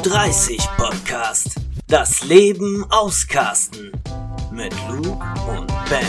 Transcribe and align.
Ü30 0.00 0.76
Podcast. 0.78 1.56
Das 1.86 2.24
Leben 2.24 2.86
auscasten. 2.88 3.92
Mit 4.50 4.72
Luke 4.88 5.22
und 5.46 5.66
Ben. 5.90 6.06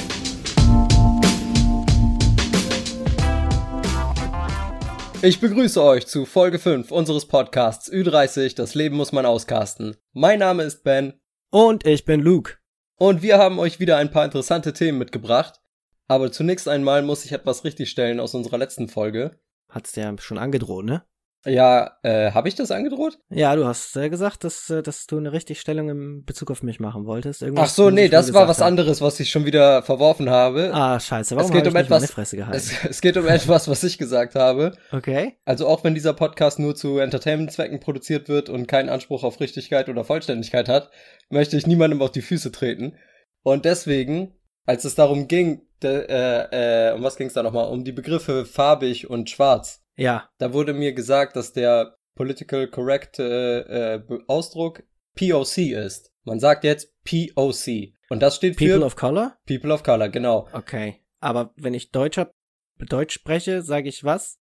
Ich 5.22 5.42
begrüße 5.42 5.84
euch 5.84 6.08
zu 6.08 6.26
Folge 6.26 6.58
5 6.58 6.90
unseres 6.90 7.28
Podcasts 7.28 7.92
Ü30, 7.92 8.56
das 8.56 8.76
Leben 8.76 8.96
muss 8.96 9.12
man 9.12 9.26
auscasten. 9.26 9.98
Mein 10.14 10.40
Name 10.40 10.64
ist 10.64 10.86
Ben. 10.86 11.20
Und 11.50 11.86
ich 11.86 12.06
bin 12.06 12.22
Luke. 12.22 12.60
Und 12.96 13.22
wir 13.22 13.40
haben 13.40 13.60
euch 13.60 13.82
wieder 13.82 13.98
ein 13.98 14.10
paar 14.10 14.24
interessante 14.24 14.72
Themen 14.72 15.00
mitgebracht. 15.00 15.60
Aber 16.08 16.32
zunächst 16.32 16.70
einmal 16.70 17.02
muss 17.02 17.26
ich 17.26 17.34
etwas 17.34 17.66
richtigstellen 17.66 18.22
aus 18.22 18.36
unserer 18.36 18.58
letzten 18.58 18.88
Folge. 18.88 19.38
Hat's 19.68 19.92
dir 19.92 20.16
schon 20.18 20.38
angedroht, 20.38 20.86
ne? 20.86 21.04
Ja, 21.46 21.98
äh, 22.04 22.32
habe 22.32 22.48
ich 22.50 22.56
das 22.56 22.70
angedroht? 22.70 23.18
Ja, 23.30 23.56
du 23.56 23.66
hast 23.66 23.96
äh, 23.96 24.10
gesagt, 24.10 24.44
dass, 24.44 24.70
äh, 24.70 24.84
dass 24.84 25.08
du 25.08 25.18
eine 25.18 25.32
Richtigstellung 25.32 25.90
in 25.90 26.24
Bezug 26.24 26.52
auf 26.52 26.62
mich 26.62 26.80
machen 26.80 27.06
wolltest. 27.06 27.42
Irgendwas, 27.42 27.72
Ach 27.72 27.74
so, 27.74 27.90
nee, 27.90 28.10
das 28.10 28.32
war 28.34 28.48
was 28.48 28.60
habe. 28.60 28.68
anderes, 28.68 29.02
was 29.02 29.20
ich 29.20 29.32
schon 29.32 29.46
wieder 29.46 29.82
verworfen 29.82 30.30
habe. 30.30 30.72
Ah, 30.72 31.00
scheiße, 31.00 31.36
warum 31.36 31.50
es 31.50 31.58
geht 31.58 31.68
um 31.68 31.76
etwas, 31.76 32.02
meine 32.02 32.12
Fresse 32.12 32.38
gehalten? 32.38 32.58
Es, 32.58 32.86
es, 32.90 33.02
geht 33.02 33.18
um 33.18 33.28
etwas, 33.28 33.68
was 33.68 33.84
ich 33.84 33.98
gesagt 33.98 34.36
habe. 34.36 34.74
Okay. 34.92 35.34
Also 35.44 35.68
auch 35.68 35.84
wenn 35.84 35.96
dieser 35.96 36.14
Podcast 36.14 36.60
nur 36.60 36.76
zu 36.76 37.00
Entertainment-Zwecken 37.00 37.80
produziert 37.80 38.30
wird 38.30 38.50
und 38.50 38.68
keinen 38.68 38.90
Anspruch 38.90 39.24
auf 39.24 39.40
Richtigkeit 39.40 39.90
oder 39.90 40.04
Vollständigkeit 40.04 40.70
hat, 40.70 40.92
möchte 41.30 41.58
ich 41.58 41.66
niemandem 41.66 42.04
auf 42.04 42.12
die 42.12 42.22
Füße 42.22 42.52
treten. 42.52 42.98
Und 43.42 43.66
deswegen, 43.66 44.36
als 44.68 44.86
es 44.86 44.94
darum 44.94 45.28
ging, 45.28 45.64
de, 45.82 46.06
äh, 46.08 46.90
äh, 46.90 46.94
um 46.94 47.02
was 47.02 47.16
ging 47.16 47.28
es 47.28 47.34
da 47.34 47.42
nochmal? 47.42 47.70
Um 47.70 47.84
die 47.84 47.92
Begriffe 47.92 48.46
farbig 48.46 49.10
und 49.10 49.32
schwarz 49.32 49.81
ja. 50.02 50.30
Da 50.38 50.54
wurde 50.54 50.74
mir 50.74 50.94
gesagt, 50.94 51.36
dass 51.36 51.54
der 51.54 51.98
political 52.16 52.68
correct 52.68 53.20
äh, 53.20 53.96
äh, 53.96 54.04
Ausdruck 54.28 54.84
POC 55.16 55.58
ist. 55.74 56.12
Man 56.24 56.40
sagt 56.40 56.64
jetzt 56.64 56.94
POC. 57.04 57.94
Und 58.10 58.22
das 58.22 58.36
steht 58.36 58.58
People 58.58 58.68
für 58.68 58.74
People 58.74 58.86
of 58.86 58.96
Color? 58.96 59.38
People 59.48 59.74
of 59.74 59.84
Color, 59.84 60.10
genau. 60.10 60.48
Okay. 60.54 61.02
Aber 61.20 61.54
wenn 61.56 61.74
ich 61.74 61.92
Deutscher 61.92 62.32
Deutsch 62.78 63.14
spreche, 63.14 63.62
sage 63.62 63.90
ich 63.90 64.04
was? 64.04 64.40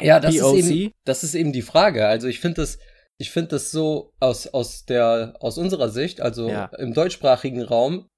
Ja, 0.00 0.18
das 0.18 0.36
POC? 0.36 0.58
ist 0.58 0.70
eben 0.70 0.92
das 1.04 1.24
ist 1.24 1.34
eben 1.34 1.52
die 1.52 1.62
Frage. 1.62 2.06
Also 2.06 2.26
ich 2.28 2.40
finde 2.40 2.62
das 2.62 2.78
ich 3.18 3.30
finde 3.30 3.50
das 3.50 3.70
so 3.70 4.14
aus 4.20 4.46
aus 4.46 4.84
der 4.84 5.34
aus 5.40 5.58
unserer 5.58 5.90
Sicht, 5.90 6.20
also 6.20 6.48
ja. 6.48 6.66
im 6.78 6.94
deutschsprachigen 6.94 7.62
Raum, 7.62 8.08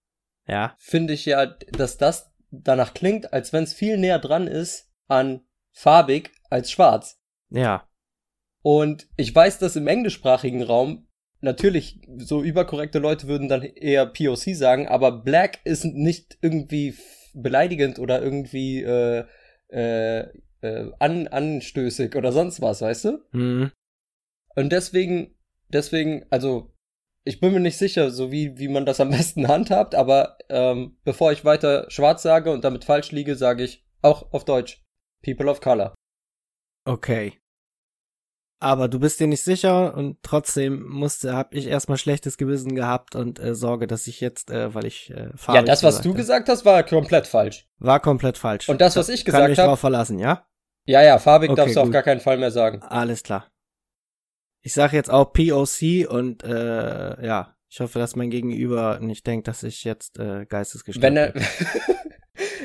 ja. 0.46 0.74
finde 0.78 1.14
ich 1.14 1.24
ja, 1.26 1.46
dass 1.46 1.96
das 1.96 2.30
danach 2.50 2.94
klingt, 2.94 3.32
als 3.32 3.52
wenn 3.52 3.64
es 3.64 3.72
viel 3.72 3.96
näher 3.96 4.18
dran 4.18 4.46
ist 4.46 4.90
an 5.08 5.42
farbig 5.72 6.30
als 6.48 6.70
schwarz. 6.70 7.20
Ja. 7.50 7.88
Und 8.62 9.08
ich 9.16 9.34
weiß, 9.34 9.58
dass 9.58 9.76
im 9.76 9.86
englischsprachigen 9.86 10.62
Raum 10.62 11.08
natürlich 11.40 12.00
so 12.18 12.42
überkorrekte 12.42 12.98
Leute 12.98 13.26
würden 13.26 13.48
dann 13.48 13.62
eher 13.62 14.06
POC 14.06 14.54
sagen, 14.54 14.88
aber 14.88 15.22
Black 15.22 15.60
ist 15.64 15.84
nicht 15.84 16.38
irgendwie 16.42 16.94
beleidigend 17.32 17.98
oder 17.98 18.20
irgendwie 18.20 18.82
äh, 18.82 19.24
äh, 19.68 20.28
äh, 20.60 20.92
an, 20.98 21.28
anstößig 21.28 22.14
oder 22.16 22.32
sonst 22.32 22.60
was, 22.60 22.82
weißt 22.82 23.04
du? 23.06 23.18
Mhm. 23.32 23.72
Und 24.54 24.72
deswegen, 24.72 25.34
deswegen, 25.68 26.26
also 26.28 26.74
ich 27.24 27.40
bin 27.40 27.52
mir 27.52 27.60
nicht 27.60 27.78
sicher, 27.78 28.10
so 28.10 28.32
wie, 28.32 28.58
wie 28.58 28.68
man 28.68 28.84
das 28.84 29.00
am 29.00 29.10
besten 29.10 29.48
handhabt, 29.48 29.94
aber 29.94 30.36
ähm, 30.48 30.98
bevor 31.04 31.32
ich 31.32 31.44
weiter 31.44 31.86
schwarz 31.88 32.22
sage 32.22 32.50
und 32.50 32.64
damit 32.64 32.84
falsch 32.84 33.12
liege, 33.12 33.36
sage 33.36 33.64
ich 33.64 33.86
auch 34.02 34.32
auf 34.32 34.44
Deutsch 34.44 34.84
People 35.22 35.50
of 35.50 35.60
Color. 35.60 35.94
Okay. 36.84 37.38
Aber 38.62 38.88
du 38.88 39.00
bist 39.00 39.18
dir 39.18 39.26
nicht 39.26 39.42
sicher 39.42 39.94
und 39.94 40.18
trotzdem 40.22 40.86
musste, 40.86 41.34
hab 41.34 41.54
ich 41.54 41.66
erstmal 41.66 41.96
schlechtes 41.96 42.36
Gewissen 42.36 42.74
gehabt 42.74 43.16
und 43.16 43.38
äh, 43.38 43.54
Sorge, 43.54 43.86
dass 43.86 44.06
ich 44.06 44.20
jetzt, 44.20 44.50
äh, 44.50 44.74
weil 44.74 44.84
ich 44.84 45.10
äh, 45.10 45.30
fahre. 45.34 45.58
Ja, 45.58 45.64
das, 45.64 45.82
was 45.82 46.02
du 46.02 46.12
gesagt 46.12 46.48
hast, 46.50 46.66
war 46.66 46.82
komplett 46.82 47.26
falsch. 47.26 47.66
War 47.78 48.00
komplett 48.00 48.36
falsch. 48.36 48.68
Und 48.68 48.82
das, 48.82 48.96
was 48.96 49.08
ich 49.08 49.24
gesagt 49.24 49.42
habe. 49.42 49.44
Kann 49.44 49.50
mich 49.52 49.58
hab, 49.58 49.66
drauf 49.66 49.80
verlassen, 49.80 50.18
ja? 50.18 50.46
Ja, 50.84 51.02
ja, 51.02 51.18
farbig 51.18 51.50
okay, 51.50 51.56
darfst 51.56 51.76
du 51.76 51.80
gut. 51.80 51.88
auf 51.88 51.92
gar 51.92 52.02
keinen 52.02 52.20
Fall 52.20 52.36
mehr 52.36 52.50
sagen. 52.50 52.82
Alles 52.82 53.22
klar. 53.22 53.50
Ich 54.62 54.74
sage 54.74 54.94
jetzt 54.94 55.10
auch 55.10 55.32
POC 55.32 56.06
und 56.10 56.44
äh, 56.44 57.24
ja, 57.24 57.56
ich 57.70 57.80
hoffe, 57.80 57.98
dass 57.98 58.14
mein 58.14 58.30
Gegenüber 58.30 58.98
nicht 59.00 59.26
denkt, 59.26 59.48
dass 59.48 59.62
ich 59.62 59.84
jetzt 59.84 60.18
äh, 60.18 60.44
geistesgestört 60.44 61.02
Wenn 61.02 61.16
er 61.16 61.32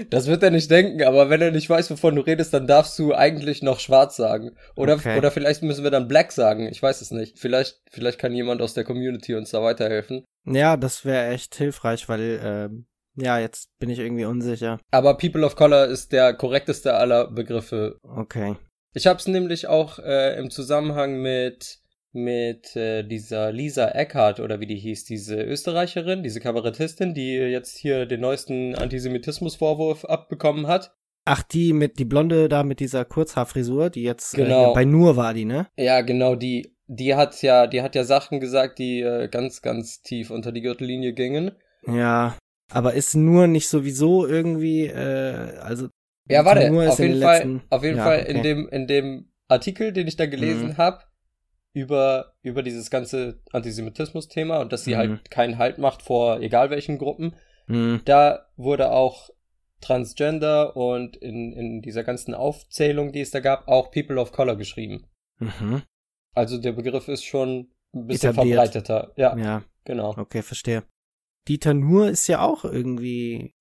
Das 0.09 0.27
wird 0.27 0.43
er 0.43 0.51
nicht 0.51 0.69
denken, 0.71 1.03
aber 1.03 1.29
wenn 1.29 1.41
er 1.41 1.51
nicht 1.51 1.69
weiß, 1.69 1.91
wovon 1.91 2.15
du 2.15 2.21
redest, 2.21 2.53
dann 2.53 2.67
darfst 2.67 2.97
du 2.99 3.13
eigentlich 3.13 3.61
noch 3.61 3.79
schwarz 3.79 4.15
sagen. 4.15 4.51
Oder, 4.75 4.95
okay. 4.95 5.17
oder 5.17 5.31
vielleicht 5.31 5.63
müssen 5.63 5.83
wir 5.83 5.91
dann 5.91 6.07
black 6.07 6.31
sagen. 6.31 6.67
Ich 6.67 6.81
weiß 6.81 7.01
es 7.01 7.11
nicht. 7.11 7.39
Vielleicht, 7.39 7.81
vielleicht 7.91 8.19
kann 8.19 8.33
jemand 8.33 8.61
aus 8.61 8.73
der 8.73 8.83
Community 8.83 9.35
uns 9.35 9.51
da 9.51 9.61
weiterhelfen. 9.61 10.25
Ja, 10.45 10.77
das 10.77 11.05
wäre 11.05 11.27
echt 11.33 11.55
hilfreich, 11.55 12.07
weil, 12.09 12.39
ähm, 12.43 12.85
ja, 13.15 13.39
jetzt 13.39 13.69
bin 13.79 13.89
ich 13.89 13.99
irgendwie 13.99 14.25
unsicher. 14.25 14.79
Aber 14.91 15.17
People 15.17 15.45
of 15.45 15.55
Color 15.55 15.85
ist 15.87 16.11
der 16.11 16.33
korrekteste 16.33 16.93
aller 16.93 17.31
Begriffe. 17.31 17.97
Okay. 18.03 18.55
Ich 18.93 19.07
hab's 19.07 19.27
nämlich 19.27 19.67
auch 19.67 19.99
äh, 19.99 20.37
im 20.37 20.49
Zusammenhang 20.49 21.21
mit 21.21 21.79
mit 22.15 22.75
äh, 22.75 23.03
dieser 23.03 23.51
Lisa 23.51 23.89
Eckhardt 23.89 24.39
oder 24.39 24.59
wie 24.59 24.65
die 24.65 24.77
hieß, 24.77 25.05
diese 25.05 25.41
Österreicherin, 25.41 26.23
diese 26.23 26.39
Kabarettistin, 26.39 27.13
die 27.13 27.35
jetzt 27.35 27.77
hier 27.77 28.05
den 28.05 28.21
neuesten 28.21 28.75
Antisemitismusvorwurf 28.75 30.05
abbekommen 30.05 30.67
hat. 30.67 30.95
Ach, 31.25 31.43
die 31.43 31.73
mit 31.73 31.99
die 31.99 32.05
Blonde 32.05 32.49
da 32.49 32.63
mit 32.63 32.79
dieser 32.79 33.03
Kurzhaarfrisur, 33.03 33.89
die 33.89 34.03
jetzt 34.03 34.35
äh, 34.35 34.43
genau. 34.43 34.71
äh, 34.71 34.73
bei 34.73 34.85
Nur 34.85 35.17
war 35.17 35.33
die, 35.33 35.45
ne? 35.45 35.67
Ja, 35.75 36.01
genau, 36.01 36.35
die 36.35 36.75
die 36.87 37.15
hat 37.15 37.41
ja, 37.41 37.67
die 37.67 37.81
hat 37.81 37.95
ja 37.95 38.03
Sachen 38.03 38.39
gesagt, 38.39 38.79
die 38.79 39.01
äh, 39.01 39.27
ganz 39.27 39.61
ganz 39.61 40.01
tief 40.01 40.29
unter 40.29 40.51
die 40.51 40.61
Gürtellinie 40.61 41.13
gingen. 41.13 41.51
Ja, 41.87 42.37
aber 42.71 42.93
ist 42.93 43.15
nur 43.15 43.47
nicht 43.47 43.67
sowieso 43.67 44.25
irgendwie 44.27 44.85
äh, 44.85 45.57
also 45.59 45.89
Ja, 46.29 46.45
warte, 46.45 46.71
auf 46.71 46.99
jeden 46.99 47.21
Fall 47.21 47.37
letzten... 47.37 47.61
auf 47.69 47.83
jeden 47.83 47.97
ja, 47.97 48.03
Fall 48.03 48.21
okay. 48.21 48.31
in 48.31 48.43
dem 48.43 48.69
in 48.69 48.87
dem 48.87 49.31
Artikel, 49.47 49.93
den 49.93 50.07
ich 50.07 50.15
da 50.15 50.25
gelesen 50.25 50.69
mhm. 50.69 50.77
habe, 50.77 51.03
über, 51.75 52.33
über 52.41 52.63
dieses 52.63 52.89
ganze 52.89 53.41
Antisemitismus-Thema 53.51 54.59
und 54.59 54.71
dass 54.71 54.85
sie 54.85 54.95
halt 54.95 55.09
mhm. 55.09 55.15
halt 55.17 55.29
keinen 55.29 55.57
Halt 55.57 55.77
macht 55.77 56.01
vor 56.01 56.39
egal 56.39 56.69
welchen 56.69 56.97
Gruppen. 56.97 57.35
Mhm. 57.67 58.01
Da 58.05 58.47
wurde 58.55 58.91
auch 58.91 59.29
Transgender 59.81 60.77
und 60.77 61.17
in, 61.17 61.51
in 61.51 61.81
dieser 61.81 62.05
ganzen 62.05 62.33
Aufzählung, 62.33 63.11
die 63.11 63.19
es 63.19 63.31
da 63.31 63.41
gab, 63.41 63.67
auch 63.67 63.91
People 63.91 64.19
of 64.21 64.31
Color 64.31 64.55
geschrieben. 64.55 65.05
Mhm. 65.39 65.83
Also 66.33 66.57
der 66.57 66.71
Begriff 66.71 67.09
ist 67.09 67.25
schon 67.25 67.69
ein 67.93 68.07
bisschen 68.07 68.31
Etabliert. 68.31 68.55
verbreiteter. 68.55 69.11
Ja, 69.17 69.37
ja, 69.37 69.63
genau. 69.83 70.17
Okay, 70.17 70.43
verstehe. 70.43 70.83
Dieter 71.49 71.73
Nuhr 71.73 72.07
ist 72.07 72.27
ja 72.27 72.39
auch 72.41 72.63
irgendwie 72.63 73.53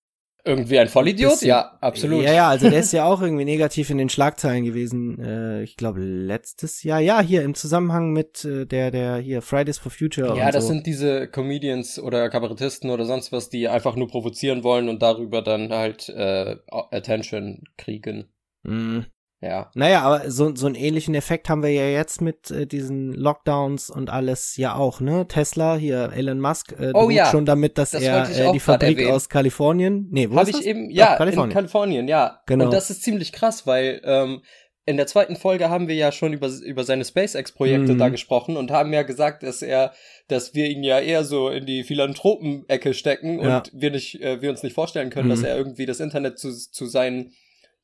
irgendwie 0.45 0.79
ein 0.79 0.89
Vollidiot? 0.89 1.33
Bisschen, 1.33 1.49
ja, 1.49 1.77
absolut. 1.81 2.23
Ja, 2.23 2.33
ja, 2.33 2.49
also 2.49 2.69
der 2.69 2.81
ist 2.81 2.93
ja 2.93 3.05
auch 3.05 3.23
irgendwie 3.23 3.45
negativ 3.45 3.91
in 3.91 3.99
den 3.99 4.09
Schlagzeilen 4.09 4.65
gewesen. 4.65 5.19
Äh, 5.19 5.63
ich 5.63 5.77
glaube 5.77 6.01
letztes 6.01 6.83
Jahr. 6.83 7.01
Ja, 7.01 7.21
hier 7.21 7.43
im 7.43 7.55
Zusammenhang 7.55 8.13
mit 8.13 8.45
äh, 8.45 8.67
der, 8.67 8.91
der 8.91 9.17
hier 9.17 9.43
Fridays 9.43 9.79
for 9.79 9.91
Future. 9.91 10.37
Ja, 10.37 10.51
das 10.51 10.65
so. 10.65 10.73
sind 10.73 10.87
diese 10.87 11.29
Comedians 11.29 11.99
oder 11.99 12.29
Kabarettisten 12.29 12.91
oder 12.91 13.07
sonst 13.07 13.33
was, 13.33 13.49
die 13.49 13.69
einfach 13.69 13.97
nur 13.97 14.09
provozieren 14.09 14.63
wollen 14.63 14.89
und 14.89 15.03
darüber 15.03 15.43
dann 15.43 15.73
halt 15.73 16.09
äh, 16.11 16.57
Attention 16.69 17.65
kriegen. 17.77 18.27
Mhm. 18.63 19.07
Ja. 19.45 19.71
Naja, 19.75 20.01
aber 20.03 20.31
so, 20.31 20.55
so 20.55 20.67
einen 20.67 20.75
ähnlichen 20.75 21.15
Effekt 21.15 21.49
haben 21.49 21.63
wir 21.63 21.71
ja 21.71 21.87
jetzt 21.87 22.23
mit 22.23 22.51
äh, 22.51 22.67
diesen 22.67 23.13
Lockdowns 23.13 23.91
und 23.91 24.09
alles 24.09 24.57
ja 24.57 24.75
auch, 24.75 25.01
ne? 25.01 25.27
Tesla, 25.29 25.77
hier 25.77 26.13
Elon 26.15 26.41
Musk, 26.41 26.73
äh, 26.79 26.93
oh, 26.95 27.11
ja. 27.11 27.27
schon 27.27 27.45
damit, 27.45 27.77
dass 27.77 27.91
das 27.91 28.03
er 28.03 28.29
äh, 28.31 28.53
die 28.53 28.61
Fabrik 28.61 29.07
aus 29.11 29.29
Kalifornien, 29.29 30.09
nee, 30.11 30.31
wo 30.31 30.37
Hab 30.37 30.45
ist 30.45 30.51
ich 30.51 30.57
das? 30.57 30.65
eben, 30.65 30.91
ja, 30.91 31.11
Doch, 31.11 31.19
Kalifornien. 31.19 31.51
in 31.51 31.55
Kalifornien, 31.55 32.09
ja. 32.09 32.41
Genau. 32.47 32.65
Und 32.65 32.73
das 32.73 32.89
ist 32.89 33.03
ziemlich 33.03 33.33
krass, 33.33 33.67
weil 33.67 34.01
ähm, 34.05 34.41
in 34.87 34.97
der 34.97 35.07
zweiten 35.07 35.37
Folge 35.37 35.71
haben 35.71 35.89
wir 35.89 35.95
ja 35.95 36.13
schon 36.13 36.33
über, 36.33 36.49
über 36.49 36.85
seine 36.85 37.05
SpaceX-Projekte 37.05 37.95
mhm. 37.95 37.99
da 37.99 38.09
gesprochen 38.11 38.57
und 38.57 38.71
haben 38.71 38.93
ja 38.93 39.03
gesagt, 39.03 39.43
dass 39.43 39.63
er, 39.63 39.93
dass 40.29 40.55
wir 40.55 40.69
ihn 40.69 40.83
ja 40.83 41.01
eher 41.01 41.25
so 41.25 41.49
in 41.49 41.65
die 41.65 41.85
Philanthropen-Ecke 41.85 42.93
stecken 42.93 43.41
ja. 43.41 43.59
und 43.59 43.71
wir 43.75 43.91
nicht, 43.91 44.21
äh, 44.21 44.43
wir 44.43 44.51
uns 44.51 44.63
nicht 44.63 44.75
vorstellen 44.75 45.11
können, 45.11 45.29
mhm. 45.29 45.33
dass 45.33 45.43
er 45.43 45.57
irgendwie 45.57 45.87
das 45.87 46.01
Internet 46.01 46.39
zu, 46.39 46.53
zu 46.53 46.87
seinen 46.87 47.33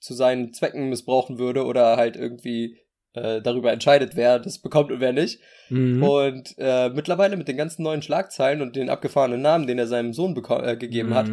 zu 0.01 0.15
seinen 0.15 0.53
Zwecken 0.53 0.89
missbrauchen 0.89 1.39
würde 1.39 1.65
oder 1.65 1.97
halt 1.97 2.17
irgendwie 2.17 2.79
äh, 3.13 3.41
darüber 3.43 3.73
entscheidet, 3.73 4.17
wer 4.17 4.39
das 4.39 4.59
bekommt 4.59 4.91
und 4.91 5.01
wer 5.01 5.13
nicht. 5.13 5.41
Mhm. 5.69 6.03
Und 6.03 6.55
äh, 6.59 6.89
mittlerweile 6.91 7.37
mit 7.37 7.49
den 7.49 7.57
ganzen 7.57 7.83
neuen 7.83 8.03
Schlagzeilen 8.03 8.63
und 8.63 8.77
den 8.77 8.89
abgefahrenen 8.89 9.43
Namen, 9.43 9.67
den 9.67 9.79
er 9.79 9.87
seinem 9.87 10.13
Sohn 10.13 10.37
äh, 10.37 10.77
gegeben 10.77 11.11
mhm. 11.11 11.15
hat, 11.15 11.31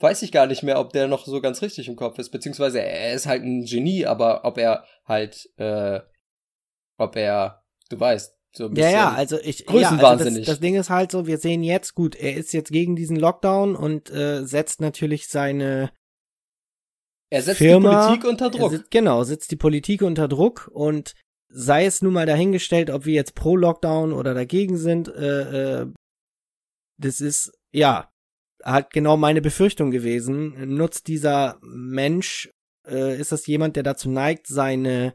weiß 0.00 0.22
ich 0.22 0.32
gar 0.32 0.46
nicht 0.46 0.62
mehr, 0.62 0.80
ob 0.80 0.92
der 0.92 1.08
noch 1.08 1.26
so 1.26 1.40
ganz 1.40 1.62
richtig 1.62 1.88
im 1.88 1.96
Kopf 1.96 2.18
ist. 2.18 2.30
Beziehungsweise 2.30 2.82
er 2.82 3.12
ist 3.12 3.26
halt 3.26 3.42
ein 3.42 3.64
Genie, 3.64 4.06
aber 4.06 4.44
ob 4.44 4.58
er 4.58 4.84
halt, 5.04 5.48
äh, 5.56 6.00
ob 6.96 7.16
er, 7.16 7.62
du 7.90 8.00
weißt, 8.00 8.34
so 8.52 8.64
ein 8.64 8.74
bisschen 8.74 8.90
ja, 8.90 8.96
ja, 8.96 9.12
also 9.12 9.38
ich, 9.38 9.64
größenwahnsinnig. 9.66 10.00
Ja, 10.00 10.18
also 10.18 10.38
das, 10.38 10.46
das 10.46 10.60
Ding 10.60 10.74
ist 10.74 10.90
halt 10.90 11.12
so, 11.12 11.26
wir 11.26 11.38
sehen 11.38 11.62
jetzt, 11.62 11.94
gut, 11.94 12.16
er 12.16 12.34
ist 12.34 12.52
jetzt 12.52 12.72
gegen 12.72 12.96
diesen 12.96 13.16
Lockdown 13.16 13.76
und 13.76 14.10
äh, 14.10 14.44
setzt 14.44 14.80
natürlich 14.80 15.28
seine 15.28 15.90
er 17.30 17.42
setzt 17.42 17.58
Firma, 17.58 17.90
die 17.90 18.18
Politik 18.18 18.30
unter 18.30 18.50
Druck. 18.50 18.70
Sitzt, 18.72 18.90
genau, 18.90 19.22
setzt 19.22 19.50
die 19.50 19.56
Politik 19.56 20.02
unter 20.02 20.28
Druck 20.28 20.68
und 20.72 21.14
sei 21.48 21.86
es 21.86 22.02
nun 22.02 22.12
mal 22.12 22.26
dahingestellt, 22.26 22.90
ob 22.90 23.06
wir 23.06 23.14
jetzt 23.14 23.34
pro 23.34 23.56
Lockdown 23.56 24.12
oder 24.12 24.34
dagegen 24.34 24.76
sind, 24.76 25.08
äh, 25.08 25.82
äh, 25.82 25.86
das 26.98 27.20
ist, 27.20 27.52
ja, 27.72 28.10
hat 28.62 28.92
genau 28.92 29.16
meine 29.16 29.40
Befürchtung 29.40 29.90
gewesen. 29.90 30.74
Nutzt 30.76 31.08
dieser 31.08 31.58
Mensch, 31.62 32.50
äh, 32.86 33.18
ist 33.18 33.32
das 33.32 33.46
jemand, 33.46 33.76
der 33.76 33.82
dazu 33.82 34.10
neigt, 34.10 34.46
seine 34.46 35.14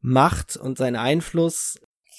Macht 0.00 0.56
und 0.56 0.78
seinen 0.78 0.96
Einfluss 0.96 1.78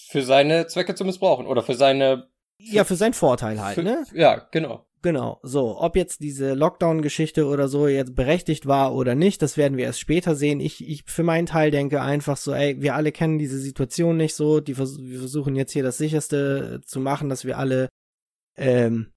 für 0.09 0.21
seine 0.21 0.67
Zwecke 0.67 0.95
zu 0.95 1.03
missbrauchen 1.03 1.47
oder 1.47 1.63
für 1.63 1.73
seine 1.73 2.29
ja, 2.59 2.83
für 2.83 2.95
seinen 2.95 3.13
Vorteil 3.13 3.61
halt, 3.61 3.75
für, 3.75 3.83
ne? 3.83 4.03
Ja, 4.13 4.47
genau. 4.51 4.86
Genau, 5.03 5.39
so, 5.43 5.79
ob 5.79 5.95
jetzt 5.95 6.21
diese 6.21 6.53
Lockdown-Geschichte 6.55 7.45
oder 7.45 7.67
so 7.67 7.87
jetzt 7.87 8.15
berechtigt 8.15 8.65
war 8.65 8.95
oder 8.95 9.13
nicht, 9.13 9.41
das 9.43 9.55
werden 9.55 9.77
wir 9.77 9.85
erst 9.85 9.99
später 9.99 10.35
sehen. 10.35 10.59
Ich, 10.59 10.87
ich 10.87 11.03
für 11.05 11.23
meinen 11.23 11.45
Teil 11.45 11.69
denke 11.69 12.01
einfach 12.01 12.35
so, 12.35 12.51
ey, 12.51 12.81
wir 12.81 12.95
alle 12.95 13.11
kennen 13.11 13.37
diese 13.37 13.59
Situation 13.59 14.17
nicht 14.17 14.33
so, 14.33 14.59
die 14.59 14.73
vers 14.73 14.97
wir 14.99 15.19
versuchen 15.19 15.55
jetzt 15.55 15.71
hier 15.71 15.83
das 15.83 15.99
sicherste 15.99 16.81
zu 16.83 16.99
machen, 16.99 17.29
dass 17.29 17.45
wir 17.45 17.59
alle, 17.59 17.89
ähm, 18.55 19.13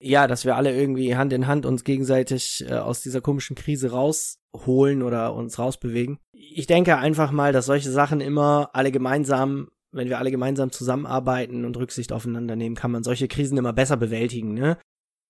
ja, 0.00 0.26
dass 0.26 0.44
wir 0.44 0.56
alle 0.56 0.76
irgendwie 0.76 1.14
Hand 1.14 1.32
in 1.32 1.46
Hand 1.46 1.66
uns 1.66 1.84
gegenseitig 1.84 2.64
äh, 2.68 2.74
aus 2.74 3.00
dieser 3.00 3.20
komischen 3.20 3.54
Krise 3.54 3.92
rausholen 3.92 5.02
oder 5.02 5.34
uns 5.34 5.56
rausbewegen. 5.56 6.18
Ich 6.32 6.66
denke 6.66 6.98
einfach 6.98 7.30
mal, 7.30 7.52
dass 7.52 7.66
solche 7.66 7.92
Sachen 7.92 8.20
immer 8.20 8.70
alle 8.72 8.90
gemeinsam 8.90 9.68
wenn 9.94 10.08
wir 10.08 10.18
alle 10.18 10.30
gemeinsam 10.30 10.70
zusammenarbeiten 10.70 11.64
und 11.64 11.76
Rücksicht 11.76 12.12
aufeinander 12.12 12.56
nehmen, 12.56 12.76
kann 12.76 12.90
man 12.90 13.04
solche 13.04 13.28
Krisen 13.28 13.58
immer 13.58 13.72
besser 13.72 13.96
bewältigen, 13.96 14.54
ne? 14.54 14.78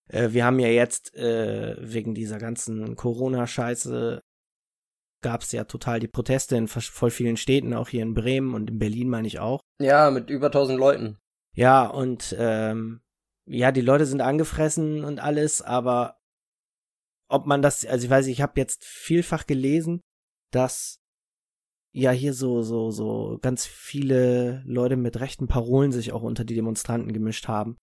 Äh, 0.08 0.31
wir 0.32 0.44
haben 0.44 0.58
ja 0.58 0.69
jetzt 0.69 1.14
äh, 1.14 1.76
wegen 1.78 2.14
dieser 2.14 2.38
ganzen 2.38 2.96
Corona-Scheiße 2.96 4.22
gab 5.22 5.40
es 5.40 5.52
ja 5.52 5.64
total 5.64 6.00
die 6.00 6.08
Proteste 6.08 6.55
in 6.56 6.69
voll 6.69 7.11
vielen 7.11 7.38
Städten, 7.38 7.72
auch 7.72 7.88
hier 7.88 8.02
in 8.02 8.12
Bremen 8.12 8.55
und 8.55 8.70
in 8.70 8.78
Berlin 8.78 9.08
meine 9.08 9.26
ich 9.26 9.38
auch. 9.38 9.61
Ja, 9.81 10.11
mit 10.11 10.28
über 10.28 10.46
1000 10.46 10.78
Leuten. 10.78 11.19
Ja, 11.55 11.87
und 11.87 12.37
ähm, 12.38 13.00
ja, 13.46 13.72
die 13.72 13.81
Leute 13.81 14.05
sind 14.05 14.20
angefressen 14.20 15.02
und 15.02 15.20
alles, 15.20 15.62
aber 15.62 16.19
ob 17.28 17.46
man 17.46 17.62
das, 17.62 17.87
also 17.87 18.05
ich 18.05 18.11
weiß, 18.11 18.26
ich 18.26 18.43
habe 18.43 18.61
jetzt 18.61 18.84
vielfach 18.84 19.46
gelesen, 19.46 20.02
dass 20.50 21.00
ja 21.94 22.11
hier 22.11 22.35
so, 22.35 22.62
so, 22.62 22.91
so 22.91 23.38
ganz 23.41 23.64
viele 23.67 24.62
Leute 24.67 24.96
mit 24.96 25.20
rechten 25.20 25.46
Parolen 25.46 25.93
sich 25.93 26.12
auch 26.12 26.23
unter 26.23 26.44
die 26.44 26.56
Demonstranten 26.56 27.12
gemischt 27.12 27.46
haben. 27.46 27.76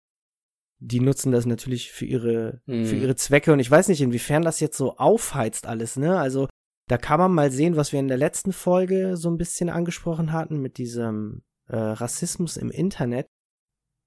Die 0.79 0.99
nutzen 0.99 1.31
das 1.31 1.45
natürlich 1.45 1.91
für 1.91 2.05
ihre, 2.05 2.61
mhm. 2.65 2.85
für 2.85 2.95
ihre 2.95 3.15
Zwecke 3.15 3.53
und 3.53 3.59
ich 3.59 3.69
weiß 3.69 3.87
nicht, 3.87 4.01
inwiefern 4.01 4.41
das 4.41 4.59
jetzt 4.59 4.77
so 4.77 4.97
aufheizt 4.97 5.67
alles, 5.67 5.95
ne? 5.97 6.19
Also, 6.19 6.47
da 6.87 6.97
kann 6.97 7.19
man 7.19 7.31
mal 7.31 7.51
sehen, 7.51 7.75
was 7.75 7.91
wir 7.91 7.99
in 7.99 8.07
der 8.07 8.17
letzten 8.17 8.51
Folge 8.51 9.15
so 9.15 9.29
ein 9.29 9.37
bisschen 9.37 9.69
angesprochen 9.69 10.31
hatten 10.31 10.59
mit 10.59 10.77
diesem 10.79 11.43
äh, 11.67 11.77
Rassismus 11.77 12.57
im 12.57 12.71
Internet. 12.71 13.27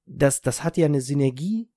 Das, 0.06 0.40
das 0.40 0.64
hat 0.64 0.76
ja 0.76 0.86
eine 0.86 1.00
Synergie 1.00 1.70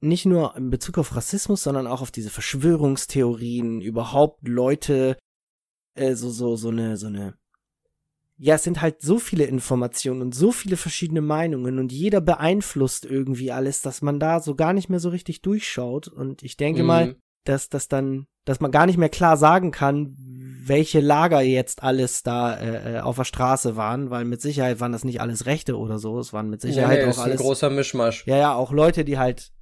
nicht 0.00 0.26
nur 0.26 0.54
in 0.56 0.70
Bezug 0.70 0.98
auf 0.98 1.16
Rassismus, 1.16 1.64
sondern 1.64 1.88
auch 1.88 2.02
auf 2.02 2.12
diese 2.12 2.30
Verschwörungstheorien, 2.30 3.80
überhaupt 3.80 4.46
Leute, 4.46 5.16
äh, 5.96 6.14
so, 6.14 6.30
so, 6.30 6.54
so 6.54 6.68
eine, 6.68 6.96
so 6.96 7.08
eine 7.08 7.34
ja, 8.36 8.56
es 8.56 8.64
sind 8.64 8.80
halt 8.80 9.00
so 9.00 9.18
viele 9.18 9.44
Informationen 9.44 10.20
und 10.20 10.34
so 10.34 10.50
viele 10.50 10.76
verschiedene 10.76 11.20
Meinungen 11.20 11.78
und 11.78 11.92
jeder 11.92 12.20
beeinflusst 12.20 13.04
irgendwie 13.04 13.52
alles, 13.52 13.80
dass 13.80 14.02
man 14.02 14.18
da 14.18 14.40
so 14.40 14.54
gar 14.54 14.72
nicht 14.72 14.88
mehr 14.88 14.98
so 14.98 15.08
richtig 15.10 15.42
durchschaut. 15.42 16.08
Und 16.08 16.42
ich 16.42 16.56
denke 16.56 16.82
mhm. 16.82 16.86
mal, 16.86 17.16
dass 17.44 17.68
das 17.68 17.88
dann, 17.88 18.26
dass 18.44 18.60
man 18.60 18.72
gar 18.72 18.86
nicht 18.86 18.98
mehr 18.98 19.08
klar 19.08 19.36
sagen 19.36 19.70
kann, 19.70 20.16
welche 20.66 21.00
Lager 21.00 21.42
jetzt 21.42 21.82
alles 21.82 22.22
da 22.22 22.56
äh, 22.56 22.96
äh, 22.96 23.00
auf 23.00 23.16
der 23.16 23.24
Straße 23.24 23.76
waren, 23.76 24.10
weil 24.10 24.24
mit 24.24 24.40
Sicherheit 24.40 24.80
waren 24.80 24.92
das 24.92 25.04
nicht 25.04 25.20
alles 25.20 25.46
Rechte 25.46 25.78
oder 25.78 25.98
so, 25.98 26.18
es 26.18 26.32
waren 26.32 26.48
mit 26.50 26.60
Sicherheit 26.60 27.00
ja, 27.00 27.06
nee, 27.06 27.12
auch 27.12 27.18
alles. 27.18 27.40
Ein 27.40 27.44
großer 27.44 27.70
Mischmasch. 27.70 28.26
Ja, 28.26 28.36
ja, 28.36 28.54
auch 28.54 28.72
Leute, 28.72 29.04
die 29.04 29.18
halt, 29.18 29.52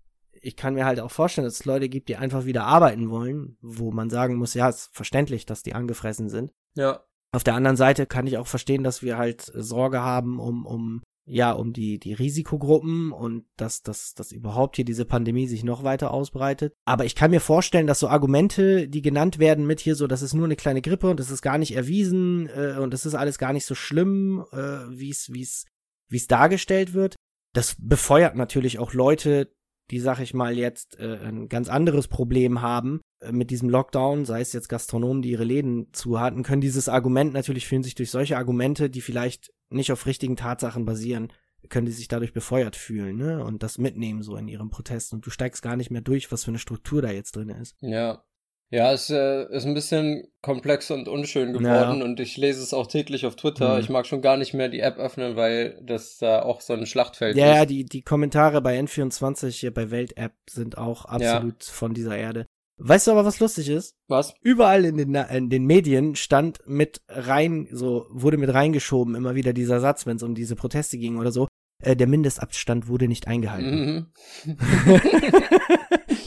ich 0.41 0.57
kann 0.57 0.75
mir 0.75 0.87
halt 0.87 1.01
auch 1.01 1.11
vorstellen, 1.11 1.45
dass 1.45 1.55
es 1.55 1.65
Leute 1.65 1.89
gibt, 1.89 2.09
die 2.09 2.17
einfach 2.17 2.45
wieder 2.45 2.65
arbeiten 2.65 3.11
wollen, 3.11 3.59
wo 3.61 3.91
man 3.91 4.11
sagen 4.11 4.37
muss, 4.37 4.55
ja, 4.55 4.69
ist 4.69 4.91
verständlich, 4.93 5.45
dass 5.45 5.63
die 5.63 5.75
angefressen 5.75 6.29
sind. 6.29 6.53
Ja. 6.75 7.01
Auf 7.32 7.44
der 7.44 7.55
anderen 7.55 7.76
Seite 7.76 8.06
kann 8.06 8.26
ich 8.26 8.37
auch 8.37 8.46
verstehen, 8.46 8.84
dass 8.84 9.02
wir 9.02 9.17
halt 9.17 9.50
Sorge 9.55 10.00
haben 10.00 10.38
um, 10.38 10.67
um 10.67 11.02
ja, 11.25 11.52
um 11.52 11.73
die, 11.73 11.99
die 11.99 12.14
Risikogruppen 12.14 13.12
und 13.12 13.44
dass, 13.56 13.82
dass, 13.82 14.14
dass 14.14 14.32
überhaupt 14.32 14.76
hier 14.76 14.84
diese 14.84 15.05
Pandemie 15.05 15.46
sich 15.46 15.62
noch 15.62 15.84
weiter 15.84 16.12
ausbreitet. 16.12 16.75
Aber 16.84 17.05
ich 17.05 17.14
kann 17.14 17.31
mir 17.31 17.40
vorstellen, 17.40 17.87
dass 17.87 18.00
so 18.00 18.08
Argumente, 18.08 18.88
die 18.88 19.02
genannt 19.02 19.38
werden 19.38 19.67
mit 19.67 19.81
hier 19.81 19.94
so, 19.94 20.06
das 20.06 20.23
ist 20.23 20.34
nur 20.34 20.46
eine 20.46 20.56
kleine 20.56 20.82
Grippe 20.82 21.08
und 21.08 21.20
das 21.20 21.31
ist 21.31 21.43
gar 21.43 21.58
nicht 21.58 21.76
erwiesen 21.76 22.49
äh, 22.49 22.76
und 22.79 22.93
das 22.93 23.06
ist 23.06 23.14
alles 23.14 23.38
gar 23.38 23.52
nicht 23.52 23.67
so 23.67 23.75
schlimm, 23.75 24.44
äh, 24.52 24.56
wie 24.90 25.11
es, 25.11 25.32
wie 25.32 25.43
es, 25.43 25.67
wie 26.08 26.17
es 26.17 26.26
dargestellt 26.26 26.93
wird. 26.93 27.14
Das 27.55 27.76
befeuert 27.79 28.34
natürlich 28.34 28.79
auch 28.81 28.93
Leute, 28.93 29.52
die, 29.90 30.00
sag 30.00 30.20
ich 30.20 30.34
mal, 30.34 30.56
jetzt 30.56 30.99
äh, 30.99 31.19
ein 31.25 31.49
ganz 31.49 31.69
anderes 31.69 32.08
Problem 32.08 32.62
haben 32.62 33.00
äh, 33.20 33.32
mit 33.32 33.50
diesem 33.50 33.69
Lockdown, 33.69 34.25
sei 34.25 34.40
es 34.40 34.52
jetzt 34.52 34.69
Gastronomen, 34.69 35.23
die 35.23 35.31
ihre 35.31 35.44
Läden 35.44 35.93
zu 35.93 36.20
hatten, 36.20 36.43
können 36.43 36.61
dieses 36.61 36.88
Argument 36.88 37.32
natürlich 37.32 37.67
fühlen 37.67 37.82
sich 37.82 37.94
durch 37.94 38.11
solche 38.11 38.37
Argumente, 38.37 38.88
die 38.88 39.00
vielleicht 39.00 39.52
nicht 39.70 39.93
auf 39.93 40.06
richtigen 40.06 40.37
Tatsachen 40.37 40.84
basieren, 40.84 41.32
können 41.69 41.87
die 41.87 41.93
sich 41.93 42.08
dadurch 42.08 42.32
befeuert 42.32 42.76
fühlen, 42.76 43.17
ne? 43.17 43.44
Und 43.44 43.62
das 43.62 43.79
mitnehmen 43.79 44.23
so 44.23 44.37
in 44.37 44.49
ihrem 44.49 44.70
Protest. 44.70 45.12
Und 45.12 45.25
du 45.25 45.31
steigst 45.31 45.62
gar 45.62 45.76
nicht 45.76 45.90
mehr 45.90 46.00
durch, 46.00 46.32
was 46.32 46.44
für 46.44 46.50
eine 46.50 46.58
Struktur 46.58 47.02
da 47.02 47.11
jetzt 47.11 47.37
drin 47.37 47.50
ist. 47.50 47.76
Ja. 47.81 48.25
Ja, 48.73 48.91
es 48.91 49.11
äh, 49.11 49.45
ist 49.55 49.67
ein 49.67 49.75
bisschen 49.75 50.29
komplex 50.41 50.91
und 50.91 51.07
unschön 51.07 51.53
geworden 51.53 51.99
ja. 51.99 52.05
und 52.05 52.19
ich 52.21 52.39
lese 52.39 52.63
es 52.63 52.73
auch 52.73 52.87
täglich 52.87 53.27
auf 53.27 53.37
Twitter. 53.37 53.75
Mhm. 53.75 53.81
Ich 53.81 53.91
mag 53.91 54.07
schon 54.07 54.23
gar 54.23 54.39
nicht 54.39 54.55
mehr 54.55 54.71
die 54.71 54.81
App 54.81 54.97
öffnen, 54.97 55.37
weil 55.37 55.79
das 55.83 56.17
da 56.17 56.41
auch 56.41 56.63
so 56.63 56.73
ein 56.73 56.87
Schlachtfeld 56.87 57.37
ja, 57.37 57.53
ist. 57.53 57.57
Ja, 57.59 57.67
die, 57.67 57.85
die 57.85 58.01
Kommentare 58.01 58.63
bei 58.63 58.81
N24 58.81 59.51
hier 59.51 59.75
bei 59.75 59.91
Welt-App 59.91 60.33
sind 60.49 60.79
auch 60.79 61.05
absolut 61.05 61.65
ja. 61.65 61.73
von 61.73 61.93
dieser 61.93 62.17
Erde. 62.17 62.47
Weißt 62.79 63.07
du 63.07 63.11
aber, 63.11 63.27
was 63.27 63.41
lustig 63.41 63.69
ist? 63.69 63.95
Was? 64.09 64.33
Überall 64.41 64.87
in 64.87 64.97
den, 64.97 65.15
in 65.15 65.51
den 65.51 65.67
Medien 65.67 66.17
stand 66.17 66.61
mit 66.67 67.03
rein, 67.09 67.69
so 67.71 68.07
wurde 68.09 68.39
mit 68.39 68.55
reingeschoben 68.55 69.15
immer 69.15 69.35
wieder 69.35 69.53
dieser 69.53 69.81
Satz, 69.81 70.07
wenn 70.07 70.17
es 70.17 70.23
um 70.23 70.35
diese 70.35 70.57
Proteste 70.57 70.97
ging 70.97 71.19
oder 71.19 71.31
so. 71.31 71.47
Äh, 71.82 71.96
der 71.96 72.06
Mindestabstand 72.06 72.88
wurde 72.88 73.08
nicht 73.08 73.26
eingehalten. 73.26 74.06
Mhm. 74.44 74.56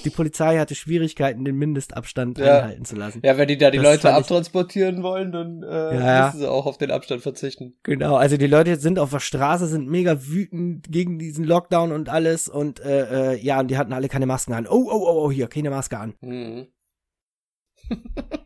die 0.06 0.10
Polizei 0.10 0.58
hatte 0.58 0.76
Schwierigkeiten, 0.76 1.46
den 1.46 1.56
Mindestabstand 1.56 2.38
ja. 2.38 2.60
einhalten 2.60 2.86
zu 2.86 2.96
lassen. 2.96 3.22
Ja, 3.24 3.38
wenn 3.38 3.48
die 3.48 3.58
da 3.58 3.72
die 3.72 3.78
das 3.78 3.86
Leute 3.86 4.14
abtransportieren 4.14 5.02
wollen, 5.04 5.32
dann 5.32 5.64
äh, 5.64 5.98
ja, 5.98 6.26
müssen 6.26 6.40
sie 6.40 6.50
auch 6.50 6.66
auf 6.66 6.78
den 6.78 6.92
Abstand 6.92 7.22
verzichten. 7.22 7.76
Genau, 7.84 8.16
also 8.16 8.38
die 8.38 8.48
Leute 8.48 8.76
sind 8.78 9.00
auf 9.00 9.12
der 9.12 9.20
Straße, 9.20 9.68
sind 9.68 9.90
mega 9.90 10.28
wütend 10.28 10.92
gegen 10.92 11.18
diesen 11.20 11.46
Lockdown 11.46 11.92
und 11.92 12.10
alles 12.10 12.48
und 12.48 12.80
äh, 12.82 13.34
äh, 13.34 13.40
ja, 13.40 13.60
und 13.60 13.70
die 13.70 13.78
hatten 13.78 13.94
alle 13.94 14.10
keine 14.10 14.26
Masken 14.26 14.54
an. 14.54 14.68
Oh, 14.68 14.90
oh, 14.90 15.06
oh, 15.08 15.26
oh, 15.26 15.32
hier, 15.32 15.48
keine 15.48 15.70
Maske 15.70 15.98
an. 15.98 16.14
Mhm. 16.22 16.68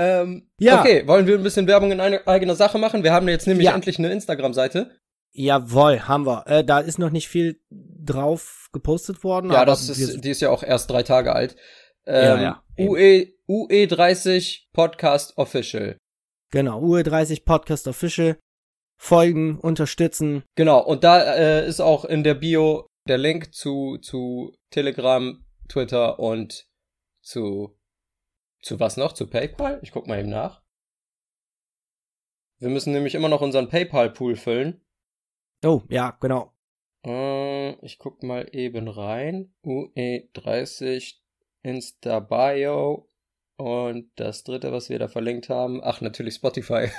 Ähm, 0.00 0.48
ja. 0.60 0.80
Okay, 0.80 1.08
wollen 1.08 1.26
wir 1.26 1.36
ein 1.36 1.42
bisschen 1.42 1.66
Werbung 1.66 1.90
in 1.90 1.98
eine, 1.98 2.24
eigener 2.28 2.54
Sache 2.54 2.78
machen? 2.78 3.02
Wir 3.02 3.12
haben 3.12 3.26
jetzt 3.26 3.48
nämlich 3.48 3.66
ja. 3.66 3.74
endlich 3.74 3.98
eine 3.98 4.12
Instagram-Seite. 4.12 4.92
Jawohl, 5.32 6.02
haben 6.06 6.24
wir. 6.24 6.46
Äh, 6.46 6.64
da 6.64 6.78
ist 6.78 7.00
noch 7.00 7.10
nicht 7.10 7.26
viel 7.28 7.60
drauf 7.68 8.68
gepostet 8.72 9.24
worden. 9.24 9.50
Ja, 9.50 9.64
das 9.64 9.88
ist, 9.88 10.24
die 10.24 10.30
ist 10.30 10.40
ja 10.40 10.50
auch 10.50 10.62
erst 10.62 10.88
drei 10.88 11.02
Tage 11.02 11.34
alt. 11.34 11.56
Ähm, 12.06 12.40
ja, 12.40 12.42
ja, 12.42 12.62
UE, 12.78 13.32
UE30 13.48 14.68
Podcast 14.72 15.36
Official. 15.36 15.98
Genau, 16.52 16.80
UE30 16.80 17.44
Podcast 17.44 17.88
Official. 17.88 18.38
Folgen, 19.00 19.58
unterstützen. 19.58 20.44
Genau, 20.54 20.80
und 20.80 21.02
da 21.02 21.22
äh, 21.34 21.66
ist 21.66 21.80
auch 21.80 22.04
in 22.04 22.22
der 22.22 22.34
Bio 22.34 22.86
der 23.08 23.18
Link 23.18 23.52
zu, 23.52 23.98
zu 23.98 24.54
Telegram, 24.70 25.44
Twitter 25.68 26.20
und 26.20 26.66
zu 27.20 27.77
zu 28.60 28.80
was 28.80 28.96
noch? 28.96 29.12
Zu 29.12 29.28
PayPal? 29.28 29.78
Ich 29.82 29.92
guck 29.92 30.06
mal 30.06 30.18
eben 30.18 30.30
nach. 30.30 30.62
Wir 32.58 32.70
müssen 32.70 32.92
nämlich 32.92 33.14
immer 33.14 33.28
noch 33.28 33.40
unseren 33.40 33.68
PayPal-Pool 33.68 34.36
füllen. 34.36 34.80
Oh, 35.64 35.82
ja, 35.88 36.16
genau. 36.20 36.52
Äh, 37.04 37.74
ich 37.84 37.98
guck 37.98 38.22
mal 38.22 38.48
eben 38.52 38.88
rein. 38.88 39.54
UE30 39.64 41.16
Insta-Bio. 41.62 43.08
Und 43.56 44.10
das 44.16 44.44
dritte, 44.44 44.72
was 44.72 44.88
wir 44.88 44.98
da 44.98 45.08
verlinkt 45.08 45.48
haben. 45.48 45.80
Ach, 45.82 46.00
natürlich 46.00 46.34
Spotify. 46.34 46.90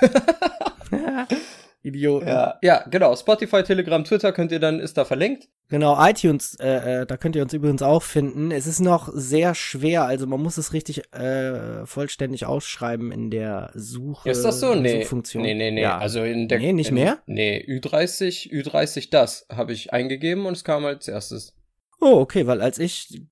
Idioten. 1.90 2.28
Ja, 2.28 2.58
ja, 2.62 2.84
genau. 2.90 3.14
Spotify, 3.14 3.62
Telegram, 3.62 4.02
Twitter 4.04 4.32
könnt 4.32 4.52
ihr 4.52 4.58
dann, 4.58 4.80
ist 4.80 4.96
da 4.96 5.04
verlinkt. 5.04 5.48
Genau, 5.68 5.96
iTunes, 6.04 6.56
äh, 6.58 7.02
äh, 7.02 7.06
da 7.06 7.16
könnt 7.16 7.36
ihr 7.36 7.42
uns 7.42 7.52
übrigens 7.52 7.82
auch 7.82 8.02
finden. 8.02 8.50
Es 8.50 8.66
ist 8.66 8.80
noch 8.80 9.08
sehr 9.12 9.54
schwer, 9.54 10.04
also 10.04 10.26
man 10.26 10.42
muss 10.42 10.58
es 10.58 10.72
richtig 10.72 11.12
äh, 11.14 11.86
vollständig 11.86 12.46
ausschreiben 12.46 13.12
in 13.12 13.30
der 13.30 13.70
Suche. 13.74 14.30
Ist 14.30 14.44
das 14.44 14.58
so? 14.58 14.74
Nee. 14.74 15.02
Suchfunktion. 15.02 15.42
Nee, 15.42 15.54
nee, 15.54 15.70
nee. 15.70 15.82
Ja. 15.82 15.98
Also 15.98 16.24
in 16.24 16.48
der. 16.48 16.58
Nee, 16.58 16.72
nicht 16.72 16.88
in, 16.88 16.94
mehr? 16.94 17.18
Nee, 17.26 17.64
Ü30, 17.68 18.50
Ü30 18.50 19.10
das 19.10 19.46
habe 19.50 19.72
ich 19.72 19.92
eingegeben 19.92 20.46
und 20.46 20.54
es 20.54 20.64
kam 20.64 20.84
als 20.84 21.06
erstes. 21.06 21.54
Oh, 22.00 22.16
okay, 22.16 22.46
weil 22.46 22.60
als 22.62 22.78
ich 22.78 23.22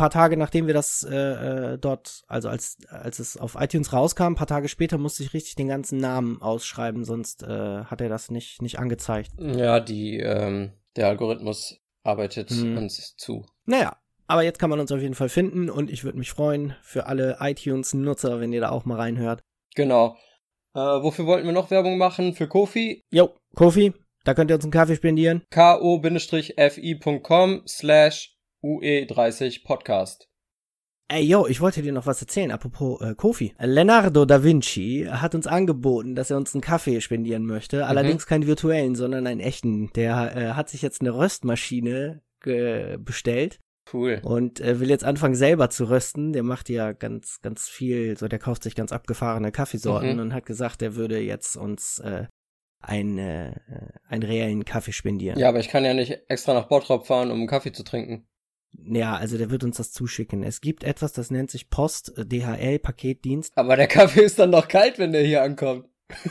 paar 0.00 0.10
Tage 0.10 0.38
nachdem 0.38 0.66
wir 0.66 0.72
das 0.72 1.02
äh, 1.04 1.74
äh, 1.74 1.78
dort, 1.78 2.22
also 2.26 2.48
als, 2.48 2.78
als 2.88 3.18
es 3.18 3.36
auf 3.36 3.54
iTunes 3.60 3.92
rauskam, 3.92 4.32
paar 4.34 4.46
Tage 4.46 4.68
später 4.68 4.96
musste 4.96 5.22
ich 5.22 5.34
richtig 5.34 5.56
den 5.56 5.68
ganzen 5.68 5.98
Namen 5.98 6.40
ausschreiben, 6.40 7.04
sonst 7.04 7.42
äh, 7.42 7.84
hat 7.84 8.00
er 8.00 8.08
das 8.08 8.30
nicht, 8.30 8.62
nicht 8.62 8.78
angezeigt. 8.78 9.32
Ja, 9.38 9.78
die, 9.78 10.18
ähm, 10.18 10.72
der 10.96 11.08
Algorithmus 11.08 11.76
arbeitet 12.02 12.48
Hm. 12.50 12.78
uns 12.78 13.14
zu. 13.16 13.44
Naja, 13.66 13.94
aber 14.26 14.42
jetzt 14.42 14.58
kann 14.58 14.70
man 14.70 14.80
uns 14.80 14.90
auf 14.90 15.00
jeden 15.00 15.14
Fall 15.14 15.28
finden 15.28 15.68
und 15.68 15.90
ich 15.90 16.02
würde 16.02 16.16
mich 16.18 16.30
freuen 16.30 16.74
für 16.82 17.04
alle 17.04 17.36
iTunes-Nutzer, 17.40 18.40
wenn 18.40 18.54
ihr 18.54 18.62
da 18.62 18.70
auch 18.70 18.86
mal 18.86 18.96
reinhört. 18.96 19.42
Genau. 19.74 20.16
Äh, 20.74 20.78
wofür 20.78 21.26
wollten 21.26 21.46
wir 21.46 21.52
noch 21.52 21.70
Werbung 21.70 21.98
machen? 21.98 22.32
Für 22.34 22.48
Kofi? 22.48 23.04
Jo, 23.10 23.34
Kofi, 23.54 23.92
da 24.24 24.32
könnt 24.32 24.50
ihr 24.50 24.54
uns 24.54 24.64
einen 24.64 24.72
Kaffee 24.72 24.96
spendieren. 24.96 25.42
ko-fi.com 25.52 27.62
slash 27.66 28.34
ue30 28.62 29.64
podcast. 29.64 30.28
Ey, 31.12 31.24
yo, 31.24 31.46
ich 31.48 31.60
wollte 31.60 31.82
dir 31.82 31.92
noch 31.92 32.06
was 32.06 32.20
erzählen, 32.20 32.52
apropos 32.52 33.00
äh, 33.00 33.14
Kofi. 33.16 33.52
Leonardo 33.58 34.24
da 34.24 34.44
Vinci 34.44 35.08
hat 35.10 35.34
uns 35.34 35.48
angeboten, 35.48 36.14
dass 36.14 36.30
er 36.30 36.36
uns 36.36 36.54
einen 36.54 36.60
Kaffee 36.62 37.00
spendieren 37.00 37.46
möchte. 37.46 37.86
Allerdings 37.86 38.26
keinen 38.26 38.46
virtuellen, 38.46 38.94
sondern 38.94 39.26
einen 39.26 39.40
echten. 39.40 39.92
Der 39.94 40.36
äh, 40.36 40.52
hat 40.52 40.68
sich 40.68 40.82
jetzt 40.82 41.00
eine 41.00 41.14
Röstmaschine 41.14 42.22
bestellt 42.98 43.58
Cool. 43.92 44.20
und 44.22 44.60
äh, 44.60 44.80
will 44.80 44.88
jetzt 44.88 45.04
anfangen 45.04 45.34
selber 45.34 45.68
zu 45.68 45.90
rösten. 45.90 46.32
Der 46.32 46.42
macht 46.42 46.68
ja 46.70 46.92
ganz, 46.92 47.40
ganz 47.42 47.68
viel, 47.68 48.16
so 48.16 48.28
der 48.28 48.38
kauft 48.38 48.62
sich 48.62 48.74
ganz 48.74 48.92
abgefahrene 48.92 49.52
Kaffeesorten 49.52 50.14
Mhm. 50.14 50.20
und 50.20 50.32
hat 50.34 50.46
gesagt, 50.46 50.80
er 50.80 50.94
würde 50.94 51.18
jetzt 51.18 51.56
uns 51.56 51.98
äh, 51.98 52.26
einen, 52.80 53.18
äh, 53.18 53.52
einen 54.08 54.22
reellen 54.22 54.64
Kaffee 54.64 54.92
spendieren. 54.92 55.38
Ja, 55.38 55.48
aber 55.50 55.58
ich 55.60 55.68
kann 55.68 55.84
ja 55.84 55.92
nicht 55.92 56.18
extra 56.28 56.54
nach 56.54 56.68
Bottrop 56.68 57.06
fahren, 57.06 57.30
um 57.30 57.38
einen 57.40 57.46
Kaffee 57.48 57.72
zu 57.72 57.82
trinken. 57.82 58.26
Ja, 58.72 59.16
also 59.16 59.36
der 59.38 59.50
wird 59.50 59.64
uns 59.64 59.76
das 59.76 59.92
zuschicken. 59.92 60.42
Es 60.42 60.60
gibt 60.60 60.84
etwas, 60.84 61.12
das 61.12 61.30
nennt 61.30 61.50
sich 61.50 61.70
Post 61.70 62.16
äh, 62.16 62.24
DHL 62.24 62.78
Paketdienst. 62.78 63.52
Aber 63.56 63.76
der 63.76 63.86
Kaffee 63.88 64.22
ist 64.22 64.38
dann 64.38 64.50
noch 64.50 64.68
kalt, 64.68 64.98
wenn 64.98 65.12
der 65.12 65.22
hier 65.22 65.42
ankommt. 65.42 65.86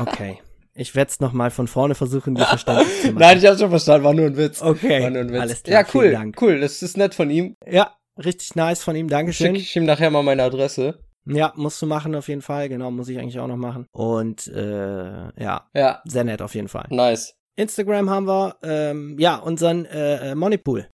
Okay. 0.00 0.38
Ich 0.74 0.94
werde 0.94 1.10
es 1.10 1.18
nochmal 1.18 1.50
von 1.50 1.66
vorne 1.66 1.96
versuchen, 1.96 2.36
dir 2.36 2.44
verständlich 2.44 2.86
zu 3.00 3.06
machen. 3.08 3.16
Nein, 3.18 3.38
ich 3.38 3.46
hab's 3.46 3.58
schon 3.58 3.70
verstanden, 3.70 4.04
war 4.04 4.14
nur 4.14 4.26
ein 4.26 4.36
Witz. 4.36 4.62
okay. 4.62 5.02
War 5.02 5.10
nur 5.10 5.22
ein 5.22 5.32
Witz. 5.32 5.40
Alles 5.40 5.62
klar. 5.64 5.80
ja, 5.82 5.88
cool, 5.92 6.32
cool, 6.40 6.60
das 6.60 6.82
ist 6.82 6.96
nett 6.96 7.14
von 7.16 7.28
ihm. 7.30 7.56
Ja, 7.66 7.96
richtig 8.16 8.54
nice 8.54 8.84
von 8.84 8.94
ihm. 8.94 9.06
Schick 9.06 9.10
Dankeschön. 9.10 9.54
ich 9.56 9.74
ihm 9.74 9.86
nachher 9.86 10.10
mal 10.10 10.22
meine 10.22 10.44
Adresse. 10.44 11.00
Ja, 11.26 11.52
musst 11.56 11.82
du 11.82 11.86
machen 11.86 12.14
auf 12.14 12.28
jeden 12.28 12.42
Fall. 12.42 12.68
Genau, 12.68 12.92
muss 12.92 13.08
ich 13.08 13.18
eigentlich 13.18 13.40
auch 13.40 13.48
noch 13.48 13.56
machen. 13.56 13.86
Und 13.90 14.46
äh, 14.46 15.42
ja, 15.42 15.68
Ja, 15.74 16.00
sehr 16.04 16.22
nett 16.24 16.40
auf 16.42 16.54
jeden 16.54 16.68
Fall. 16.68 16.86
nice. 16.90 17.34
Instagram 17.56 18.08
haben 18.08 18.28
wir, 18.28 18.56
ähm, 18.62 19.16
ja, 19.18 19.34
unseren 19.36 19.84
äh, 19.86 20.30
äh, 20.30 20.34
Moneypool. 20.36 20.88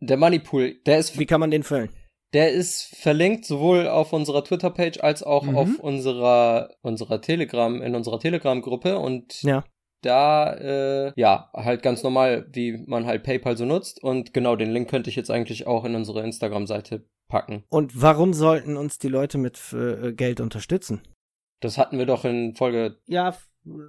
Der 0.00 0.16
Moneypool, 0.16 0.76
der 0.86 0.98
ist, 0.98 1.18
Wie 1.18 1.26
kann 1.26 1.40
man 1.40 1.50
den 1.50 1.62
füllen? 1.62 1.90
der 2.32 2.52
ist 2.52 2.94
verlinkt 2.96 3.44
sowohl 3.44 3.88
auf 3.88 4.12
unserer 4.12 4.44
Twitter-Page 4.44 5.00
als 5.00 5.22
auch 5.22 5.42
Mhm. 5.44 5.56
auf 5.56 5.78
unserer, 5.80 6.70
unserer 6.82 7.20
Telegram, 7.20 7.82
in 7.82 7.94
unserer 7.94 8.18
Telegram-Gruppe 8.20 8.98
und 8.98 9.42
Ja. 9.42 9.64
da, 10.02 10.54
äh, 10.54 11.12
ja, 11.16 11.50
halt 11.54 11.82
ganz 11.82 12.02
normal, 12.02 12.46
wie 12.52 12.82
man 12.86 13.04
halt 13.06 13.22
PayPal 13.24 13.56
so 13.56 13.64
nutzt 13.66 14.02
und 14.02 14.32
genau, 14.32 14.56
den 14.56 14.70
Link 14.70 14.88
könnte 14.88 15.10
ich 15.10 15.16
jetzt 15.16 15.30
eigentlich 15.30 15.66
auch 15.66 15.84
in 15.84 15.94
unsere 15.94 16.22
Instagram-Seite 16.22 17.04
packen. 17.28 17.64
Und 17.68 18.00
warum 18.00 18.32
sollten 18.32 18.76
uns 18.76 18.98
die 18.98 19.08
Leute 19.08 19.38
mit 19.38 19.58
äh, 19.72 20.12
Geld 20.12 20.40
unterstützen? 20.40 21.02
Das 21.60 21.76
hatten 21.78 21.98
wir 21.98 22.06
doch 22.06 22.24
in 22.24 22.54
Folge 22.54 22.96
Ja, 23.06 23.36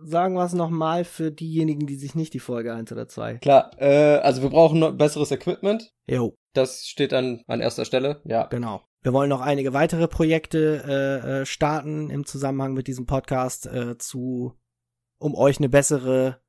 sagen 0.04 0.36
wir 0.36 0.44
es 0.44 0.54
nochmal 0.54 1.04
für 1.04 1.32
diejenigen, 1.32 1.88
die 1.88 1.96
sich 1.96 2.16
nicht 2.16 2.34
die 2.34 2.40
Folge 2.40 2.74
1 2.74 2.92
oder 2.92 3.08
2. 3.08 3.38
Klar, 3.38 3.72
äh, 3.78 4.18
also 4.18 4.42
wir 4.42 4.50
brauchen 4.50 4.80
noch 4.80 4.92
besseres 4.92 5.32
Equipment. 5.32 5.94
Jo, 6.08 6.36
Das 6.54 6.86
steht 6.86 7.12
dann 7.12 7.44
an 7.48 7.62
erster 7.62 7.86
Stelle. 7.86 8.22
Ja. 8.26 8.48
genau. 8.48 8.82
Wir 9.04 9.14
wollen 9.14 9.30
noch 9.30 9.42
einige 9.42 9.74
weitere 9.74 10.08
Projekte 10.08 10.84
äh, 10.86 11.42
äh, 11.42 11.46
starten 11.46 12.12
im 12.12 12.26
Zusammenhang 12.26 12.74
mit 12.74 12.86
diesem 12.88 13.08
Podcast 13.08 13.66
äh, 13.66 13.98
zu, 13.98 14.54
um 15.18 15.34
euch 15.34 15.58
eine 15.58 15.70
bessere 15.70 16.40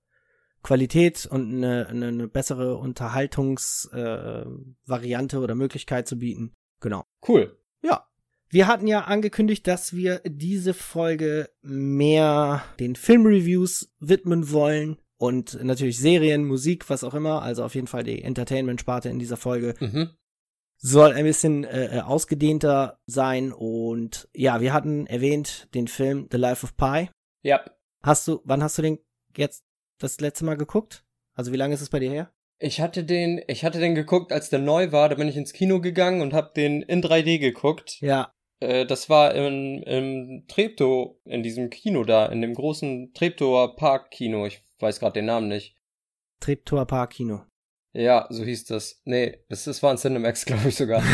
Qualität 0.62 1.26
und 1.26 1.50
eine, 1.50 1.86
eine, 1.88 2.08
eine 2.08 2.28
bessere 2.28 2.76
Unterhaltungsvariante 2.76 4.46
äh, 4.46 4.88
Variante 4.88 5.38
oder 5.40 5.54
Möglichkeit 5.54 6.06
zu 6.06 6.18
bieten. 6.18 6.54
Genau. 6.80 7.04
Cool. 7.26 7.58
Ja. 7.82 8.06
Wir 8.52 8.66
hatten 8.66 8.86
ja 8.86 9.04
angekündigt, 9.04 9.66
dass 9.66 9.94
wir 9.96 10.20
diese 10.26 10.74
Folge 10.74 11.48
mehr 11.62 12.62
den 12.78 12.96
Filmreviews 12.96 13.90
widmen 13.98 14.50
wollen 14.52 14.98
und 15.16 15.64
natürlich 15.64 15.98
Serien, 15.98 16.44
Musik, 16.44 16.90
was 16.90 17.02
auch 17.02 17.14
immer. 17.14 17.40
Also 17.40 17.64
auf 17.64 17.74
jeden 17.74 17.86
Fall 17.86 18.04
die 18.04 18.22
Entertainment-Sparte 18.22 19.08
in 19.08 19.18
dieser 19.18 19.38
Folge 19.38 19.74
Mhm. 19.80 20.10
soll 20.76 21.12
ein 21.12 21.24
bisschen 21.24 21.64
äh, 21.64 21.96
äh, 21.96 22.00
ausgedehnter 22.00 23.00
sein. 23.06 23.52
Und 23.52 24.28
ja, 24.34 24.60
wir 24.60 24.74
hatten 24.74 25.06
erwähnt 25.06 25.68
den 25.74 25.88
Film 25.88 26.28
The 26.30 26.36
Life 26.36 26.62
of 26.66 26.76
Pi. 26.76 27.08
Ja. 27.42 27.64
Hast 28.02 28.28
du, 28.28 28.42
wann 28.44 28.62
hast 28.62 28.76
du 28.76 28.82
den 28.82 28.98
jetzt 29.34 29.64
das 29.98 30.20
letzte 30.20 30.44
Mal 30.44 30.58
geguckt? 30.58 31.06
Also 31.34 31.52
wie 31.52 31.56
lange 31.56 31.72
ist 31.72 31.80
es 31.80 31.88
bei 31.88 32.00
dir 32.00 32.10
her? 32.10 32.32
Ich 32.58 32.82
hatte 32.82 33.02
den, 33.04 33.40
ich 33.48 33.64
hatte 33.64 33.80
den 33.80 33.94
geguckt, 33.94 34.30
als 34.30 34.50
der 34.50 34.58
neu 34.58 34.92
war. 34.92 35.08
Da 35.08 35.14
bin 35.14 35.26
ich 35.28 35.38
ins 35.38 35.54
Kino 35.54 35.80
gegangen 35.80 36.20
und 36.20 36.34
habe 36.34 36.52
den 36.54 36.82
in 36.82 37.00
3D 37.02 37.38
geguckt. 37.38 37.98
Ja, 38.00 38.32
Äh, 38.62 38.86
das 38.86 39.10
war 39.10 39.34
im, 39.34 39.82
im 39.82 40.44
Treptow, 40.48 41.16
in 41.24 41.42
diesem 41.42 41.68
Kino 41.70 42.04
da, 42.04 42.26
in 42.26 42.40
dem 42.40 42.54
großen 42.54 43.12
Treptower 43.12 43.76
Park-Kino. 43.76 44.46
Ich 44.46 44.62
weiß 44.78 45.00
gerade 45.00 45.14
den 45.14 45.26
Namen 45.26 45.48
nicht. 45.48 45.76
Treptower 46.40 46.86
Park 46.86 47.10
Kino. 47.10 47.42
Ja, 47.94 48.26
so 48.30 48.42
hieß 48.42 48.64
das. 48.64 49.00
Nee, 49.04 49.44
das, 49.48 49.64
das 49.64 49.82
war 49.82 49.90
ein 49.90 49.98
Cinemax, 49.98 50.44
glaube 50.46 50.68
ich 50.68 50.76
sogar. 50.76 51.02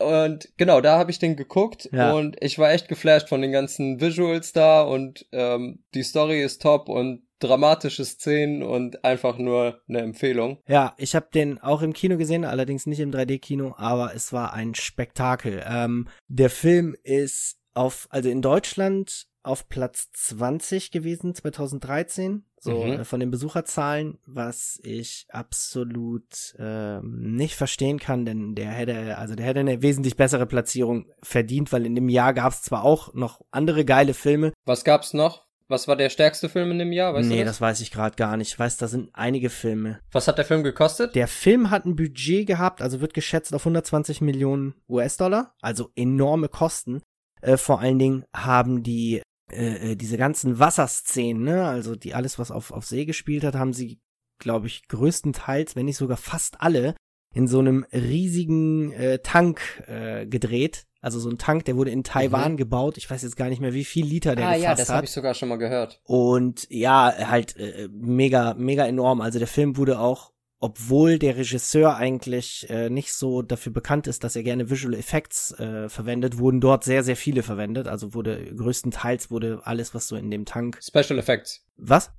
Und 0.00 0.48
genau, 0.56 0.80
da 0.80 0.96
habe 0.98 1.10
ich 1.10 1.18
den 1.18 1.34
geguckt 1.36 1.88
Ja. 1.92 2.12
und 2.12 2.36
ich 2.40 2.58
war 2.58 2.70
echt 2.70 2.88
geflasht 2.88 3.28
von 3.28 3.42
den 3.42 3.50
ganzen 3.50 4.00
Visuals 4.00 4.52
da 4.52 4.82
und 4.82 5.26
ähm, 5.32 5.82
die 5.92 6.04
Story 6.04 6.40
ist 6.40 6.62
top 6.62 6.88
und 6.88 7.26
dramatische 7.40 8.04
Szenen 8.04 8.62
und 8.62 9.04
einfach 9.04 9.38
nur 9.38 9.80
eine 9.88 10.00
Empfehlung. 10.00 10.58
Ja, 10.66 10.94
ich 10.98 11.14
habe 11.14 11.28
den 11.32 11.60
auch 11.60 11.82
im 11.82 11.92
Kino 11.92 12.16
gesehen, 12.16 12.44
allerdings 12.44 12.86
nicht 12.86 13.00
im 13.00 13.10
3D-Kino, 13.12 13.74
aber 13.76 14.14
es 14.14 14.32
war 14.32 14.52
ein 14.52 14.74
Spektakel. 14.74 15.62
Ähm, 15.66 16.08
der 16.28 16.50
Film 16.50 16.96
ist 17.02 17.58
auf, 17.74 18.08
also 18.10 18.28
in 18.28 18.42
Deutschland 18.42 19.26
auf 19.44 19.68
Platz 19.68 20.10
20 20.12 20.90
gewesen, 20.90 21.34
2013, 21.34 22.44
so 22.60 22.72
Mhm. 22.84 22.92
äh, 23.00 23.04
von 23.04 23.20
den 23.20 23.30
Besucherzahlen, 23.30 24.18
was 24.26 24.78
ich 24.82 25.26
absolut 25.30 26.54
ähm, 26.58 27.34
nicht 27.36 27.54
verstehen 27.54 27.98
kann, 27.98 28.24
denn 28.24 28.54
der 28.54 28.70
hätte, 28.70 29.16
also 29.16 29.34
der 29.36 29.46
hätte 29.46 29.60
eine 29.60 29.80
wesentlich 29.80 30.16
bessere 30.16 30.44
Platzierung 30.46 31.06
verdient, 31.22 31.72
weil 31.72 31.86
in 31.86 31.94
dem 31.94 32.08
Jahr 32.08 32.34
gab 32.34 32.52
es 32.52 32.62
zwar 32.62 32.84
auch 32.84 33.14
noch 33.14 33.40
andere 33.50 33.84
geile 33.84 34.12
Filme, 34.12 34.52
Was 34.66 34.84
gab's 34.84 35.14
noch? 35.14 35.46
Was 35.68 35.86
war 35.86 35.96
der 35.96 36.08
stärkste 36.08 36.48
Film 36.48 36.70
in 36.70 36.78
dem 36.78 36.92
Jahr? 36.92 37.12
Weißt 37.14 37.28
nee, 37.28 37.44
das? 37.44 37.56
das? 37.56 37.60
weiß 37.60 37.80
ich 37.80 37.90
gerade 37.90 38.16
gar 38.16 38.36
nicht. 38.36 38.52
Ich 38.52 38.58
weiß, 38.58 38.78
da 38.78 38.88
sind 38.88 39.10
einige 39.12 39.50
Filme. 39.50 40.00
Was 40.10 40.26
hat 40.26 40.38
der 40.38 40.46
Film 40.46 40.62
gekostet? 40.62 41.14
Der 41.14 41.28
Film 41.28 41.70
hat 41.70 41.84
ein 41.84 41.96
Budget 41.96 42.46
gehabt, 42.46 42.80
also 42.80 43.00
wird 43.00 43.12
geschätzt 43.12 43.54
auf 43.54 43.62
120 43.62 44.22
Millionen 44.22 44.74
US-Dollar, 44.88 45.54
also 45.60 45.90
enorme 45.94 46.48
Kosten. 46.48 47.02
Äh, 47.42 47.56
vor 47.56 47.80
allen 47.80 47.98
Dingen 47.98 48.24
haben 48.34 48.82
die 48.82 49.22
äh, 49.50 49.92
äh, 49.92 49.96
diese 49.96 50.18
ganzen 50.18 50.58
Wasserszenen, 50.58 51.42
ne, 51.42 51.64
also 51.66 51.96
die 51.96 52.14
alles, 52.14 52.38
was 52.38 52.50
auf, 52.50 52.70
auf 52.70 52.84
See 52.84 53.04
gespielt 53.04 53.44
hat, 53.44 53.54
haben 53.54 53.72
sie, 53.72 54.00
glaube 54.38 54.66
ich, 54.66 54.88
größtenteils, 54.88 55.74
wenn 55.74 55.86
nicht 55.86 55.96
sogar 55.96 56.16
fast 56.18 56.60
alle, 56.60 56.94
in 57.34 57.46
so 57.46 57.58
einem 57.58 57.84
riesigen 57.92 58.92
äh, 58.92 59.18
Tank 59.20 59.82
äh, 59.86 60.26
gedreht. 60.26 60.84
Also 61.00 61.20
so 61.20 61.30
ein 61.30 61.38
Tank, 61.38 61.64
der 61.66 61.76
wurde 61.76 61.90
in 61.90 62.02
Taiwan 62.02 62.56
gebaut. 62.56 62.96
Ich 62.96 63.08
weiß 63.08 63.22
jetzt 63.22 63.36
gar 63.36 63.48
nicht 63.48 63.60
mehr, 63.60 63.72
wie 63.72 63.84
viel 63.84 64.04
Liter 64.04 64.34
der 64.34 64.48
ah 64.48 64.54
ja, 64.54 64.58
gefasst 64.72 64.80
das 64.80 64.88
hat. 64.88 64.96
habe 64.96 65.04
ich 65.06 65.12
sogar 65.12 65.34
schon 65.34 65.48
mal 65.48 65.56
gehört. 65.58 66.00
Und 66.04 66.66
ja, 66.70 67.12
halt 67.28 67.56
äh, 67.56 67.88
mega, 67.92 68.54
mega 68.54 68.84
enorm. 68.84 69.20
Also 69.20 69.38
der 69.38 69.46
Film 69.46 69.76
wurde 69.76 70.00
auch, 70.00 70.32
obwohl 70.58 71.20
der 71.20 71.36
Regisseur 71.36 71.94
eigentlich 71.96 72.68
äh, 72.68 72.90
nicht 72.90 73.12
so 73.12 73.42
dafür 73.42 73.72
bekannt 73.72 74.08
ist, 74.08 74.24
dass 74.24 74.34
er 74.34 74.42
gerne 74.42 74.70
Visual 74.70 74.94
Effects 74.94 75.52
äh, 75.60 75.88
verwendet, 75.88 76.38
wurden 76.38 76.60
dort 76.60 76.82
sehr, 76.82 77.04
sehr 77.04 77.14
viele 77.16 77.44
verwendet. 77.44 77.86
Also 77.86 78.12
wurde 78.12 78.52
größtenteils 78.56 79.30
wurde 79.30 79.60
alles, 79.62 79.94
was 79.94 80.08
so 80.08 80.16
in 80.16 80.32
dem 80.32 80.46
Tank. 80.46 80.80
Special 80.82 81.18
Effects. 81.18 81.64
Was? 81.76 82.10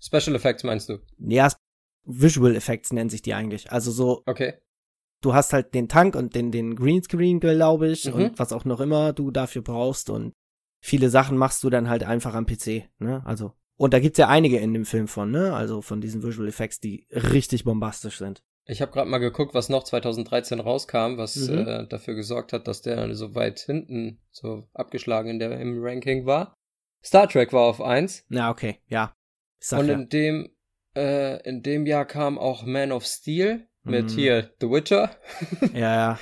Special 0.00 0.36
Effects 0.36 0.62
meinst 0.62 0.88
du? 0.88 0.98
Ja, 1.18 1.48
Visual 2.04 2.54
Effects 2.54 2.92
nennen 2.92 3.10
sich 3.10 3.22
die 3.22 3.34
eigentlich. 3.34 3.72
Also 3.72 3.90
so, 3.90 4.22
Okay. 4.26 4.54
Du 5.22 5.32
hast 5.34 5.52
halt 5.52 5.74
den 5.74 5.88
Tank 5.88 6.14
und 6.14 6.34
den, 6.34 6.50
den 6.52 6.76
Greenscreen, 6.76 7.40
glaube 7.40 7.88
ich, 7.88 8.04
Mhm. 8.06 8.14
und 8.14 8.38
was 8.38 8.52
auch 8.52 8.64
noch 8.64 8.80
immer 8.80 9.12
du 9.12 9.30
dafür 9.30 9.62
brauchst 9.62 10.10
und 10.10 10.32
viele 10.80 11.08
Sachen 11.08 11.36
machst 11.38 11.62
du 11.64 11.70
dann 11.70 11.88
halt 11.88 12.02
einfach 12.04 12.34
am 12.34 12.44
PC, 12.46 12.88
ne? 12.98 13.22
Also, 13.24 13.52
und 13.76 13.94
da 13.94 13.98
gibt's 14.00 14.18
ja 14.18 14.28
einige 14.28 14.58
in 14.58 14.74
dem 14.74 14.84
Film 14.84 15.08
von, 15.08 15.30
ne? 15.30 15.54
Also 15.54 15.80
von 15.82 16.00
diesen 16.00 16.22
Visual 16.22 16.46
Effects, 16.48 16.78
die 16.80 17.06
richtig 17.10 17.64
bombastisch 17.64 18.18
sind. 18.18 18.42
Ich 18.64 18.80
habe 18.80 18.92
gerade 18.92 19.10
mal 19.10 19.18
geguckt, 19.18 19.54
was 19.54 19.68
noch 19.68 19.82
2013 19.82 20.60
rauskam, 20.60 21.16
was 21.16 21.34
Mhm. 21.48 21.58
äh, 21.66 21.86
dafür 21.88 22.14
gesorgt 22.14 22.52
hat, 22.52 22.68
dass 22.68 22.80
der 22.82 23.12
so 23.14 23.34
weit 23.34 23.58
hinten 23.60 24.20
so 24.30 24.68
abgeschlagen 24.72 25.30
in 25.30 25.38
der, 25.40 25.58
im 25.60 25.82
Ranking 25.82 26.26
war. 26.26 26.54
Star 27.04 27.28
Trek 27.28 27.52
war 27.52 27.62
auf 27.62 27.80
1 27.80 28.24
Na, 28.28 28.50
okay, 28.50 28.78
ja. 28.86 29.12
Und 29.72 29.86
ja. 29.88 29.94
in 29.94 30.08
dem 30.08 30.48
äh, 30.94 31.42
in 31.48 31.62
dem 31.62 31.86
Jahr 31.86 32.04
kam 32.04 32.38
auch 32.38 32.64
Man 32.64 32.92
of 32.92 33.04
Steel 33.04 33.66
mit 33.84 34.04
Mhm. 34.06 34.08
hier 34.08 34.50
The 34.60 34.68
Witcher 34.70 35.16
Ja, 35.74 35.94
ja. 35.94 36.18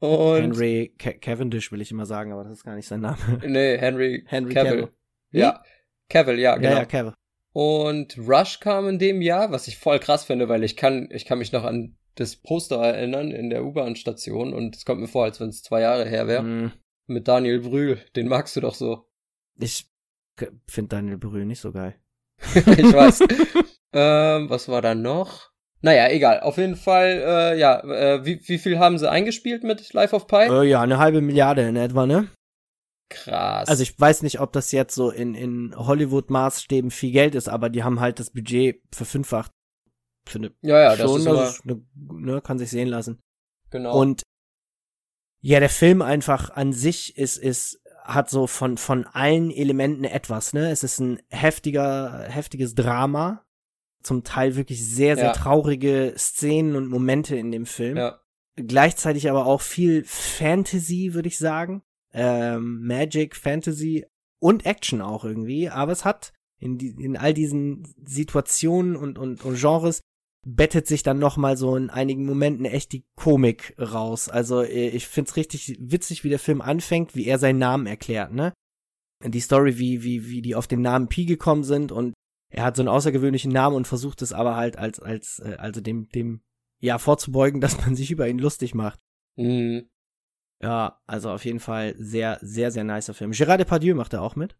und 0.00 0.40
Henry 0.42 0.94
Ca 0.98 1.12
Cavendish 1.12 1.70
will 1.72 1.80
ich 1.80 1.90
immer 1.90 2.06
sagen, 2.06 2.32
aber 2.32 2.44
das 2.44 2.52
ist 2.52 2.64
gar 2.64 2.74
nicht 2.74 2.88
sein 2.88 3.00
Name. 3.00 3.18
nee, 3.46 3.76
Henry, 3.78 4.24
Henry 4.26 4.52
Cavill. 4.54 4.70
Cavill. 4.82 4.88
Ja, 5.30 5.62
Cavill, 6.08 6.38
ja, 6.38 6.56
genau. 6.56 6.70
Ja, 6.70 6.78
ja, 6.78 6.84
Cavill. 6.84 7.14
Und 7.52 8.18
Rush 8.18 8.58
kam 8.60 8.88
in 8.88 8.98
dem 8.98 9.22
Jahr, 9.22 9.52
was 9.52 9.68
ich 9.68 9.78
voll 9.78 10.00
krass 10.00 10.24
finde, 10.24 10.48
weil 10.48 10.64
ich 10.64 10.76
kann, 10.76 11.08
ich 11.12 11.24
kann 11.24 11.38
mich 11.38 11.52
noch 11.52 11.62
an 11.64 11.96
das 12.16 12.36
Poster 12.36 12.76
erinnern 12.76 13.30
in 13.30 13.48
der 13.50 13.64
U-Bahn-Station 13.64 14.52
und 14.52 14.76
es 14.76 14.84
kommt 14.84 15.00
mir 15.00 15.08
vor, 15.08 15.24
als 15.24 15.40
wenn 15.40 15.48
es 15.48 15.62
zwei 15.62 15.80
Jahre 15.80 16.04
her 16.08 16.26
wäre. 16.28 16.42
Mhm. 16.42 16.72
Mit 17.06 17.28
Daniel 17.28 17.60
Brühl, 17.60 17.98
den 18.16 18.28
magst 18.28 18.56
du 18.56 18.60
doch 18.60 18.74
so. 18.74 19.06
Ich 19.58 19.88
finde 20.68 20.88
Daniel 20.88 21.18
Brühl 21.18 21.44
nicht 21.44 21.60
so 21.60 21.70
geil. 21.72 21.94
ich 22.54 22.92
weiß. 22.92 23.20
ähm, 23.92 24.50
was 24.50 24.68
war 24.68 24.82
da 24.82 24.94
noch? 24.94 25.50
Naja, 25.84 26.08
egal. 26.08 26.40
Auf 26.40 26.56
jeden 26.56 26.76
Fall, 26.76 27.22
äh, 27.26 27.58
ja, 27.58 27.80
äh, 27.80 28.24
wie, 28.24 28.40
wie 28.48 28.56
viel 28.56 28.78
haben 28.78 28.96
sie 28.96 29.10
eingespielt 29.10 29.64
mit 29.64 29.92
Life 29.92 30.16
of 30.16 30.26
Pi? 30.26 30.46
Äh, 30.48 30.62
ja, 30.62 30.80
eine 30.80 30.96
halbe 30.96 31.20
Milliarde 31.20 31.60
in 31.68 31.76
etwa, 31.76 32.06
ne? 32.06 32.30
Krass. 33.10 33.68
Also 33.68 33.82
ich 33.82 34.00
weiß 34.00 34.22
nicht, 34.22 34.40
ob 34.40 34.54
das 34.54 34.72
jetzt 34.72 34.94
so 34.94 35.10
in, 35.10 35.34
in 35.34 35.74
Hollywood-Maßstäben 35.76 36.90
viel 36.90 37.12
Geld 37.12 37.34
ist, 37.34 37.50
aber 37.50 37.68
die 37.68 37.84
haben 37.84 38.00
halt 38.00 38.18
das 38.18 38.30
Budget 38.30 38.80
verfünffacht. 38.94 39.50
Finde 40.26 40.54
ja, 40.62 40.80
ja, 40.80 40.96
das 40.96 41.00
schon, 41.00 41.18
ist 41.18 41.26
das 41.26 41.54
ist 41.56 41.64
eine, 41.66 41.82
ne, 41.94 42.40
kann 42.40 42.58
sich 42.58 42.70
sehen 42.70 42.88
lassen. 42.88 43.20
genau. 43.68 43.94
Und 44.00 44.22
ja, 45.42 45.60
der 45.60 45.68
Film 45.68 46.00
einfach 46.00 46.48
an 46.48 46.72
sich 46.72 47.18
ist, 47.18 47.36
ist, 47.36 47.78
hat 48.04 48.30
so 48.30 48.46
von, 48.46 48.78
von 48.78 49.04
allen 49.04 49.50
Elementen 49.50 50.04
etwas, 50.04 50.54
ne? 50.54 50.70
Es 50.70 50.82
ist 50.82 50.98
ein 50.98 51.20
heftiger, 51.28 52.24
heftiges 52.30 52.74
Drama. 52.74 53.43
Zum 54.04 54.22
Teil 54.22 54.54
wirklich 54.54 54.84
sehr, 54.86 55.16
sehr 55.16 55.26
Ja. 55.26 55.32
traurige 55.32 56.14
Szenen 56.16 56.76
und 56.76 56.88
Momente 56.88 57.34
in 57.36 57.50
dem 57.50 57.66
Film. 57.66 57.96
ja, 57.96 58.20
Gleichzeitig 58.56 59.28
aber 59.28 59.46
auch 59.46 59.60
viel 59.60 60.04
Fantasy, 60.04 61.14
würde 61.14 61.26
ich 61.26 61.38
sagen. 61.38 61.82
Ähm, 62.12 62.86
Magic, 62.86 63.34
Fantasy 63.34 64.06
und 64.40 64.64
Action 64.64 65.00
auch 65.00 65.24
irgendwie. 65.24 65.70
Aber 65.70 65.90
es 65.90 66.04
hat 66.04 66.32
in, 66.60 66.78
die, 66.78 66.90
in 66.90 67.16
all 67.16 67.34
diesen 67.34 67.82
Situationen 68.04 68.94
und, 68.94 69.18
und, 69.18 69.44
und 69.44 69.58
Genres 69.58 70.00
bettet 70.46 70.86
sich 70.86 71.02
dann 71.02 71.18
noch 71.18 71.36
mal 71.36 71.56
so 71.56 71.74
in 71.74 71.90
einigen 71.90 72.26
Momenten 72.26 72.66
echt 72.66 72.92
die 72.92 73.04
Komik 73.16 73.74
raus. 73.80 74.28
Also 74.28 74.62
äh, 74.62 74.88
ich 74.88 75.08
find's 75.08 75.36
richtig 75.36 75.76
witzig, 75.80 76.22
wie 76.22 76.28
der 76.28 76.38
Film 76.38 76.60
anfängt, 76.60 77.16
wie 77.16 77.26
er 77.26 77.38
seinen 77.38 77.58
Namen 77.58 77.86
erklärt, 77.86 78.32
ne? 78.32 78.52
Die 79.24 79.40
Story, 79.40 79.78
wie, 79.78 80.04
wie, 80.04 80.28
wie 80.28 80.42
die 80.42 80.54
auf 80.54 80.66
den 80.66 80.82
Namen 80.82 81.08
Pi 81.08 81.24
gekommen 81.24 81.64
sind 81.64 81.90
und 81.90 82.12
er 82.54 82.64
hat 82.64 82.76
so 82.76 82.82
einen 82.82 82.88
außergewöhnlichen 82.88 83.50
Namen 83.50 83.74
und 83.74 83.86
versucht 83.86 84.22
es 84.22 84.32
aber 84.32 84.54
halt 84.56 84.78
als, 84.78 85.00
als, 85.00 85.40
äh, 85.40 85.56
also 85.58 85.80
dem, 85.80 86.08
dem, 86.10 86.42
ja, 86.78 86.98
vorzubeugen, 86.98 87.60
dass 87.60 87.78
man 87.78 87.96
sich 87.96 88.10
über 88.10 88.28
ihn 88.28 88.38
lustig 88.38 88.74
macht. 88.74 89.00
mhm. 89.36 89.88
Ja, 90.62 91.02
also 91.06 91.30
auf 91.30 91.44
jeden 91.44 91.60
Fall 91.60 91.94
sehr, 91.98 92.38
sehr, 92.40 92.70
sehr 92.70 92.84
nicer 92.84 93.12
Film. 93.12 93.32
Gérard 93.32 93.58
Depardieu 93.58 93.94
macht 93.94 94.14
da 94.14 94.20
auch 94.20 94.34
mit. 94.34 94.56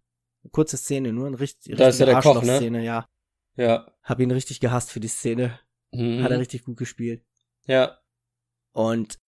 Kurze 0.50 0.76
Szene, 0.76 1.14
nur 1.14 1.26
ein 1.26 1.34
richtig, 1.34 1.76
Da 1.76 1.88
ist 1.88 1.98
ja 1.98 2.04
der 2.04 2.20
Koch, 2.20 2.42
ne? 2.42 2.58
Szene, 2.58 2.84
ja. 2.84 3.08
ja. 3.56 3.90
Hab 4.02 4.20
ihn 4.20 4.30
richtig 4.30 4.60
gehasst 4.60 4.90
für 4.90 5.00
die 5.00 5.08
Szene. 5.08 5.58
Mhm. 5.92 6.22
Hat 6.22 6.30
er 6.30 6.40
richtig 6.40 6.64
gut 6.64 6.76
gespielt. 6.76 7.24
ja. 7.66 7.98
Und 8.72 9.20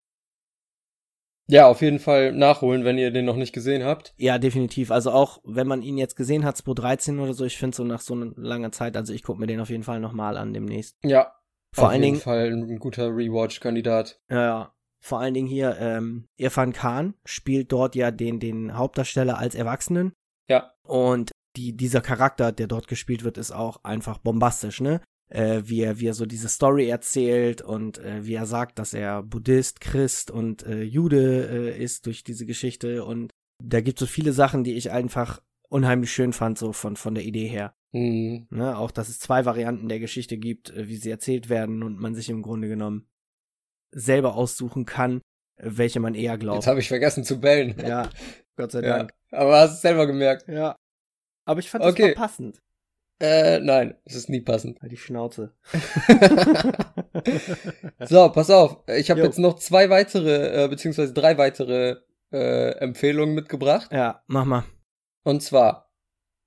Ja, 1.46 1.66
auf 1.66 1.82
jeden 1.82 1.98
Fall 1.98 2.32
nachholen, 2.32 2.84
wenn 2.84 2.96
ihr 2.96 3.10
den 3.10 3.26
noch 3.26 3.36
nicht 3.36 3.52
gesehen 3.52 3.84
habt. 3.84 4.14
ja, 4.16 4.38
definitiv. 4.38 4.90
Also 4.90 5.10
auch, 5.10 5.40
wenn 5.44 5.66
man 5.66 5.82
ihn 5.82 5.98
jetzt 5.98 6.16
gesehen 6.16 6.44
hat, 6.44 6.56
2013 6.56 7.18
oder 7.18 7.34
so, 7.34 7.44
ich 7.44 7.58
finde 7.58 7.76
so 7.76 7.84
nach 7.84 8.00
so 8.00 8.14
einer 8.14 8.32
langer 8.36 8.72
Zeit, 8.72 8.96
also 8.96 9.12
ich 9.12 9.22
gucke 9.22 9.38
mir 9.40 9.46
den 9.46 9.60
auf 9.60 9.68
jeden 9.70 9.82
Fall 9.82 10.00
nochmal 10.00 10.36
an 10.36 10.52
demnächst. 10.54 10.96
Ja. 11.02 11.34
Vor 11.74 11.84
auf 11.84 11.90
allen 11.90 12.02
jeden 12.02 12.14
Dingen, 12.14 12.22
Fall 12.22 12.46
ein 12.52 12.78
guter 12.78 13.08
Rewatch-Kandidat. 13.08 14.20
ja, 14.30 14.42
ja, 14.42 14.74
vor 15.00 15.20
allen 15.20 15.34
Dingen 15.34 15.48
hier, 15.48 15.76
ähm, 15.78 16.28
Irfan 16.38 16.72
Khan 16.72 17.14
spielt 17.26 17.72
dort 17.72 17.94
ja 17.94 18.10
den, 18.10 18.40
den 18.40 18.76
Hauptdarsteller 18.78 19.36
als 19.38 19.54
Erwachsenen. 19.54 20.12
Ja. 20.48 20.72
Und 20.86 21.30
die, 21.56 21.76
dieser 21.76 22.00
Charakter, 22.00 22.52
der 22.52 22.68
dort 22.68 22.88
gespielt 22.88 23.22
wird, 23.22 23.36
ist 23.36 23.52
auch 23.52 23.84
einfach 23.84 24.18
bombastisch, 24.18 24.80
ne? 24.80 25.00
Äh, 25.34 25.62
wie, 25.68 25.80
er, 25.80 25.98
wie 25.98 26.06
er 26.06 26.14
so 26.14 26.26
diese 26.26 26.48
Story 26.48 26.88
erzählt 26.88 27.60
und 27.60 27.98
äh, 27.98 28.24
wie 28.24 28.34
er 28.34 28.46
sagt, 28.46 28.78
dass 28.78 28.94
er 28.94 29.24
Buddhist, 29.24 29.80
Christ 29.80 30.30
und 30.30 30.64
äh, 30.64 30.82
Jude 30.82 31.72
äh, 31.74 31.82
ist 31.82 32.06
durch 32.06 32.22
diese 32.22 32.46
Geschichte. 32.46 33.04
Und 33.04 33.32
da 33.60 33.80
gibt 33.80 33.98
es 34.00 34.06
so 34.08 34.12
viele 34.12 34.32
Sachen, 34.32 34.62
die 34.62 34.74
ich 34.74 34.92
einfach 34.92 35.42
unheimlich 35.68 36.12
schön 36.12 36.32
fand, 36.32 36.56
so 36.56 36.72
von, 36.72 36.94
von 36.96 37.16
der 37.16 37.24
Idee 37.24 37.48
her. 37.48 37.74
Mhm. 37.90 38.46
Ne? 38.50 38.78
Auch, 38.78 38.92
dass 38.92 39.08
es 39.08 39.18
zwei 39.18 39.44
Varianten 39.44 39.88
der 39.88 39.98
Geschichte 39.98 40.38
gibt, 40.38 40.70
äh, 40.70 40.86
wie 40.86 40.96
sie 40.96 41.10
erzählt 41.10 41.48
werden 41.48 41.82
und 41.82 41.98
man 41.98 42.14
sich 42.14 42.28
im 42.30 42.42
Grunde 42.42 42.68
genommen 42.68 43.08
selber 43.90 44.36
aussuchen 44.36 44.84
kann, 44.84 45.20
welche 45.56 45.98
man 45.98 46.14
eher 46.14 46.32
Jetzt 46.34 46.40
glaubt. 46.40 46.66
habe 46.68 46.78
ich 46.78 46.86
vergessen 46.88 47.24
zu 47.24 47.40
bellen. 47.40 47.74
Ja, 47.84 48.08
Gott 48.56 48.70
sei 48.70 48.82
Ja. 48.82 48.98
Dank. 48.98 49.10
Aber 49.32 49.58
hast 49.60 49.72
es 49.74 49.80
selber 49.82 50.06
gemerkt. 50.06 50.46
Ja. 50.46 50.76
Aber 51.44 51.58
ich 51.60 51.68
fand 51.70 51.84
Okay. 51.84 52.08
das 52.10 52.16
mal 52.16 52.22
passend. 52.26 52.58
Äh, 53.20 53.60
nein, 53.60 53.94
es 54.04 54.16
ist 54.16 54.28
nie 54.28 54.40
passend. 54.40 54.80
Halt 54.82 54.92
die 54.92 54.96
Schnauze. 54.96 55.54
so, 58.00 58.28
pass 58.30 58.50
auf. 58.50 58.78
Ich 58.88 59.10
habe 59.10 59.22
jetzt 59.22 59.38
noch 59.38 59.54
zwei 59.54 59.88
weitere, 59.88 60.64
äh, 60.64 60.68
beziehungsweise 60.68 61.12
drei 61.12 61.38
weitere 61.38 61.96
äh, 62.32 62.70
Empfehlungen 62.78 63.34
mitgebracht. 63.34 63.90
ja, 63.92 64.22
mach 64.26 64.44
mal. 64.44 64.64
Und 65.22 65.42
zwar, 65.42 65.92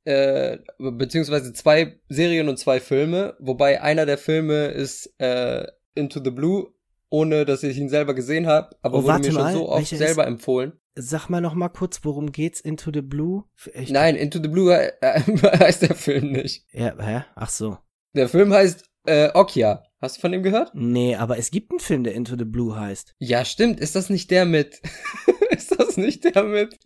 äh, 0.03 0.58
beziehungsweise 0.77 1.53
zwei 1.53 1.99
Serien 2.10 2.49
und 2.49 2.58
zwei 2.58 2.80
Filme, 2.80 3.36
wobei 3.39 3.82
einer 3.82 4.06
der 4.06 4.17
Filme 4.17 4.67
ist 4.67 5.13
äh, 5.19 5.65
Into 5.95 6.21
the 6.23 6.32
Blue, 6.32 6.73
ohne 7.10 7.46
dass 7.46 7.63
ich 7.63 7.78
ihn 7.78 7.89
selber 7.89 8.13
gesehen 8.13 8.48
habe, 8.48 8.76
aber 8.82 9.00
Oh, 9.00 9.04
wurde 9.04 9.20
mir 9.20 9.26
schon 9.32 9.34
mal, 9.36 9.54
so 9.54 9.70
oft 9.70 9.88
selber 9.88 10.24
ist- 10.24 10.28
empfohlen. 10.28 10.74
Sag 11.00 11.30
mal 11.30 11.41
noch 11.41 11.54
mal 11.54 11.70
kurz, 11.70 12.00
worum 12.04 12.32
geht's 12.32 12.60
Into 12.60 12.89
the 12.91 13.02
Blue? 13.04 13.43
Ich, 13.76 13.91
Nein, 13.91 14.15
Into 14.15 14.39
the 14.41 14.48
Blue 14.50 14.74
äh, 14.74 14.91
heißt 15.60 15.84
der 15.84 15.96
Film 15.96 16.32
nicht. 16.32 16.65
Ja, 16.72 16.96
hä? 17.00 17.24
Ach 17.36 17.50
so. 17.50 17.78
Der 18.15 18.28
Film 18.28 18.52
heißt 18.52 18.84
äh, 19.06 19.30
Okja. 19.36 19.84
Hast 20.02 20.17
du 20.17 20.22
von 20.22 20.32
dem 20.32 20.41
gehört? 20.43 20.72
Nee, 20.74 21.15
aber 21.15 21.38
es 21.38 21.50
gibt 21.52 21.72
einen 21.72 21.80
Film, 21.80 22.04
der 22.04 22.13
Into 22.15 22.36
the 22.38 22.46
Blue 22.46 22.76
heißt. 22.80 23.13
Ja, 23.20 23.46
stimmt. 23.46 23.80
Ist 23.80 23.96
das 23.96 24.10
nicht 24.10 24.30
der 24.32 24.46
mit? 24.46 24.82
ist 25.52 25.80
das 25.80 25.98
nicht 25.98 26.24
der 26.24 26.43
mit 26.43 26.78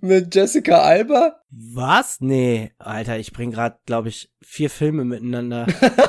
mit 0.00 0.34
Jessica 0.34 0.78
Alba? 0.82 1.40
Was? 1.50 2.20
Nee, 2.20 2.72
Alter, 2.78 3.18
ich 3.18 3.32
bring 3.32 3.50
grad, 3.52 3.84
glaube 3.86 4.08
ich, 4.08 4.30
vier 4.42 4.70
Filme 4.70 5.04
miteinander 5.04 5.66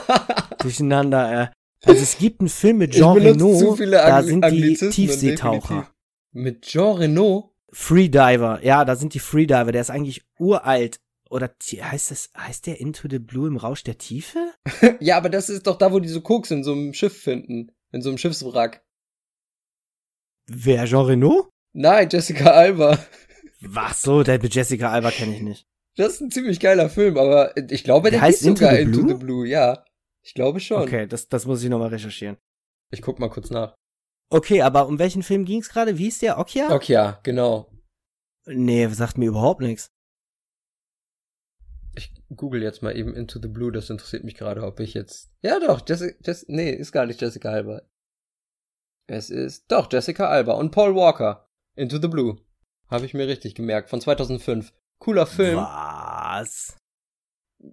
durcheinander. 0.60 1.44
Äh. 1.44 1.48
Also 1.86 2.02
es 2.02 2.17
gibt 2.17 2.39
einen 2.39 2.50
Film 2.50 2.78
mit 2.78 2.91
Jean 2.93 3.17
Reno, 3.17 3.76
da 3.78 4.24
sind 4.24 4.46
die 4.50 4.76
Tiefseetaucher. 4.76 5.91
Mit 6.32 6.62
Jean 6.63 6.98
Reno? 6.98 7.54
Freediver, 7.72 8.60
ja, 8.63 8.86
da 8.86 8.96
sind 8.96 9.13
die 9.13 9.19
Freediver, 9.19 9.72
der 9.72 9.82
ist 9.82 9.89
eigentlich 9.89 10.24
uralt. 10.39 11.00
Oder 11.30 11.50
heißt 11.82 12.12
das, 12.12 12.30
heißt 12.38 12.67
der 12.67 12.80
Into 12.80 13.08
the 13.10 13.17
Blue 13.17 13.48
im 13.48 13.58
Rausch 13.58 13.84
der 13.84 13.98
Tiefe? 13.98 14.54
ja, 15.00 15.17
aber 15.17 15.30
das 15.30 15.50
ist 15.50 15.65
doch 15.65 15.78
da, 15.78 15.91
wo 15.91 16.00
die 16.00 16.08
so 16.10 16.22
Koks 16.22 16.52
in 16.52 16.63
so 16.63 16.74
einem 16.74 16.93
Schiff 16.93 17.19
finden. 17.22 17.72
In 17.91 18.02
so 18.04 18.10
einem 18.10 18.19
Schiffswrack. 18.19 18.84
Wer, 20.48 20.86
Jean 20.86 21.06
Reno? 21.06 21.50
Nein, 21.74 22.08
Jessica 22.12 22.52
Alba. 22.52 23.00
Was 23.62 24.04
so, 24.04 24.22
der 24.24 24.41
mit 24.41 24.54
Jessica 24.54 24.91
Alba 24.91 25.10
kenne 25.10 25.36
ich 25.36 25.41
nicht. 25.41 25.65
Das 25.96 26.13
ist 26.13 26.22
ein 26.22 26.32
ziemlich 26.32 26.60
geiler 26.60 26.89
Film, 26.89 27.17
aber 27.17 27.56
ich 27.72 27.84
glaube, 27.84 28.12
der, 28.12 28.19
Der 28.19 28.28
heißt 28.28 28.41
sogar 28.41 28.78
Into 28.78 28.93
the 28.93 29.00
Into 29.00 29.02
Blue? 29.02 29.10
the 29.17 29.26
Blue, 29.26 29.48
ja. 29.48 29.86
Ich 30.24 30.34
glaube 30.34 30.60
schon. 30.60 30.82
Okay, 30.82 31.06
das, 31.08 31.28
das 31.28 31.46
muss 31.46 31.64
ich 31.64 31.70
nochmal 31.70 31.90
recherchieren. 31.90 32.38
Ich 32.92 33.02
guck 33.02 33.20
mal 33.20 33.30
kurz 33.30 33.50
nach. 33.50 33.76
Okay, 34.30 34.62
aber 34.62 34.88
um 34.88 35.00
welchen 35.00 35.24
Film 35.24 35.46
ging's 35.46 35.70
gerade? 35.70 35.98
Wie 35.98 36.08
ist 36.08 36.22
der? 36.22 36.40
Okja? 36.40 36.72
Okay, 36.72 36.94
ja, 36.94 37.20
genau. 37.24 37.70
Nee, 38.46 38.88
sagt 38.88 39.18
mir 39.18 39.28
überhaupt 39.28 39.62
nichts. 39.62 39.92
Ich 41.96 42.12
google 42.36 42.64
jetzt 42.64 42.82
mal 42.82 42.96
eben 42.98 43.16
Into 43.16 43.40
the 43.40 43.48
Blue, 43.48 43.72
das 43.72 43.90
interessiert 43.90 44.24
mich 44.24 44.36
gerade, 44.36 44.64
ob 44.64 44.80
ich 44.80 44.94
jetzt. 44.94 45.30
Ja, 45.42 45.60
doch, 45.60 45.82
Jessica, 45.88 46.18
Jess, 46.24 46.46
nee, 46.48 46.72
ist 46.72 46.92
gar 46.92 47.06
nicht 47.06 47.22
Jessica 47.22 47.50
Alba. 47.50 47.84
Es 49.08 49.30
ist 49.30 49.72
doch 49.72 49.92
Jessica 49.92 50.28
Alba 50.28 50.54
und 50.54 50.72
Paul 50.72 50.96
Walker. 50.96 51.48
Into 51.76 52.02
the 52.02 52.08
Blue. 52.08 52.38
Habe 52.88 53.06
ich 53.06 53.14
mir 53.14 53.28
richtig 53.28 53.56
gemerkt, 53.56 53.90
von 53.90 54.02
2005. 54.02 54.74
Cooler 55.00 55.28
Film. 55.28 55.58
Was? 55.58 56.78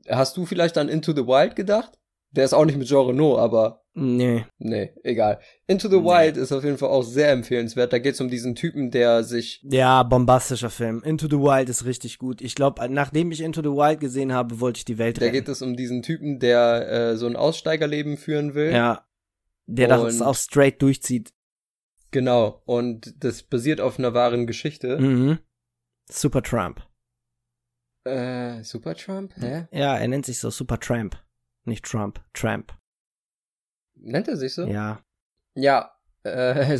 Hast 0.09 0.37
du 0.37 0.47
vielleicht 0.47 0.77
an 0.77 0.89
Into 0.89 1.13
the 1.13 1.27
Wild 1.27 1.57
gedacht? 1.57 2.00
Der 2.33 2.45
ist 2.45 2.53
auch 2.53 2.65
nicht 2.65 2.79
mit 2.79 2.87
Jean 2.89 3.07
Reno, 3.07 3.39
aber 3.39 3.83
Nee. 3.93 4.45
nee, 4.59 4.93
egal. 5.03 5.41
Into 5.67 5.89
the 5.89 5.99
Nee. 5.99 6.05
Wild 6.05 6.37
ist 6.37 6.53
auf 6.53 6.63
jeden 6.63 6.79
Fall 6.79 6.91
auch 6.91 7.03
sehr 7.03 7.33
empfehlenswert. 7.33 7.93
Da 7.93 7.99
geht 7.99 8.15
es 8.15 8.21
um 8.21 8.29
diesen 8.31 8.55
Typen, 8.55 8.93
der 8.93 9.25
sich 9.25 9.61
Ja, 9.69 10.05
bombastischer 10.05 10.71
Film. 10.71 11.03
Into 11.05 11.27
the 11.27 11.39
Wild 11.39 11.69
ist 11.69 11.85
richtig 11.85 12.19
gut. 12.19 12.41
Ich 12.41 12.55
glaube, 12.55 12.89
nachdem 12.89 13.33
ich 13.33 13.41
Into 13.41 13.63
the 13.63 13.69
Wild 13.69 13.99
gesehen 13.99 14.33
habe, 14.33 14.61
wollte 14.61 14.79
ich 14.79 14.85
die 14.85 14.99
Welt 14.99 15.17
Da 15.17 15.23
retten. 15.23 15.35
geht 15.35 15.49
es 15.49 15.61
um 15.61 15.75
diesen 15.77 16.03
Typen, 16.03 16.39
der 16.39 16.89
äh, 16.89 17.17
so 17.17 17.27
ein 17.27 17.35
Aussteigerleben 17.37 18.17
führen 18.17 18.55
will. 18.55 18.71
ja. 18.73 19.05
Der 19.67 19.87
das 19.87 20.21
auch 20.21 20.35
straight 20.35 20.83
durchzieht. 20.83 21.33
Genau. 22.11 22.61
Und 22.65 23.15
das 23.23 23.45
basiert 23.45 23.81
auf 23.81 23.99
einer 24.01 24.15
wahren 24.15 24.49
Geschichte. 24.49 24.99
Mhm. 24.99 25.39
Super 26.11 26.43
Trump. 26.43 26.83
Äh, 28.05 28.63
Supertrump? 28.65 29.33
Hä? 29.37 29.69
Ja, 29.73 29.97
er 29.97 30.09
nennt 30.09 30.27
sich 30.27 30.39
so 30.41 30.51
Super 30.51 30.81
Tramp. 30.81 31.17
Nicht 31.71 31.85
Trump, 31.85 32.21
Tramp. 32.35 32.77
Nennt 33.95 34.27
er 34.27 34.37
sich 34.37 34.55
so? 34.55 34.67
Ja. 34.67 35.05
Ja, 35.55 35.93
äh, 36.25 36.77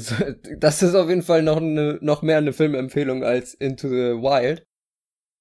das 0.59 0.83
ist 0.83 0.97
auf 0.97 1.09
jeden 1.09 1.23
Fall 1.23 1.45
noch, 1.45 1.59
eine, 1.59 2.01
noch 2.03 2.23
mehr 2.23 2.39
eine 2.39 2.53
Filmempfehlung 2.53 3.23
als 3.23 3.55
Into 3.55 3.89
the 3.89 4.21
Wild. 4.21 4.67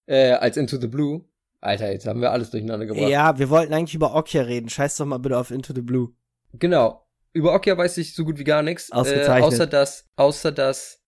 Äh, 0.06 0.34
als 0.34 0.56
Into 0.56 0.80
the 0.80 0.88
Blue. 0.88 1.26
Alter, 1.62 1.92
jetzt 1.92 2.06
haben 2.06 2.22
wir 2.22 2.32
alles 2.32 2.52
durcheinander 2.52 2.86
gebracht. 2.86 3.10
Ja, 3.10 3.40
wir 3.40 3.50
wollten 3.50 3.74
eigentlich 3.74 3.96
über 3.96 4.14
Okja 4.14 4.44
reden. 4.44 4.70
Scheiß 4.70 4.98
doch 4.98 5.08
mal 5.08 5.18
bitte 5.18 5.40
auf 5.40 5.50
Into 5.50 5.74
the 5.74 5.82
Blue. 5.82 6.14
Genau. 6.54 7.10
Über 7.34 7.56
Okja 7.56 7.76
weiß 7.76 7.98
ich 7.98 8.14
so 8.14 8.24
gut 8.24 8.38
wie 8.38 8.44
gar 8.44 8.62
nichts. 8.62 8.92
Ausgezeichnet. 8.92 9.42
Äh, 9.42 9.48
außer 9.48 9.66
dass, 9.66 10.06
außer 10.16 10.52
dass 10.52 11.04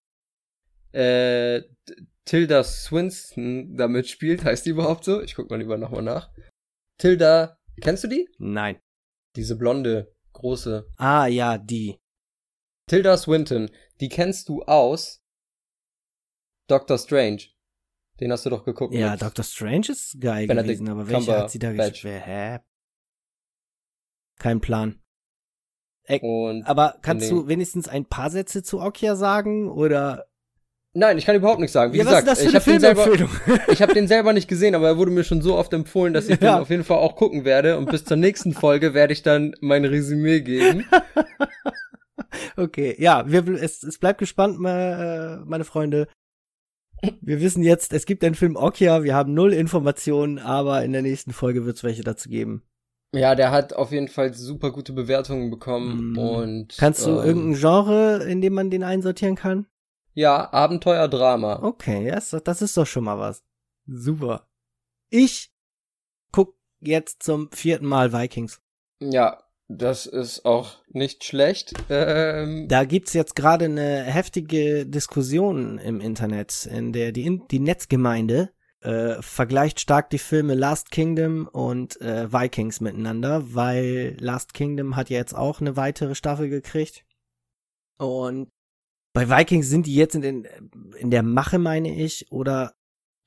äh, 0.93 1.61
Tilda 2.25 2.63
Swinton 2.63 3.77
da 3.77 3.87
mitspielt. 3.87 4.43
Heißt 4.43 4.65
die 4.65 4.71
überhaupt 4.71 5.03
so? 5.03 5.21
Ich 5.21 5.35
guck 5.35 5.51
mal 5.51 5.59
lieber 5.59 5.77
nochmal 5.77 6.01
nach. 6.01 6.31
Tilda, 6.97 7.59
kennst 7.81 8.03
du 8.03 8.07
die? 8.07 8.29
Nein. 8.37 8.79
Diese 9.35 9.55
blonde, 9.57 10.13
große. 10.33 10.87
Ah, 10.97 11.25
ja, 11.27 11.57
die. 11.57 11.97
Tilda 12.87 13.17
Swinton, 13.17 13.69
die 13.99 14.09
kennst 14.09 14.49
du 14.49 14.63
aus 14.63 15.21
Doctor 16.67 16.97
Strange. 16.97 17.41
Den 18.19 18.31
hast 18.31 18.45
du 18.45 18.49
doch 18.49 18.63
geguckt. 18.65 18.93
Ja, 18.93 19.11
mit- 19.11 19.21
Doctor 19.21 19.43
Strange 19.43 19.87
ist 19.89 20.19
geil 20.19 20.47
Benedict 20.47 20.79
gewesen, 20.79 20.89
aber 20.89 21.07
welche 21.09 21.37
hat 21.37 21.51
sie 21.51 21.59
da 21.59 21.71
gespielt? 21.71 22.25
Hä? 22.25 22.59
Kein 24.37 24.61
Plan. 24.61 25.01
Und 26.21 26.63
Aber 26.65 26.97
kannst 27.01 27.29
den- 27.29 27.35
du 27.37 27.47
wenigstens 27.47 27.87
ein 27.87 28.05
paar 28.05 28.29
Sätze 28.29 28.63
zu 28.63 28.79
Okja 28.81 29.15
sagen 29.15 29.69
oder 29.69 30.27
nein, 30.93 31.17
ich 31.17 31.25
kann 31.25 31.35
überhaupt 31.35 31.59
nichts 31.59 31.73
sagen. 31.73 31.93
Wie 31.93 31.97
ja, 31.97 32.03
gesagt, 32.03 32.41
ich 32.41 32.55
habe 32.55 32.65
den 32.65 32.79
selber, 32.79 33.03
Filmempfehlung? 33.03 33.59
ich 33.71 33.81
habe 33.81 33.93
den 33.93 34.07
selber 34.07 34.33
nicht 34.33 34.47
gesehen, 34.47 34.75
aber 34.75 34.87
er 34.87 34.97
wurde 34.97 35.11
mir 35.11 35.23
schon 35.23 35.41
so 35.41 35.55
oft 35.57 35.73
empfohlen, 35.73 36.13
dass 36.13 36.25
ich 36.29 36.41
Ja. 36.41 36.55
den 36.55 36.61
auf 36.61 36.69
jeden 36.69 36.83
Fall 36.83 36.97
auch 36.97 37.15
gucken 37.15 37.45
werde. 37.45 37.77
Und 37.77 37.89
bis 37.89 38.03
zur 38.05 38.17
nächsten 38.17 38.53
Folge 38.53 38.93
werde 38.93 39.13
ich 39.13 39.23
dann 39.23 39.55
mein 39.61 39.85
Resümee 39.85 40.41
geben. 40.41 40.85
okay, 42.57 42.95
ja, 42.99 43.23
wir, 43.29 43.47
es, 43.61 43.83
es 43.83 43.97
bleibt 43.97 44.19
gespannt, 44.19 44.57
äh, 44.65 45.37
meine 45.45 45.63
Freunde. 45.63 46.07
Wir 47.21 47.41
wissen 47.41 47.63
jetzt, 47.63 47.93
es 47.93 48.05
gibt 48.05 48.23
einen 48.23 48.35
Film 48.35 48.55
Okja, 48.55 49.03
wir 49.03 49.15
haben 49.15 49.33
null 49.33 49.53
Informationen, 49.53 50.37
aber 50.37 50.83
in 50.83 50.93
der 50.93 51.01
nächsten 51.01 51.33
Folge 51.33 51.65
wird 51.65 51.77
es 51.77 51.83
welche 51.83 52.03
dazu 52.03 52.29
geben. 52.29 52.63
Ja, 53.13 53.33
der 53.35 53.51
hat 53.51 53.73
auf 53.73 53.91
jeden 53.91 54.07
Fall 54.07 54.33
super 54.33 54.71
gute 54.71 54.93
Bewertungen 54.93 55.49
bekommen 55.49 56.13
Mm. 56.13 56.17
und 56.17 56.77
Kannst 56.77 57.05
du 57.05 57.09
ähm, 57.19 57.25
irgendein 57.25 57.59
Genre, 57.59 58.23
in 58.23 58.39
dem 58.41 58.53
man 58.53 58.69
den 58.69 58.83
einsortieren 58.83 59.35
kann? 59.35 59.65
Ja 60.13 60.51
Abenteuer 60.53 61.07
Drama. 61.07 61.61
Okay, 61.63 62.07
doch- 62.31 62.43
das 62.43 62.61
ist 62.61 62.77
doch 62.77 62.87
schon 62.87 63.03
mal 63.05 63.17
was. 63.19 63.43
Super. 63.85 64.47
Ich 65.09 65.51
guck 66.31 66.55
jetzt 66.79 67.23
zum 67.23 67.49
vierten 67.51 67.85
Mal 67.85 68.13
Vikings. 68.13 68.61
Ja, 68.99 69.43
das 69.67 70.05
ist 70.05 70.45
auch 70.45 70.77
nicht 70.89 71.23
schlecht. 71.23 71.73
Ähm, 71.89 72.67
Da 72.67 72.83
gibt's 72.85 73.13
jetzt 73.13 73.35
gerade 73.35 73.65
eine 73.65 74.03
heftige 74.03 74.85
Diskussion 74.85 75.77
im 75.77 75.99
Internet, 76.01 76.65
in 76.65 76.91
der 76.93 77.11
die, 77.11 77.25
In- 77.25 77.47
die 77.49 77.59
Netzgemeinde 77.59 78.51
äh, 78.81 79.21
vergleicht 79.21 79.79
stark 79.79 80.09
die 80.09 80.17
Filme 80.17 80.55
Last 80.55 80.89
Kingdom 80.91 81.47
und 81.47 82.01
äh, 82.01 82.31
Vikings 82.33 82.81
miteinander, 82.81 83.53
weil 83.53 84.17
Last 84.19 84.53
Kingdom 84.55 84.95
hat 84.95 85.09
ja 85.11 85.17
jetzt 85.19 85.35
auch 85.35 85.61
eine 85.61 85.75
weitere 85.77 86.15
Staffel 86.15 86.49
gekriegt. 86.49 87.05
Und 87.99 88.49
bei 89.13 89.29
Vikings 89.29 89.67
sind 89.67 89.85
die 89.85 89.95
jetzt 89.95 90.15
in, 90.15 90.21
den, 90.21 90.47
in 90.97 91.11
der 91.11 91.23
Mache, 91.23 91.59
meine 91.59 91.93
ich, 91.93 92.31
oder 92.31 92.73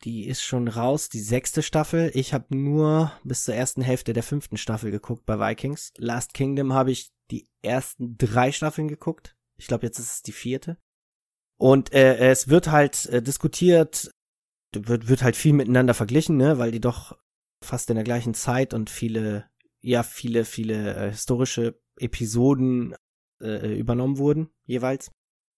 die 0.04 0.26
ist 0.26 0.42
schon 0.42 0.68
raus, 0.68 1.08
die 1.08 1.20
sechste 1.20 1.62
Staffel. 1.62 2.10
Ich 2.14 2.34
habe 2.34 2.56
nur 2.56 3.12
bis 3.24 3.44
zur 3.44 3.54
ersten 3.54 3.82
Hälfte 3.82 4.12
der 4.12 4.22
fünften 4.22 4.56
Staffel 4.56 4.90
geguckt 4.90 5.24
bei 5.24 5.38
Vikings. 5.38 5.92
Last 5.96 6.34
Kingdom 6.34 6.72
habe 6.72 6.90
ich 6.90 7.10
die 7.30 7.48
ersten 7.62 8.16
drei 8.18 8.52
Staffeln 8.52 8.88
geguckt. 8.88 9.36
Ich 9.56 9.66
glaube, 9.66 9.86
jetzt 9.86 9.98
ist 9.98 10.12
es 10.12 10.22
die 10.22 10.32
vierte. 10.32 10.76
Und 11.56 11.92
äh, 11.94 12.16
es 12.30 12.48
wird 12.48 12.70
halt 12.70 13.06
äh, 13.06 13.22
diskutiert, 13.22 14.10
wird, 14.74 15.08
wird 15.08 15.22
halt 15.22 15.36
viel 15.36 15.52
miteinander 15.52 15.94
verglichen, 15.94 16.36
ne, 16.36 16.58
weil 16.58 16.72
die 16.72 16.80
doch 16.80 17.16
fast 17.62 17.88
in 17.90 17.96
der 17.96 18.04
gleichen 18.04 18.34
Zeit 18.34 18.74
und 18.74 18.90
viele, 18.90 19.48
ja, 19.80 20.02
viele, 20.02 20.44
viele 20.44 20.96
äh, 20.96 21.10
historische 21.10 21.80
Episoden 21.96 22.94
äh, 23.40 23.78
übernommen 23.78 24.18
wurden, 24.18 24.50
jeweils. 24.64 25.10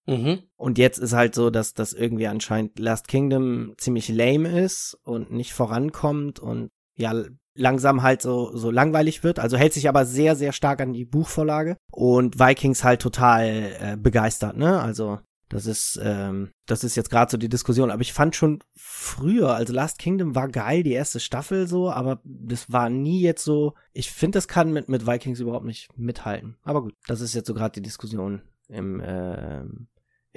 Mhm. 0.07 0.39
Und 0.55 0.77
jetzt 0.77 0.97
ist 0.97 1.13
halt 1.13 1.35
so, 1.35 1.49
dass 1.49 1.73
das 1.73 1.93
irgendwie 1.93 2.27
anscheinend 2.27 2.79
Last 2.79 3.07
Kingdom 3.07 3.73
ziemlich 3.77 4.09
lame 4.09 4.59
ist 4.61 4.97
und 5.03 5.31
nicht 5.31 5.53
vorankommt 5.53 6.39
und 6.39 6.71
ja, 6.95 7.13
langsam 7.53 8.03
halt 8.03 8.21
so, 8.21 8.55
so 8.55 8.71
langweilig 8.71 9.23
wird. 9.23 9.39
Also 9.39 9.57
hält 9.57 9.73
sich 9.73 9.89
aber 9.89 10.05
sehr, 10.05 10.35
sehr 10.35 10.53
stark 10.53 10.81
an 10.81 10.93
die 10.93 11.05
Buchvorlage. 11.05 11.77
Und 11.91 12.39
Vikings 12.39 12.83
halt 12.83 13.01
total 13.01 13.75
äh, 13.79 13.97
begeistert, 13.97 14.57
ne? 14.57 14.79
Also 14.79 15.19
das 15.49 15.65
ist, 15.65 15.99
ähm, 16.03 16.51
das 16.65 16.83
ist 16.83 16.95
jetzt 16.95 17.09
gerade 17.09 17.31
so 17.31 17.37
die 17.37 17.49
Diskussion. 17.49 17.89
Aber 17.89 18.01
ich 18.01 18.13
fand 18.13 18.35
schon 18.35 18.59
früher, 18.75 19.55
also 19.55 19.73
Last 19.73 19.97
Kingdom 19.97 20.35
war 20.35 20.49
geil, 20.49 20.83
die 20.83 20.91
erste 20.91 21.19
Staffel 21.19 21.67
so, 21.67 21.89
aber 21.89 22.19
das 22.23 22.71
war 22.71 22.89
nie 22.89 23.21
jetzt 23.21 23.43
so. 23.43 23.73
Ich 23.93 24.11
finde, 24.11 24.37
das 24.37 24.47
kann 24.47 24.73
mit, 24.73 24.89
mit 24.89 25.07
Vikings 25.07 25.39
überhaupt 25.39 25.65
nicht 25.65 25.89
mithalten. 25.97 26.57
Aber 26.63 26.83
gut, 26.83 26.93
das 27.07 27.21
ist 27.21 27.33
jetzt 27.33 27.47
so 27.47 27.53
gerade 27.53 27.73
die 27.73 27.81
Diskussion 27.81 28.41
im, 28.67 29.01
ähm, 29.03 29.87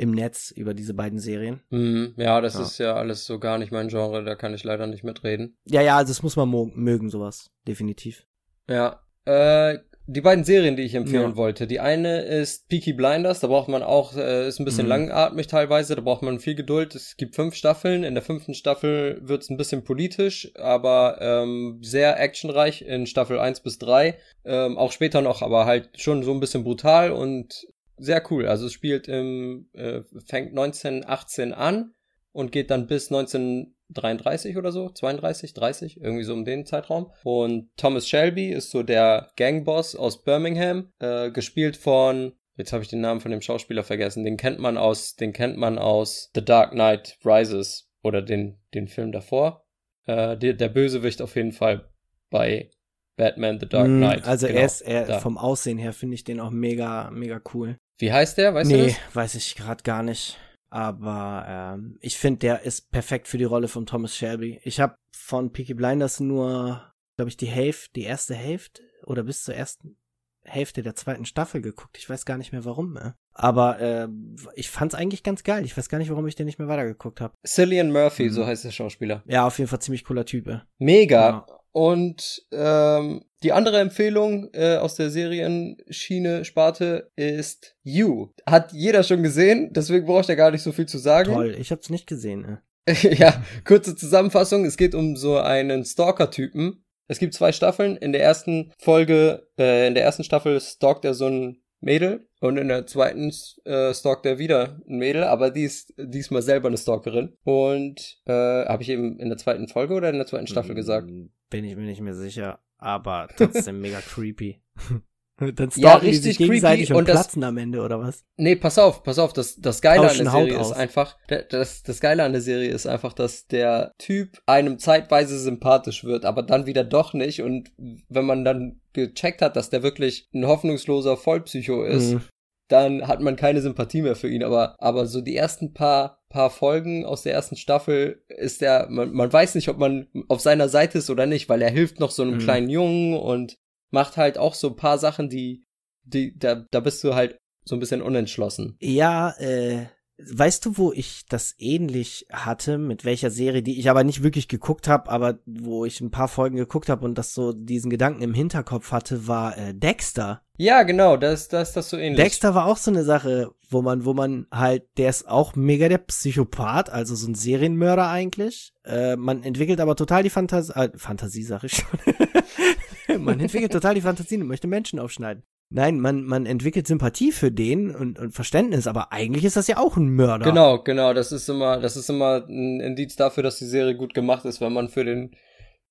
im 0.01 0.13
Netz 0.13 0.51
über 0.51 0.73
diese 0.73 0.95
beiden 0.95 1.19
Serien. 1.19 1.61
Mhm. 1.71 2.15
Ja, 2.17 2.41
das 2.41 2.55
Ja. 2.55 2.63
ist 2.63 2.79
ja 2.79 2.95
alles 2.95 3.27
so 3.27 3.39
gar 3.39 3.59
nicht 3.59 3.71
mein 3.71 3.89
Genre, 3.89 4.25
da 4.25 4.35
kann 4.35 4.55
ich 4.55 4.65
leider 4.65 4.87
nicht 4.87 5.05
mitreden. 5.05 5.57
Ja, 5.67 5.83
ja, 5.83 5.97
also 5.99 6.11
das 6.11 6.23
muss 6.23 6.37
man 6.37 6.49
mögen, 6.75 7.11
sowas. 7.11 7.51
Definitiv. 7.69 8.25
Ja. 8.69 9.03
Äh, 9.27 9.79
die 10.07 10.23
beiden 10.23 10.43
Serien, 10.43 10.75
die 10.77 10.83
ich 10.83 10.95
empfehlen 10.95 11.31
Ja. 11.33 11.37
wollte. 11.37 11.67
Die 11.67 11.79
eine 11.79 12.23
ist 12.23 12.69
Peaky 12.69 12.95
Blinders, 12.95 13.41
da 13.41 13.47
braucht 13.47 13.69
man 13.69 13.83
auch, 13.83 14.17
äh, 14.17 14.49
ist 14.49 14.59
ein 14.59 14.65
bisschen 14.65 14.85
Mhm. 14.87 14.89
langatmig 14.91 15.47
teilweise, 15.47 15.95
da 15.95 16.01
braucht 16.01 16.23
man 16.23 16.41
viel 16.41 16.55
Geduld. 16.57 16.95
Es 16.95 17.17
gibt 17.17 17.37
fünf 17.37 17.55
Staffeln. 17.55 18.03
In 18.03 18.15
der 18.15 18.23
fünften 18.23 18.55
Staffel 18.55 19.21
wird's 19.23 19.51
ein 19.51 19.57
bisschen 19.59 19.85
politisch, 19.85 20.51
aber 20.57 21.19
ähm, 21.21 21.79
sehr 21.83 22.19
actionreich 22.19 22.83
in 22.83 23.07
Staffel 23.07 23.39
1 23.39 23.61
bis 23.61 23.79
3. 23.79 24.17
Ähm, 24.45 24.79
auch 24.79 24.91
später 24.93 25.21
noch, 25.21 25.43
aber 25.43 25.67
halt 25.67 25.91
schon 26.01 26.23
so 26.25 26.33
ein 26.33 26.41
bisschen 26.41 26.65
brutal 26.65 27.13
und 27.13 27.67
sehr 28.01 28.23
cool. 28.31 28.47
Also 28.47 28.67
es 28.67 28.73
spielt 28.73 29.09
im, 29.09 29.69
äh, 29.73 30.03
fängt 30.27 30.51
1918 30.51 31.53
an 31.53 31.95
und 32.33 32.53
geht 32.53 32.71
dann 32.71 32.87
bis 32.87 33.11
1933 33.11 34.57
oder 34.57 34.73
so, 34.73 34.91
32, 34.91 35.55
30, 35.55 36.01
irgendwie 36.01 36.25
so 36.25 36.33
um 36.33 36.45
den 36.45 36.67
Zeitraum. 36.67 37.11
Und 37.25 37.71
Thomas 37.77 38.09
Shelby 38.09 38.51
ist 38.51 38.71
so 38.71 38.83
der 38.83 39.31
Gangboss 39.37 39.97
aus 39.97 40.23
Birmingham, 40.23 40.93
äh, 40.99 41.31
gespielt 41.31 41.77
von, 41.77 42.33
jetzt 42.57 42.73
habe 42.73 42.83
ich 42.83 42.89
den 42.89 43.01
Namen 43.01 43.21
von 43.21 43.31
dem 43.31 43.43
Schauspieler 43.43 43.83
vergessen, 43.83 44.25
den 44.25 44.37
kennt 44.37 44.59
man 44.59 44.77
aus, 44.79 45.17
den 45.17 45.33
kennt 45.33 45.57
man 45.57 45.79
aus 45.79 46.31
The 46.35 46.45
Dark 46.45 46.73
Knight 46.73 47.19
Rises 47.25 47.91
oder 48.03 48.23
den, 48.23 48.61
den 48.75 48.89
Film 48.89 49.13
davor. 49.13 49.65
Äh, 50.07 50.37
der, 50.37 50.55
der 50.55 50.69
Bösewicht 50.69 51.21
auf 51.21 51.37
jeden 51.37 51.53
Fall 51.53 51.91
bei 52.31 52.71
Batman 53.17 53.61
The 53.61 53.69
Dark 53.69 53.89
Mm, 53.89 53.99
Knight. 53.99 54.25
Also 54.25 54.47
Genau, 54.47 54.61
er 54.61 54.67
ist, 54.67 54.81
er, 54.81 55.21
vom 55.21 55.37
Aussehen 55.37 55.79
her 55.79 55.93
finde 55.93 56.15
ich 56.15 56.25
den 56.25 56.41
auch 56.41 56.51
mega, 56.51 57.11
mega 57.11 57.41
cool. 57.53 57.79
Wie 58.01 58.13
heißt 58.13 58.39
der? 58.39 58.55
Weißt 58.55 58.71
du 58.71 58.77
nee, 58.77 58.97
weiß 59.15 59.35
ich 59.37 59.55
gerade 59.57 59.83
gar 59.83 60.03
nicht. 60.03 60.39
Aber 60.69 61.45
ähm, 61.77 61.99
ich 62.01 62.17
finde, 62.17 62.39
der 62.41 62.63
ist 62.63 62.91
perfekt 62.93 63.27
für 63.29 63.39
die 63.39 63.45
Rolle 63.45 63.69
von 63.69 63.87
Thomas 63.87 64.15
Shelby. 64.17 64.61
Ich 64.63 64.79
habe 64.81 64.95
von 65.13 65.53
Peaky 65.53 65.75
Blinders 65.75 66.21
nur, 66.21 66.93
glaube 67.17 67.29
ich, 67.29 67.37
die 67.37 67.47
Hälfte, 67.47 67.91
die 67.95 68.05
erste 68.05 68.35
Hälfte 68.35 68.83
oder 69.05 69.25
bis 69.25 69.43
zur 69.45 69.55
ersten 69.55 69.97
Hälfte 70.45 70.83
der 70.83 70.95
zweiten 70.95 71.25
Staffel 71.27 71.61
geguckt. 71.61 71.99
Ich 71.99 72.09
weiß 72.09 72.25
gar 72.25 72.39
nicht 72.39 72.53
mehr 72.53 72.65
warum. 72.65 72.93
Mehr. 72.95 73.17
Aber 73.33 73.81
äh, 73.81 74.09
ich 74.55 74.71
fand's 74.71 74.95
eigentlich 74.95 75.23
ganz 75.23 75.43
geil. 75.43 75.65
Ich 75.65 75.77
weiß 75.77 75.89
gar 75.89 75.99
nicht, 75.99 76.11
warum 76.11 76.27
ich 76.27 76.37
den 76.37 76.47
nicht 76.47 76.59
mehr 76.59 76.69
weitergeguegt 76.69 77.21
habe. 77.21 77.35
Cillian 77.47 77.91
Murphy, 77.93 78.25
Mhm. 78.27 78.33
so 78.33 78.47
heißt 78.47 78.65
der 78.65 78.71
Schauspieler. 78.71 79.23
Ja, 79.27 79.47
auf 79.47 79.59
jeden 79.59 79.69
Fall 79.69 79.81
ziemlich 79.81 80.05
cooler 80.05 80.25
Typ. 80.25 80.61
Mega. 80.79 81.21
Ja. 81.31 81.47
Und 81.73 82.43
ähm, 82.53 83.25
die 83.43 83.53
andere 83.53 83.79
Empfehlung 83.79 84.51
äh, 84.53 84.77
aus 84.77 84.97
der 84.97 85.11
Serienschiene 85.11 86.45
Sparte 86.45 87.11
ist 87.17 87.77
You. 87.83 88.29
Hat 88.47 88.73
jeder 88.73 89.03
schon 89.03 89.23
gesehen, 89.23 89.73
deswegen 89.73 90.07
brauche 90.07 90.23
ich 90.23 90.27
da 90.27 90.35
gar 90.35 90.51
nicht 90.51 90.63
so 90.63 90.73
viel 90.73 90.87
zu 90.87 90.99
sagen. 90.99 91.33
Toll, 91.33 91.57
ich 91.59 91.71
hab's 91.71 91.91
nicht 91.91 92.07
gesehen. 92.07 92.59
Äh. 92.87 93.15
ja, 93.15 93.43
kurze 93.65 93.95
Zusammenfassung. 93.95 94.65
Es 94.65 94.77
geht 94.77 94.95
um 94.95 95.17
so 95.17 95.39
einen 95.39 95.85
Stalker-Typen. 95.85 96.85
Es 97.07 97.19
gibt 97.19 97.35
zwei 97.35 97.53
Staffeln. 97.53 97.97
In 97.97 98.13
der 98.13 98.23
ersten 98.23 98.73
Folge, 98.79 99.49
äh, 99.59 99.87
in 99.87 99.95
der 99.95 100.05
ersten 100.05 100.25
Staffel 100.25 100.61
stalkt 100.61 101.05
er 101.05 101.15
so 101.15 101.27
ein 101.27 101.63
Mädel 101.81 102.29
und 102.41 102.59
in 102.59 102.69
der 102.69 102.87
zweiten 102.87 103.33
äh, 103.65 103.95
stalkt 103.95 104.27
er 104.27 104.39
wieder 104.39 104.81
ein 104.89 104.99
Mädel, 104.99 105.25
aber 105.25 105.51
die 105.51 105.65
ist 105.65 105.95
diesmal 105.97 106.43
selber 106.43 106.69
eine 106.69 106.77
Stalkerin. 106.77 107.37
Und 107.45 108.19
äh, 108.27 108.33
habe 108.33 108.83
ich 108.83 108.91
eben 108.91 109.19
in 109.19 109.29
der 109.29 109.39
zweiten 109.39 109.69
Folge 109.69 109.95
oder 109.95 110.11
in 110.11 110.17
der 110.17 110.27
zweiten 110.27 110.47
Staffel 110.47 110.75
gesagt? 110.75 111.11
Bin 111.51 111.65
ich 111.65 111.77
mir 111.77 111.83
nicht 111.83 112.01
mehr 112.01 112.15
sicher, 112.15 112.61
aber 112.79 113.29
trotzdem 113.37 113.81
mega 113.81 114.01
creepy. 114.01 114.61
Dann 115.41 115.71
stalken 115.71 115.81
Ja, 115.81 115.99
die 116.01 116.13
sich 116.17 116.27
richtig 116.39 116.39
gegenseitig 116.49 116.89
creepy 116.89 116.93
und, 116.93 116.99
und 116.99 117.09
das- 117.09 117.15
platzen 117.23 117.45
am 117.45 117.57
Ende, 117.57 117.81
oder 117.81 117.99
was? 117.99 118.25
Nee, 118.37 118.57
pass 118.57 118.79
auf, 118.79 119.03
pass 119.03 119.19
auf, 119.19 119.33
das, 119.33 119.57
das 119.57 119.81
Geile 119.81 120.07
Tauschen 120.07 120.27
an 120.29 120.33
der 120.35 120.43
Serie 120.45 120.55
Haut 120.55 120.61
ist 120.61 120.67
aus. 120.73 120.77
einfach, 120.77 121.17
der- 121.31 121.43
das, 121.45 121.83
das 121.83 122.01
Geile 122.01 122.25
an 122.25 122.33
der 122.33 122.43
Serie 122.43 122.69
ist 122.71 122.87
einfach, 122.87 123.15
dass 123.15 123.47
der 123.47 123.95
Typ 123.97 124.39
einem 124.45 124.79
zeitweise 124.79 125.39
sympathisch 125.39 126.05
wird, 126.05 126.27
aber 126.27 126.43
dann 126.43 126.67
wieder 126.67 126.85
doch 126.85 127.15
nicht 127.15 127.41
und 127.41 127.73
wenn 128.11 128.27
man 128.27 128.45
dann 128.45 128.83
gecheckt 128.93 129.41
hat, 129.41 129.57
dass 129.57 129.71
der 129.71 129.83
wirklich 129.83 130.29
ein 130.35 130.47
hoffnungsloser 130.47 131.17
Vollpsycho 131.17 131.85
ist, 131.85 132.13
Mhm. 132.13 132.21
Dann 132.71 133.09
hat 133.09 133.21
man 133.21 133.37
keine 133.37 133.61
Sympathie 133.61 134.03
mehr 134.03 134.17
für 134.17 134.29
ihn. 134.29 134.45
Aber, 134.45 134.77
aber 134.79 135.07
so 135.07 135.21
die 135.21 135.37
ersten 135.37 135.75
paar, 135.75 136.23
paar 136.29 136.51
Folgen 136.51 137.05
aus 137.05 137.23
der 137.23 137.35
ersten 137.35 137.57
Staffel 137.57 138.23
ist 138.29 138.61
der, 138.61 138.87
man, 138.89 139.13
man 139.13 139.33
weiß 139.33 139.57
nicht, 139.57 139.69
ob 139.69 139.79
man 139.79 140.07
auf 140.29 140.41
seiner 140.41 140.69
Seite 140.69 140.99
ist 140.99 141.11
oder 141.11 141.27
nicht, 141.27 141.49
weil 141.49 141.63
er 141.63 141.71
hilft 141.71 141.99
noch 141.99 142.13
so 142.13 142.23
einem 142.23 142.35
mhm. 142.35 142.39
kleinen 142.39 142.71
Jungen 142.71 143.15
und 143.15 143.59
macht 143.91 144.17
halt 144.17 144.39
auch 144.39 144.55
so 144.55 144.69
ein 144.69 144.77
paar 144.77 144.99
Sachen, 144.99 145.29
die, 145.29 145.65
die, 146.05 146.39
da, 146.39 146.65
da 146.71 146.81
bist 146.81 147.03
du 147.03 147.15
halt 147.15 147.37
so 147.65 147.75
ein 147.75 147.81
bisschen 147.81 148.03
unentschlossen. 148.03 148.77
Ja, 148.81 149.31
äh, 149.39 149.87
Weißt 150.29 150.67
du, 150.67 150.77
wo 150.77 150.93
ich 150.93 151.25
das 151.29 151.55
ähnlich 151.59 152.27
hatte, 152.33 152.79
mit 152.79 153.05
welcher 153.05 153.31
Serie, 153.31 153.63
die 153.63 153.79
ich 153.79 153.89
aber 153.91 154.05
nicht 154.05 154.23
wirklich 154.23 154.49
geguckt 154.49 154.89
habe, 154.89 155.11
aber 155.11 155.39
wo 155.47 155.85
ich 155.85 156.01
ein 156.01 156.11
paar 156.11 156.29
Folgen 156.29 156.57
geguckt 156.57 156.89
habe 156.89 157.05
und 157.05 157.17
das 157.17 157.35
so 157.35 157.53
diesen 157.53 157.91
Gedanken 157.91 158.23
im 158.23 158.35
Hinterkopf 158.35 158.93
hatte, 158.93 159.27
war 159.27 159.57
äh, 159.57 159.75
Dexter. 159.75 160.43
Ja, 160.57 160.83
genau, 160.83 161.17
das, 161.17 161.49
das, 161.49 161.73
das 161.73 161.89
so 161.89 161.97
ähnlich. 161.97 162.23
Dexter 162.23 162.55
war 162.55 162.67
auch 162.67 162.77
so 162.77 162.91
eine 162.91 163.05
Sache, 163.05 163.51
wo 163.71 163.81
man, 163.81 164.05
wo 164.05 164.13
man 164.13 164.47
halt, 164.51 164.85
der 164.99 165.09
ist 165.09 165.27
auch 165.27 165.57
mega 165.57 165.89
der 165.89 165.99
Psychopath, 165.99 166.91
also 166.91 167.15
so 167.15 167.29
ein 167.29 167.35
Serienmörder 167.35 168.09
eigentlich. 168.09 168.75
Äh, 168.85 169.17
man 169.17 169.43
entwickelt 169.43 169.81
aber 169.81 169.97
total 169.97 170.23
die 170.23 170.31
Fantasie, 170.31 170.73
äh, 170.75 170.91
Fantasie 170.97 171.45
sag 171.45 171.65
ich 171.65 171.77
schon. 171.77 173.25
man 173.25 173.41
entwickelt 173.41 173.73
total 173.73 173.95
die 173.95 174.03
Fantasie 174.03 174.37
und 174.37 174.49
möchte 174.49 174.69
Menschen 174.69 174.99
aufschneiden. 174.99 175.45
Nein, 175.73 176.01
man, 176.01 176.25
man 176.25 176.47
entwickelt 176.47 176.89
Sympathie 176.89 177.31
für 177.31 177.53
den 177.53 177.95
und, 177.95 178.19
und 178.19 178.33
Verständnis, 178.33 178.89
aber 178.89 179.13
eigentlich 179.13 179.45
ist 179.45 179.57
das 179.57 179.69
ja 179.69 179.77
auch 179.77 179.97
ein 179.97 180.09
Mörder. 180.09 180.45
Genau, 180.45 180.83
genau, 180.83 181.15
das 181.15 181.31
ist 181.31 181.49
immer, 181.49 181.79
das 181.79 181.97
ist 181.97 182.11
immer 182.11 182.45
ein 182.49 182.81
Indiz 182.81 183.15
dafür, 183.15 183.45
dass 183.45 183.59
die 183.59 183.67
Serie 183.67 183.97
gut 183.97 184.13
gemacht 184.13 184.45
ist, 184.45 184.61
wenn 184.61 184.73
man 184.73 184.89
für 184.89 185.05
den 185.05 185.37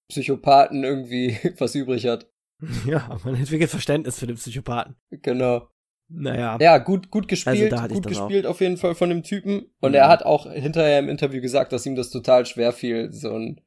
Psychopathen 0.09 0.83
irgendwie 0.83 1.37
was 1.57 1.75
übrig 1.75 2.05
hat. 2.07 2.27
Ja, 2.85 3.17
man 3.23 3.35
entwickelt 3.35 3.69
Verständnis 3.69 4.19
für 4.19 4.27
den 4.27 4.35
Psychopathen. 4.35 4.97
Genau. 5.09 5.69
Naja. 6.09 6.57
Ja, 6.59 6.77
gut, 6.79 7.09
gut 7.09 7.29
gespielt, 7.29 7.71
also 7.71 7.95
gut 7.95 8.07
gespielt 8.07 8.45
auch. 8.45 8.49
auf 8.49 8.59
jeden 8.59 8.75
Fall 8.75 8.95
von 8.95 9.07
dem 9.07 9.23
Typen. 9.23 9.67
Und 9.79 9.91
mhm. 9.91 9.95
er 9.95 10.09
hat 10.09 10.23
auch 10.23 10.51
hinterher 10.51 10.99
im 10.99 11.07
Interview 11.07 11.39
gesagt, 11.39 11.71
dass 11.71 11.85
ihm 11.85 11.95
das 11.95 12.09
total 12.09 12.45
schwer 12.45 12.73
fiel, 12.73 13.13
so 13.13 13.31
einen 13.33 13.61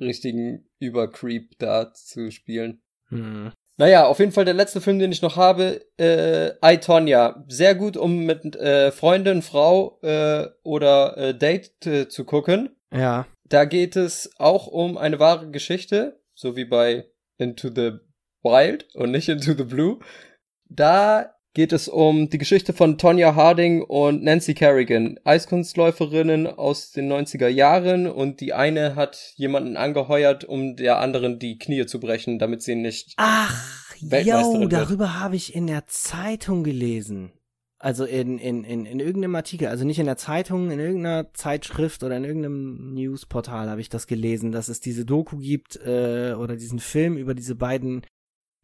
richtigen 0.00 0.64
Übercreep 0.78 1.58
da 1.58 1.92
zu 1.92 2.30
spielen. 2.30 2.80
Mhm. 3.10 3.52
Naja, 3.78 4.06
auf 4.06 4.18
jeden 4.18 4.32
Fall 4.32 4.44
der 4.44 4.54
letzte 4.54 4.80
Film, 4.80 4.98
den 4.98 5.12
ich 5.12 5.22
noch 5.22 5.36
habe, 5.36 5.80
äh, 5.98 6.50
I, 6.64 6.78
Tonya. 6.78 7.44
Sehr 7.46 7.76
gut, 7.76 7.96
um 7.96 8.26
mit 8.26 8.56
äh, 8.56 8.90
Freundin, 8.90 9.40
Frau 9.40 10.00
äh, 10.02 10.48
oder 10.64 11.16
äh, 11.16 11.34
Date 11.34 11.86
äh, 11.86 12.08
zu 12.08 12.24
gucken. 12.24 12.76
Ja. 12.92 13.26
Da 13.48 13.64
geht 13.64 13.94
es 13.94 14.32
auch 14.38 14.66
um 14.66 14.98
eine 14.98 15.20
wahre 15.20 15.50
Geschichte, 15.50 16.20
so 16.34 16.56
wie 16.56 16.64
bei 16.64 17.06
Into 17.38 17.68
the 17.68 17.92
Wild 18.42 18.92
und 18.94 19.12
nicht 19.12 19.28
Into 19.28 19.52
the 19.52 19.64
Blue. 19.64 20.00
Da 20.68 21.37
geht 21.54 21.72
es 21.72 21.88
um 21.88 22.28
die 22.30 22.38
Geschichte 22.38 22.72
von 22.72 22.98
Tonya 22.98 23.34
Harding 23.34 23.82
und 23.82 24.22
Nancy 24.22 24.54
Kerrigan, 24.54 25.18
Eiskunstläuferinnen 25.24 26.46
aus 26.46 26.92
den 26.92 27.10
90er 27.10 27.48
Jahren 27.48 28.06
und 28.06 28.40
die 28.40 28.52
eine 28.52 28.94
hat 28.94 29.32
jemanden 29.36 29.76
angeheuert, 29.76 30.44
um 30.44 30.76
der 30.76 30.98
anderen 30.98 31.38
die 31.38 31.58
Knie 31.58 31.86
zu 31.86 32.00
brechen, 32.00 32.38
damit 32.38 32.62
sie 32.62 32.74
nicht 32.74 33.14
Ach, 33.16 33.92
yo, 33.98 34.66
darüber 34.66 35.18
habe 35.18 35.36
ich 35.36 35.54
in 35.54 35.66
der 35.66 35.86
Zeitung 35.86 36.64
gelesen. 36.64 37.32
Also 37.80 38.04
in, 38.04 38.38
in, 38.38 38.64
in, 38.64 38.86
in 38.86 38.98
irgendeinem 38.98 39.36
Artikel, 39.36 39.68
also 39.68 39.84
nicht 39.84 40.00
in 40.00 40.06
der 40.06 40.16
Zeitung, 40.16 40.72
in 40.72 40.80
irgendeiner 40.80 41.32
Zeitschrift 41.32 42.02
oder 42.02 42.16
in 42.16 42.24
irgendeinem 42.24 42.92
Newsportal 42.94 43.70
habe 43.70 43.80
ich 43.80 43.88
das 43.88 44.08
gelesen, 44.08 44.50
dass 44.50 44.68
es 44.68 44.80
diese 44.80 45.04
Doku 45.04 45.36
gibt 45.36 45.76
äh, 45.76 46.34
oder 46.36 46.56
diesen 46.56 46.80
Film 46.80 47.16
über 47.16 47.34
diese 47.34 47.54
beiden 47.54 48.04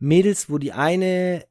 Mädels, 0.01 0.51
wo 0.51 0.59
die 0.59 0.73
eine 0.73 1.44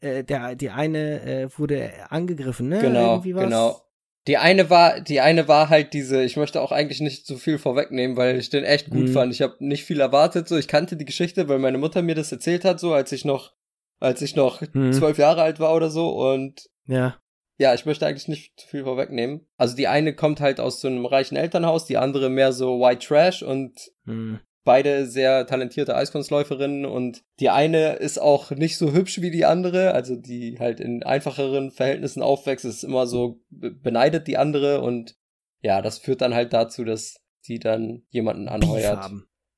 äh, 0.00 0.24
der, 0.24 0.54
die 0.54 0.70
eine 0.70 1.22
äh, 1.22 1.58
wurde 1.58 1.92
angegriffen, 2.08 2.68
ne? 2.68 2.80
Genau, 2.80 3.20
genau. 3.20 3.80
Die 4.26 4.36
eine 4.36 4.68
war, 4.68 5.00
die 5.00 5.20
eine 5.20 5.48
war 5.48 5.70
halt 5.70 5.94
diese, 5.94 6.22
ich 6.22 6.36
möchte 6.36 6.60
auch 6.60 6.72
eigentlich 6.72 7.00
nicht 7.00 7.26
zu 7.26 7.38
viel 7.38 7.58
vorwegnehmen, 7.58 8.16
weil 8.16 8.38
ich 8.38 8.50
den 8.50 8.64
echt 8.64 8.90
gut 8.90 9.08
mhm. 9.08 9.12
fand. 9.12 9.32
Ich 9.32 9.40
habe 9.40 9.56
nicht 9.60 9.84
viel 9.84 10.00
erwartet, 10.00 10.46
so 10.46 10.58
ich 10.58 10.68
kannte 10.68 10.96
die 10.96 11.06
Geschichte, 11.06 11.48
weil 11.48 11.58
meine 11.58 11.78
Mutter 11.78 12.02
mir 12.02 12.14
das 12.14 12.30
erzählt 12.30 12.64
hat, 12.64 12.80
so 12.80 12.92
als 12.92 13.12
ich 13.12 13.24
noch, 13.24 13.54
als 13.98 14.20
ich 14.20 14.36
noch 14.36 14.60
mhm. 14.74 14.92
zwölf 14.92 15.16
Jahre 15.16 15.42
alt 15.42 15.58
war 15.58 15.74
oder 15.74 15.90
so 15.90 16.10
und 16.10 16.68
ja. 16.86 17.16
Ja, 17.58 17.74
ich 17.74 17.84
möchte 17.84 18.06
eigentlich 18.06 18.28
nicht 18.28 18.58
zu 18.58 18.66
viel 18.66 18.84
vorwegnehmen. 18.84 19.46
Also 19.58 19.76
die 19.76 19.86
eine 19.86 20.14
kommt 20.14 20.40
halt 20.40 20.60
aus 20.60 20.80
so 20.80 20.88
einem 20.88 21.04
reichen 21.04 21.36
Elternhaus, 21.36 21.84
die 21.84 21.98
andere 21.98 22.30
mehr 22.30 22.52
so 22.52 22.80
White 22.80 23.06
Trash 23.06 23.42
und 23.42 23.90
mhm 24.04 24.40
beide 24.64 25.06
sehr 25.06 25.46
talentierte 25.46 25.96
Eiskunstläuferinnen 25.96 26.84
und 26.84 27.22
die 27.38 27.50
eine 27.50 27.94
ist 27.94 28.18
auch 28.18 28.50
nicht 28.50 28.76
so 28.76 28.92
hübsch 28.92 29.20
wie 29.20 29.30
die 29.30 29.44
andere, 29.44 29.92
also 29.94 30.16
die 30.16 30.58
halt 30.58 30.80
in 30.80 31.02
einfacheren 31.02 31.70
Verhältnissen 31.70 32.22
aufwächst, 32.22 32.64
ist 32.64 32.84
immer 32.84 33.06
so 33.06 33.40
beneidet 33.50 34.26
die 34.26 34.36
andere 34.36 34.82
und 34.82 35.16
ja, 35.62 35.82
das 35.82 35.98
führt 35.98 36.20
dann 36.20 36.34
halt 36.34 36.52
dazu, 36.52 36.84
dass 36.84 37.22
die 37.46 37.58
dann 37.58 38.02
jemanden 38.08 38.48
anheuert. 38.48 39.10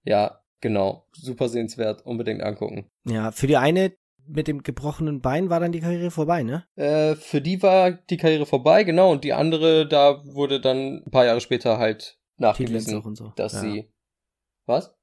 Ja, 0.04 0.42
genau. 0.60 1.06
Super 1.12 1.48
sehenswert, 1.48 2.04
unbedingt 2.04 2.42
angucken. 2.42 2.90
Ja, 3.04 3.30
für 3.30 3.46
die 3.46 3.56
eine 3.56 3.92
mit 4.26 4.46
dem 4.46 4.62
gebrochenen 4.62 5.20
Bein 5.20 5.50
war 5.50 5.60
dann 5.60 5.72
die 5.72 5.80
Karriere 5.80 6.10
vorbei, 6.10 6.42
ne? 6.42 6.64
Äh, 6.76 7.16
für 7.16 7.40
die 7.40 7.62
war 7.62 7.90
die 7.90 8.16
Karriere 8.16 8.46
vorbei, 8.46 8.84
genau, 8.84 9.10
und 9.10 9.24
die 9.24 9.32
andere, 9.32 9.86
da 9.86 10.24
wurde 10.24 10.60
dann 10.60 11.02
ein 11.04 11.10
paar 11.10 11.24
Jahre 11.24 11.40
später 11.40 11.78
halt 11.78 12.18
nachgewiesen, 12.36 13.02
so. 13.14 13.32
dass 13.34 13.54
ja. 13.54 13.60
sie 13.60 13.92
was? 14.66 14.94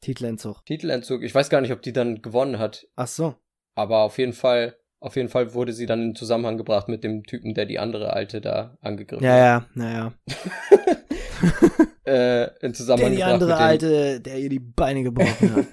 Titelentzug. 0.00 0.64
Titelentzug. 0.64 1.22
Ich 1.22 1.34
weiß 1.34 1.50
gar 1.50 1.60
nicht, 1.60 1.72
ob 1.72 1.82
die 1.82 1.92
dann 1.92 2.22
gewonnen 2.22 2.58
hat. 2.58 2.86
Ach 2.96 3.06
so. 3.06 3.34
Aber 3.74 3.98
auf 3.98 4.18
jeden 4.18 4.32
Fall, 4.32 4.76
auf 5.00 5.16
jeden 5.16 5.28
Fall 5.28 5.54
wurde 5.54 5.72
sie 5.72 5.86
dann 5.86 6.02
in 6.02 6.14
Zusammenhang 6.14 6.56
gebracht 6.56 6.88
mit 6.88 7.04
dem 7.04 7.24
Typen, 7.24 7.54
der 7.54 7.66
die 7.66 7.78
andere 7.78 8.12
Alte 8.12 8.40
da 8.40 8.76
angegriffen 8.80 9.24
ja, 9.24 9.30
hat. 9.30 9.68
Ja, 9.74 9.82
ja, 9.84 10.12
naja. 10.14 10.14
äh, 12.04 12.66
in 12.66 12.74
Zusammenhang 12.74 13.10
der 13.10 13.16
die 13.16 13.24
andere 13.24 13.56
Alte, 13.56 14.20
der 14.20 14.38
ihr 14.38 14.48
die 14.48 14.58
Beine 14.58 15.02
gebrochen 15.02 15.54
hat. 15.54 15.66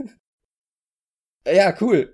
ja, 1.56 1.74
cool. 1.82 2.14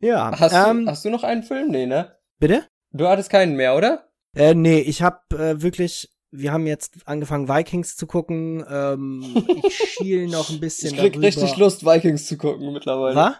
Ja. 0.00 0.38
Hast, 0.38 0.54
ähm, 0.54 0.84
du, 0.84 0.90
hast 0.90 1.04
du 1.04 1.10
noch 1.10 1.22
einen 1.22 1.42
Film? 1.42 1.70
Nee, 1.70 1.86
ne? 1.86 2.16
Bitte? 2.38 2.66
Du 2.92 3.08
hattest 3.08 3.30
keinen 3.30 3.56
mehr, 3.56 3.76
oder? 3.76 4.08
Äh, 4.36 4.54
nee, 4.54 4.80
ich 4.80 5.02
hab 5.02 5.32
äh, 5.32 5.62
wirklich 5.62 6.13
wir 6.36 6.52
haben 6.52 6.66
jetzt 6.66 6.96
angefangen, 7.06 7.48
Vikings 7.48 7.96
zu 7.96 8.06
gucken. 8.06 8.64
Ähm, 8.68 9.46
ich 9.64 9.74
schiel 9.74 10.26
noch 10.30 10.50
ein 10.50 10.60
bisschen. 10.60 10.92
Ich 10.92 10.98
krieg 10.98 11.12
darüber. 11.12 11.28
richtig 11.28 11.56
Lust, 11.56 11.86
Vikings 11.86 12.26
zu 12.26 12.36
gucken 12.36 12.72
mittlerweile. 12.72 13.16
Was? 13.16 13.34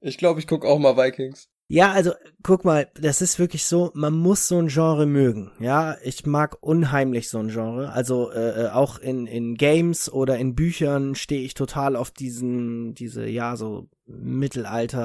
Ich 0.00 0.18
glaube, 0.18 0.38
ich 0.40 0.46
guck 0.46 0.64
auch 0.64 0.78
mal 0.78 0.96
Vikings. 0.96 1.48
Ja, 1.68 1.90
also 1.90 2.12
guck 2.44 2.64
mal, 2.64 2.88
das 2.94 3.20
ist 3.20 3.40
wirklich 3.40 3.64
so, 3.64 3.90
man 3.94 4.12
muss 4.12 4.46
so 4.46 4.56
ein 4.56 4.68
Genre 4.68 5.04
mögen. 5.04 5.50
Ja, 5.58 5.96
ich 6.04 6.24
mag 6.24 6.56
unheimlich 6.60 7.28
so 7.28 7.38
ein 7.38 7.48
Genre. 7.48 7.90
Also 7.90 8.30
äh, 8.30 8.66
äh 8.66 8.68
auch 8.68 9.00
in 9.00 9.26
in 9.26 9.56
Games 9.56 10.12
oder 10.12 10.38
in 10.38 10.54
Büchern 10.54 11.16
stehe 11.16 11.42
ich 11.42 11.54
total 11.54 11.96
auf 11.96 12.12
diesen 12.12 12.94
diese 12.94 13.26
ja 13.26 13.56
so 13.56 13.88
Mittelalter 14.06 15.02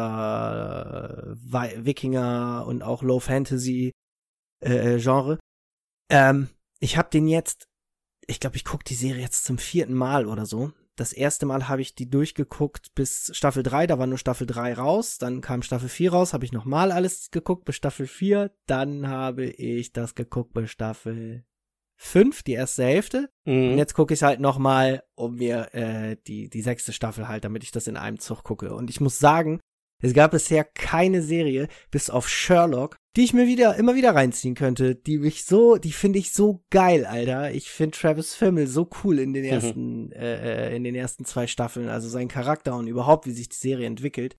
äh, 1.51 1.85
Wikinger 1.85 2.65
und 2.67 2.83
auch 2.83 3.01
Low 3.01 3.19
Fantasy 3.19 3.93
äh, 4.63 4.97
äh 4.97 4.99
Genre. 4.99 5.39
Ähm, 6.11 6.49
ich 6.81 6.97
habe 6.97 7.09
den 7.09 7.27
jetzt, 7.27 7.69
ich 8.27 8.39
glaube, 8.39 8.57
ich 8.57 8.65
gucke 8.65 8.83
die 8.83 8.95
Serie 8.95 9.21
jetzt 9.21 9.45
zum 9.45 9.57
vierten 9.57 9.93
Mal 9.93 10.25
oder 10.25 10.45
so. 10.45 10.73
Das 10.97 11.13
erste 11.13 11.45
Mal 11.45 11.69
habe 11.69 11.81
ich 11.81 11.95
die 11.95 12.09
durchgeguckt 12.09 12.93
bis 12.95 13.31
Staffel 13.33 13.63
3, 13.63 13.87
da 13.87 13.97
war 13.97 14.07
nur 14.07 14.17
Staffel 14.17 14.45
3 14.45 14.73
raus, 14.73 15.17
dann 15.17 15.39
kam 15.39 15.61
Staffel 15.61 15.87
4 15.87 16.11
raus, 16.11 16.33
habe 16.33 16.43
ich 16.43 16.51
nochmal 16.51 16.91
alles 16.91 17.31
geguckt 17.31 17.63
bis 17.63 17.77
Staffel 17.77 18.07
4, 18.07 18.51
dann 18.65 19.07
habe 19.07 19.45
ich 19.45 19.93
das 19.93 20.15
geguckt 20.15 20.53
bis 20.53 20.69
Staffel 20.69 21.45
5, 21.95 22.43
die 22.43 22.53
erste 22.53 22.83
Hälfte. 22.83 23.29
Mhm. 23.45 23.71
Und 23.71 23.77
jetzt 23.77 23.93
gucke 23.93 24.13
ich 24.13 24.23
halt 24.23 24.39
nochmal 24.39 25.03
um 25.15 25.35
mir 25.35 25.73
äh, 25.73 26.17
die, 26.27 26.49
die 26.49 26.61
sechste 26.61 26.93
Staffel 26.93 27.27
halt, 27.27 27.45
damit 27.45 27.63
ich 27.63 27.71
das 27.71 27.87
in 27.87 27.95
einem 27.95 28.19
Zug 28.19 28.43
gucke. 28.43 28.73
Und 28.73 28.89
ich 28.89 28.99
muss 28.99 29.19
sagen, 29.19 29.59
es 30.01 30.13
gab 30.13 30.31
bisher 30.31 30.63
keine 30.63 31.21
Serie, 31.21 31.67
bis 31.91 32.09
auf 32.09 32.27
Sherlock, 32.27 32.97
die 33.15 33.23
ich 33.23 33.33
mir 33.33 33.47
wieder, 33.47 33.75
immer 33.75 33.95
wieder 33.95 34.15
reinziehen 34.15 34.55
könnte, 34.55 34.95
die 34.95 35.17
mich 35.17 35.45
so, 35.45 35.77
die 35.77 35.91
finde 35.91 36.19
ich 36.19 36.31
so 36.31 36.63
geil, 36.69 37.05
Alter. 37.05 37.51
Ich 37.51 37.69
finde 37.69 37.97
Travis 37.97 38.33
Fimmel 38.33 38.67
so 38.67 38.89
cool 39.03 39.19
in 39.19 39.33
den 39.33 39.43
mhm. 39.43 39.49
ersten, 39.49 40.05
mhm. 40.05 40.11
äh, 40.13 40.75
in 40.75 40.83
den 40.83 40.95
ersten 40.95 41.25
zwei 41.25 41.47
Staffeln, 41.47 41.89
also 41.89 42.07
sein 42.07 42.27
Charakter 42.27 42.75
und 42.75 42.87
überhaupt, 42.87 43.25
wie 43.25 43.31
sich 43.31 43.49
die 43.49 43.57
Serie 43.57 43.87
entwickelt. 43.87 44.37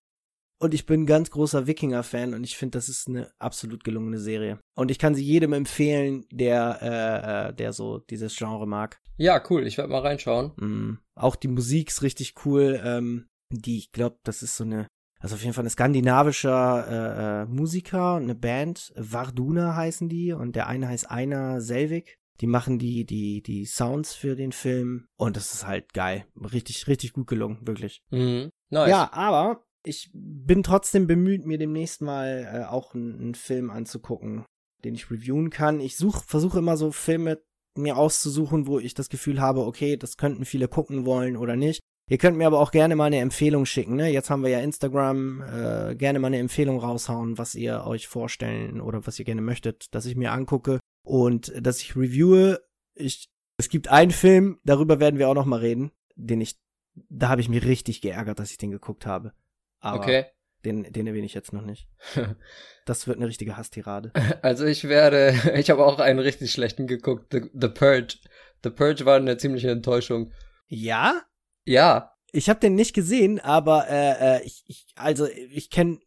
Und 0.58 0.74
ich 0.74 0.86
bin 0.86 1.02
ein 1.02 1.06
ganz 1.06 1.30
großer 1.32 1.66
Wikinger-Fan 1.66 2.34
und 2.34 2.44
ich 2.44 2.56
finde, 2.56 2.78
das 2.78 2.88
ist 2.88 3.08
eine 3.08 3.32
absolut 3.40 3.82
gelungene 3.82 4.20
Serie. 4.20 4.60
Und 4.76 4.92
ich 4.92 5.00
kann 5.00 5.16
sie 5.16 5.24
jedem 5.24 5.52
empfehlen, 5.54 6.24
der, 6.30 6.78
äh, 6.80 7.48
äh 7.48 7.52
der 7.52 7.72
so 7.72 7.98
dieses 7.98 8.36
Genre 8.36 8.66
mag. 8.66 9.00
Ja, 9.16 9.42
cool. 9.50 9.66
Ich 9.66 9.76
werde 9.76 9.90
mal 9.90 10.02
reinschauen. 10.02 10.52
Mm. 10.56 10.98
Auch 11.16 11.34
die 11.34 11.48
Musik 11.48 11.88
ist 11.88 12.02
richtig 12.02 12.34
cool. 12.44 12.80
Ähm, 12.84 13.26
die, 13.50 13.78
ich 13.78 13.90
glaube, 13.90 14.18
das 14.22 14.42
ist 14.42 14.56
so 14.56 14.62
eine 14.62 14.86
also 15.22 15.36
auf 15.36 15.42
jeden 15.42 15.54
Fall 15.54 15.64
ein 15.64 15.70
skandinavischer 15.70 16.86
äh, 16.88 17.42
äh, 17.42 17.46
Musiker, 17.46 18.16
eine 18.16 18.34
Band, 18.34 18.92
Varduna 18.96 19.74
heißen 19.76 20.08
die 20.08 20.32
und 20.32 20.56
der 20.56 20.66
eine 20.66 20.88
heißt 20.88 21.10
Einer 21.10 21.60
Selvig. 21.60 22.18
Die 22.40 22.46
machen 22.46 22.78
die, 22.78 23.04
die, 23.04 23.40
die 23.42 23.66
Sounds 23.66 24.14
für 24.14 24.34
den 24.34 24.52
Film 24.52 25.06
und 25.16 25.36
das 25.36 25.54
ist 25.54 25.66
halt 25.66 25.92
geil. 25.92 26.24
Richtig, 26.52 26.88
richtig 26.88 27.12
gut 27.12 27.28
gelungen, 27.28 27.58
wirklich. 27.66 28.02
Mhm. 28.10 28.50
Nice. 28.70 28.88
Ja, 28.88 29.10
aber 29.12 29.64
ich 29.84 30.10
bin 30.12 30.62
trotzdem 30.62 31.06
bemüht, 31.06 31.46
mir 31.46 31.58
demnächst 31.58 32.02
mal 32.02 32.48
äh, 32.52 32.64
auch 32.64 32.94
einen 32.94 33.34
Film 33.34 33.70
anzugucken. 33.70 34.44
den 34.84 34.94
ich 34.94 35.10
reviewen 35.10 35.50
kann. 35.50 35.78
Ich 35.78 35.96
such, 35.96 36.24
versuche 36.24 36.58
immer 36.58 36.76
so 36.76 36.90
Filme 36.90 37.40
mir 37.76 37.96
auszusuchen, 37.96 38.66
wo 38.66 38.78
ich 38.78 38.94
das 38.94 39.08
Gefühl 39.08 39.40
habe, 39.40 39.64
okay, 39.64 39.96
das 39.96 40.16
könnten 40.16 40.44
viele 40.44 40.68
gucken 40.68 41.06
wollen 41.06 41.36
oder 41.36 41.56
nicht. 41.56 41.80
Ihr 42.12 42.18
könnt 42.18 42.36
mir 42.36 42.46
aber 42.46 42.60
auch 42.60 42.72
gerne 42.72 42.94
mal 42.94 43.06
eine 43.06 43.20
Empfehlung 43.20 43.64
schicken, 43.64 43.96
ne? 43.96 44.10
Jetzt 44.10 44.28
haben 44.28 44.42
wir 44.42 44.50
ja 44.50 44.60
Instagram, 44.60 45.40
äh, 45.40 45.94
gerne 45.94 46.18
mal 46.18 46.26
eine 46.26 46.40
Empfehlung 46.40 46.78
raushauen, 46.78 47.38
was 47.38 47.54
ihr 47.54 47.86
euch 47.86 48.06
vorstellen 48.06 48.82
oder 48.82 49.06
was 49.06 49.18
ihr 49.18 49.24
gerne 49.24 49.40
möchtet, 49.40 49.94
dass 49.94 50.04
ich 50.04 50.14
mir 50.14 50.30
angucke 50.30 50.78
und 51.06 51.50
dass 51.58 51.80
ich 51.80 51.96
reviewe. 51.96 52.60
Ich, 52.92 53.30
es 53.56 53.70
gibt 53.70 53.88
einen 53.88 54.10
Film, 54.10 54.60
darüber 54.62 55.00
werden 55.00 55.18
wir 55.18 55.30
auch 55.30 55.34
noch 55.34 55.46
mal 55.46 55.60
reden, 55.60 55.90
den 56.14 56.42
ich, 56.42 56.60
da 57.08 57.30
habe 57.30 57.40
ich 57.40 57.48
mich 57.48 57.64
richtig 57.64 58.02
geärgert, 58.02 58.38
dass 58.38 58.50
ich 58.50 58.58
den 58.58 58.72
geguckt 58.72 59.06
habe. 59.06 59.32
Aber 59.80 60.00
okay. 60.00 60.26
Den, 60.66 60.82
den 60.92 61.06
erwähne 61.06 61.24
ich 61.24 61.32
jetzt 61.32 61.54
noch 61.54 61.64
nicht. 61.64 61.88
Das 62.84 63.06
wird 63.06 63.16
eine 63.16 63.28
richtige 63.28 63.56
Hasstirade. 63.56 64.12
Also 64.42 64.66
ich 64.66 64.84
werde, 64.84 65.34
ich 65.54 65.70
habe 65.70 65.82
auch 65.82 65.98
einen 65.98 66.18
richtig 66.18 66.52
schlechten 66.52 66.86
geguckt, 66.86 67.32
The, 67.32 67.48
The 67.58 67.68
Purge. 67.68 68.16
The 68.62 68.68
Purge 68.68 69.06
war 69.06 69.16
eine 69.16 69.38
ziemliche 69.38 69.70
Enttäuschung. 69.70 70.30
Ja? 70.68 71.22
Ja. 71.64 72.12
Ich 72.32 72.48
habe 72.48 72.60
den 72.60 72.74
nicht 72.74 72.94
gesehen, 72.94 73.40
aber 73.40 73.88
äh, 73.88 74.36
äh, 74.36 74.42
ich, 74.44 74.64
ich 74.66 74.86
also 74.96 75.26
ich 75.26 75.70
kenne 75.70 75.98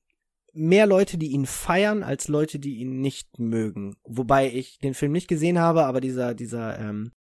mehr 0.54 0.88
Leute, 0.88 1.18
die 1.18 1.32
ihn 1.32 1.46
feiern, 1.46 2.02
als 2.02 2.28
Leute, 2.28 2.60
die 2.60 2.78
ihn 2.78 3.02
nicht 3.02 3.38
mögen. 3.38 3.96
Wobei 4.04 4.52
ich 4.52 4.80
den 4.80 4.94
Film 4.94 5.12
nicht 5.12 5.28
gesehen 5.28 5.60
habe, 5.60 5.86
aber 5.86 6.02
dieser 6.02 6.34
dieser 6.34 6.80
ähm, 6.80 7.12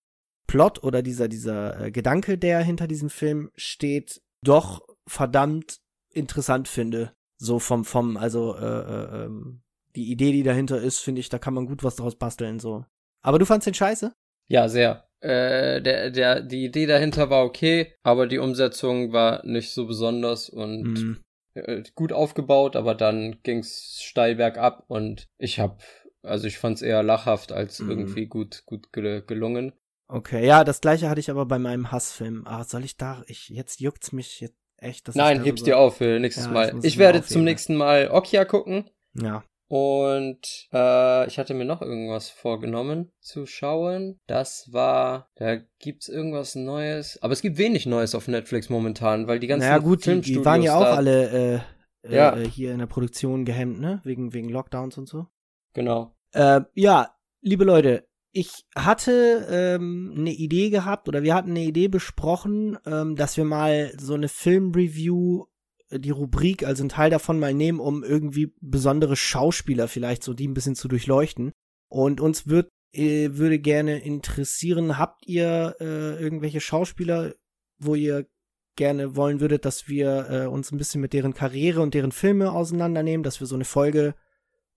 Plot 0.47 0.83
oder 0.83 1.01
dieser 1.01 1.27
dieser 1.27 1.79
äh, 1.79 1.91
Gedanke, 1.91 2.37
der 2.37 2.61
hinter 2.61 2.87
diesem 2.87 3.09
Film 3.09 3.51
steht, 3.55 4.21
doch 4.41 4.81
verdammt 5.07 5.79
interessant 6.15 6.67
finde. 6.67 7.13
So 7.37 7.59
vom, 7.59 7.83
vom, 7.83 8.17
also, 8.17 8.55
äh, 8.55 8.65
äh, 8.65 9.25
ähm, 9.25 9.61
die 9.95 10.11
Idee, 10.11 10.31
die 10.31 10.43
dahinter 10.43 10.81
ist, 10.81 10.99
finde 10.99 11.19
ich, 11.19 11.29
da 11.29 11.37
kann 11.37 11.53
man 11.53 11.67
gut 11.67 11.83
was 11.83 11.97
draus 11.97 12.15
basteln, 12.15 12.59
so. 12.59 12.85
Aber 13.21 13.39
du 13.39 13.45
fandst 13.45 13.67
den 13.67 13.73
scheiße? 13.73 14.13
Ja, 14.47 14.69
sehr. 14.69 15.04
Äh, 15.21 15.81
der, 15.81 16.11
der, 16.11 16.41
die 16.41 16.65
Idee 16.65 16.85
dahinter 16.85 17.29
war 17.29 17.43
okay, 17.43 17.93
aber 18.03 18.27
die 18.27 18.37
Umsetzung 18.37 19.11
war 19.11 19.45
nicht 19.45 19.71
so 19.71 19.87
besonders 19.87 20.49
und 20.49 20.83
mm. 20.83 21.17
äh, 21.55 21.83
gut 21.95 22.11
aufgebaut, 22.11 22.75
aber 22.75 22.95
dann 22.95 23.37
ging's 23.41 24.01
steil 24.01 24.35
bergab 24.35 24.83
und 24.87 25.27
ich 25.37 25.59
hab, 25.59 25.83
also 26.21 26.47
ich 26.47 26.59
fand's 26.59 26.81
eher 26.81 27.01
lachhaft 27.01 27.51
als 27.51 27.79
mm. 27.79 27.89
irgendwie 27.89 28.27
gut, 28.27 28.63
gut 28.65 28.93
gelungen. 28.93 29.73
Okay, 30.07 30.45
ja, 30.45 30.63
das 30.63 30.81
gleiche 30.81 31.09
hatte 31.09 31.19
ich 31.19 31.31
aber 31.31 31.45
bei 31.45 31.57
meinem 31.57 31.91
Hassfilm. 31.91 32.43
Ah, 32.45 32.63
soll 32.63 32.83
ich 32.83 32.97
da, 32.97 33.23
ich, 33.27 33.49
jetzt 33.49 33.79
juckt's 33.79 34.11
mich, 34.11 34.41
jetzt 34.41 34.59
Echt? 34.77 35.15
Nein, 35.15 35.43
heb's 35.43 35.63
dir 35.63 35.77
auf 35.77 35.97
für 35.97 36.19
nächstes 36.19 36.45
ja, 36.45 36.51
Mal. 36.51 36.79
Ich 36.83 36.97
werde 36.97 37.23
zum 37.23 37.43
nächsten 37.43 37.75
Mal 37.75 38.09
Okia 38.11 38.45
gucken. 38.45 38.89
Ja. 39.13 39.43
Und 39.67 40.67
äh, 40.73 41.27
ich 41.27 41.39
hatte 41.39 41.55
mir 41.55 41.65
noch 41.65 41.81
irgendwas 41.81 42.29
vorgenommen 42.29 43.11
zu 43.19 43.45
schauen. 43.45 44.19
Das 44.27 44.69
war, 44.71 45.29
da 45.35 45.57
gibt's 45.79 46.07
irgendwas 46.07 46.55
Neues. 46.55 47.17
Aber 47.23 47.33
es 47.33 47.41
gibt 47.41 47.57
wenig 47.57 47.85
Neues 47.87 48.13
auf 48.13 48.27
Netflix 48.27 48.69
momentan, 48.69 49.27
weil 49.27 49.39
die 49.39 49.47
ganzen 49.47 49.67
naja, 49.67 49.79
gut, 49.79 50.05
die, 50.05 50.21
die 50.21 50.45
waren 50.45 50.61
ja 50.61 50.75
auch 50.75 50.95
alle 50.95 51.63
äh, 52.03 52.13
ja. 52.13 52.35
Äh, 52.35 52.47
hier 52.47 52.73
in 52.73 52.79
der 52.79 52.85
Produktion 52.85 53.45
gehemmt, 53.45 53.79
ne? 53.79 54.01
Wegen, 54.03 54.33
wegen 54.33 54.49
Lockdowns 54.49 54.97
und 54.97 55.07
so. 55.07 55.27
Genau. 55.73 56.15
Äh, 56.33 56.61
ja, 56.73 57.15
liebe 57.41 57.63
Leute, 57.63 58.07
ich 58.31 58.65
hatte 58.75 59.47
ähm, 59.49 60.13
eine 60.17 60.31
Idee 60.31 60.69
gehabt 60.69 61.07
oder 61.07 61.23
wir 61.23 61.33
hatten 61.33 61.51
eine 61.51 61.63
Idee 61.63 61.87
besprochen, 61.87 62.77
ähm, 62.85 63.15
dass 63.15 63.37
wir 63.37 63.45
mal 63.45 63.93
so 63.97 64.13
eine 64.13 64.27
Filmreview, 64.27 65.43
äh, 65.43 65.45
die 65.91 66.11
Rubrik, 66.11 66.65
also 66.65 66.83
einen 66.83 66.89
Teil 66.89 67.09
davon 67.09 67.39
mal 67.39 67.53
nehmen, 67.53 67.79
um 67.79 68.03
irgendwie 68.03 68.53
besondere 68.61 69.15
Schauspieler 69.15 69.87
vielleicht 69.87 70.23
so 70.23 70.33
die 70.33 70.47
ein 70.47 70.53
bisschen 70.53 70.75
zu 70.75 70.87
durchleuchten. 70.87 71.51
Und 71.89 72.21
uns 72.21 72.47
wird, 72.47 72.69
äh, 72.93 73.29
würde 73.33 73.59
gerne 73.59 73.99
interessieren, 73.99 74.97
habt 74.97 75.25
ihr 75.27 75.75
äh, 75.79 76.21
irgendwelche 76.21 76.61
Schauspieler, 76.61 77.35
wo 77.77 77.95
ihr 77.95 78.27
gerne 78.75 79.15
wollen 79.15 79.39
würdet, 79.39 79.65
dass 79.65 79.87
wir 79.87 80.29
äh, 80.29 80.45
uns 80.47 80.71
ein 80.71 80.77
bisschen 80.77 81.01
mit 81.01 81.13
deren 81.13 81.33
Karriere 81.33 81.81
und 81.81 81.93
deren 81.93 82.11
Filme 82.11 82.51
auseinandernehmen, 82.51 83.23
dass 83.23 83.39
wir 83.39 83.47
so 83.47 83.55
eine 83.55 83.65
Folge 83.65 84.15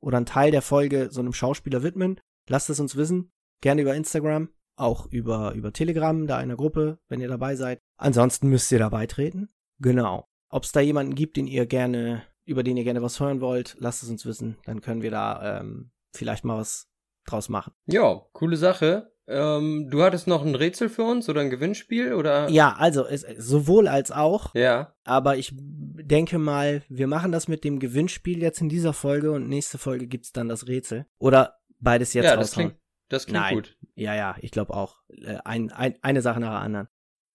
oder 0.01 0.19
einen 0.19 0.27
Teil 0.27 0.51
der 0.51 0.63
Folge 0.63 1.09
so 1.11 1.21
einem 1.21 1.33
Schauspieler 1.33 1.83
widmen. 1.83 2.21
Lasst 2.49 2.71
es 2.71 2.81
uns 2.81 2.97
wissen. 2.97 3.33
Gerne 3.61 3.83
über 3.83 3.97
Instagram, 3.97 4.51
auch 4.77 5.07
über, 5.07 5.53
über 5.55 5.73
Telegram, 5.73 6.27
da 6.27 6.41
in 6.41 6.49
der 6.49 6.57
Gruppe, 6.57 6.99
wenn 7.09 7.21
ihr 7.21 7.29
dabei 7.29 7.57
seid. 7.57 7.81
Ansonsten 7.97 8.49
müsst 8.49 8.71
ihr 8.71 8.79
da 8.79 8.89
beitreten. 8.89 9.49
Genau. 9.81 10.28
Ob 10.51 10.65
es 10.65 10.73
da 10.73 10.81
jemanden 10.81 11.15
gibt, 11.15 11.37
den 11.37 11.47
ihr 11.47 11.67
gerne, 11.67 12.23
über 12.45 12.63
den 12.63 12.77
ihr 12.77 12.85
gerne 12.85 13.03
was 13.03 13.21
hören 13.21 13.41
wollt, 13.41 13.77
lasst 13.79 14.03
es 14.03 14.09
uns 14.09 14.25
wissen. 14.25 14.57
Dann 14.65 14.81
können 14.81 15.03
wir 15.03 15.11
da 15.11 15.61
ähm, 15.61 15.91
vielleicht 16.13 16.45
mal 16.45 16.59
was 16.59 16.89
draus 17.27 17.49
machen. 17.49 17.73
Ja, 17.87 18.23
coole 18.33 18.57
Sache. 18.57 19.13
Ähm, 19.27 19.89
du 19.91 20.03
hattest 20.03 20.27
noch 20.27 20.43
ein 20.43 20.55
Rätsel 20.55 20.89
für 20.89 21.03
uns 21.03 21.29
oder 21.29 21.43
ein 21.43 21.51
Gewinnspiel 21.51 22.15
oder? 22.15 22.49
Ja, 22.49 22.75
also 22.79 23.05
es, 23.07 23.27
sowohl 23.37 23.87
als 23.87 24.11
auch. 24.11 24.55
Ja. 24.55 24.95
Aber 25.05 25.37
ich 25.37 25.53
denke 25.55 26.39
mal, 26.39 26.83
wir 26.89 27.07
machen 27.07 27.31
das 27.31 27.47
mit 27.47 27.63
dem 27.63 27.79
Gewinnspiel 27.79 28.41
jetzt 28.41 28.63
in 28.63 28.71
dieser 28.71 28.95
Folge 28.95 29.33
und 29.33 29.49
nächste 29.49 29.77
Folge 29.77 30.07
gibt's 30.07 30.33
dann 30.33 30.49
das 30.49 30.67
Rätsel. 30.67 31.05
Oder 31.19 31.59
beides 31.79 32.15
jetzt 32.15 32.25
ja, 32.25 32.35
raushauen. 32.35 32.41
Das 32.41 32.53
klingt, 32.55 32.75
das 33.11 33.27
klingt 33.27 33.41
Nein. 33.41 33.55
gut. 33.55 33.77
Ja, 33.95 34.15
ja, 34.15 34.37
ich 34.41 34.51
glaube 34.51 34.73
auch. 34.73 35.03
Äh, 35.09 35.37
ein, 35.45 35.71
ein, 35.73 35.99
eine 36.01 36.23
Sache 36.23 36.41
nach 36.41 36.53
der 36.53 36.61
anderen. 36.61 36.89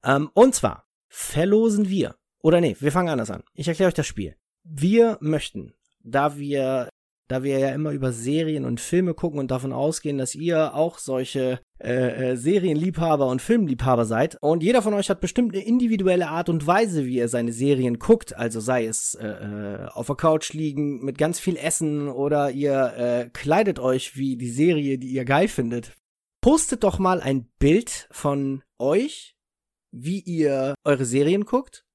Ähm, 0.04 0.32
und 0.34 0.56
zwar 0.56 0.88
verlosen 1.10 1.90
wir. 1.90 2.16
Oder 2.44 2.62
nee, 2.62 2.76
wir 2.80 2.92
fangen 2.92 3.10
anders 3.10 3.32
an. 3.32 3.44
Ich 3.54 3.68
erkläre 3.68 3.88
euch 3.88 3.94
das 3.94 4.06
Spiel. 4.06 4.36
Wir 4.64 5.18
möchten, 5.22 5.74
da 6.04 6.38
wir 6.38 6.90
da 7.30 7.42
wir 7.42 7.58
ja 7.58 7.70
immer 7.70 7.92
über 7.92 8.12
Serien 8.12 8.66
und 8.66 8.82
Filme 8.82 9.14
gucken 9.14 9.40
und 9.40 9.50
davon 9.50 9.72
ausgehen, 9.72 10.18
dass 10.18 10.36
ihr 10.36 10.76
auch 10.76 11.00
solche 11.00 11.62
äh, 11.80 12.32
äh, 12.32 12.36
Serienliebhaber 12.36 13.26
und 13.28 13.42
Filmliebhaber 13.42 14.06
seid. 14.06 14.38
Und 14.42 14.62
jeder 14.62 14.82
von 14.82 14.94
euch 14.94 15.10
hat 15.10 15.22
bestimmt 15.22 15.56
eine 15.56 15.64
individuelle 15.64 16.28
Art 16.28 16.50
und 16.50 16.68
Weise, 16.68 17.06
wie 17.06 17.18
er 17.18 17.30
seine 17.30 17.54
Serien 17.54 17.98
guckt. 17.98 18.36
Also 18.36 18.60
sei 18.60 18.86
es 18.86 19.16
äh, 19.16 19.26
äh, 19.26 19.86
auf 19.88 20.08
der 20.08 20.16
Couch 20.18 20.54
liegen 20.54 21.04
mit 21.04 21.18
ganz 21.18 21.40
viel 21.40 21.56
Essen 21.56 22.10
oder 22.10 22.52
ihr 22.52 22.94
äh, 22.98 23.30
kleidet 23.32 23.80
euch 23.80 24.18
wie 24.18 24.36
die 24.36 24.52
Serie, 24.52 24.98
die 24.98 25.08
ihr 25.08 25.26
geil 25.26 25.48
findet. 25.48 25.94
Postet 26.42 26.84
doch 26.84 27.00
mal 27.00 27.22
ein 27.22 27.50
Bild 27.58 28.10
von 28.12 28.64
euch, 28.78 29.38
wie 29.92 30.20
ihr 30.20 30.76
eure 30.84 31.06
Serien 31.06 31.46
guckt. 31.46 31.86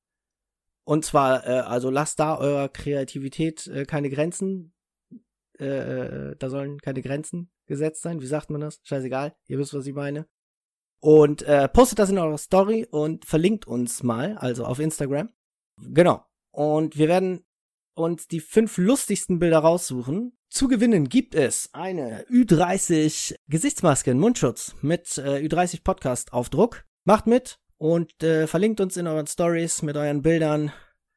Und 0.89 1.05
zwar, 1.05 1.47
äh, 1.47 1.51
also 1.51 1.91
lasst 1.91 2.19
da 2.19 2.39
eurer 2.39 2.71
Kreativität 2.71 3.67
äh, 3.67 3.85
keine 3.85 4.09
Grenzen 4.09 4.73
äh, 5.61 6.31
äh, 6.31 6.37
da 6.37 6.51
sollen 6.51 6.81
keine 6.81 7.03
Grenzen 7.03 7.51
gesetzt 7.67 8.03
sein. 8.03 8.21
Wie 8.21 8.27
sagt 8.27 8.51
man 8.51 8.61
das? 8.61 8.81
Scheißegal, 8.85 9.35
ihr 9.49 9.59
wisst, 9.59 9.75
was 9.75 9.87
ich 9.87 9.95
meine. 9.95 10.27
Und 11.01 11.43
äh, 11.43 11.69
postet 11.69 11.99
das 11.99 12.11
in 12.11 12.19
eurer 12.19 12.39
Story 12.39 12.87
und 12.89 13.25
verlinkt 13.25 13.67
uns 13.67 14.03
mal, 14.03 14.39
also 14.39 14.65
auf 14.65 14.79
Instagram. 14.79 15.31
Genau. 15.81 16.25
Und 16.51 16.97
wir 16.97 17.09
werden 17.09 17.45
uns 17.95 18.27
die 18.29 18.41
fünf 18.41 18.79
lustigsten 18.79 19.39
Bilder 19.39 19.59
raussuchen. 19.59 20.37
Zu 20.49 20.69
gewinnen 20.69 21.09
gibt 21.09 21.35
es 21.35 21.71
eine 21.73 22.25
Ü30 22.29 23.37
Gesichtsmaske, 23.49 24.15
Mundschutz 24.15 24.75
mit 24.81 25.19
äh, 25.19 25.45
Ü30 25.45 25.83
Podcast 25.83 26.33
Aufdruck. 26.33 26.85
Macht 27.05 27.27
mit 27.27 27.59
und 27.79 28.23
äh, 28.23 28.47
verlinkt 28.47 28.81
uns 28.81 28.97
in 28.97 29.07
euren 29.07 29.27
Stories 29.27 29.83
mit 29.83 29.97
euren 29.97 30.23
Bildern. 30.23 30.73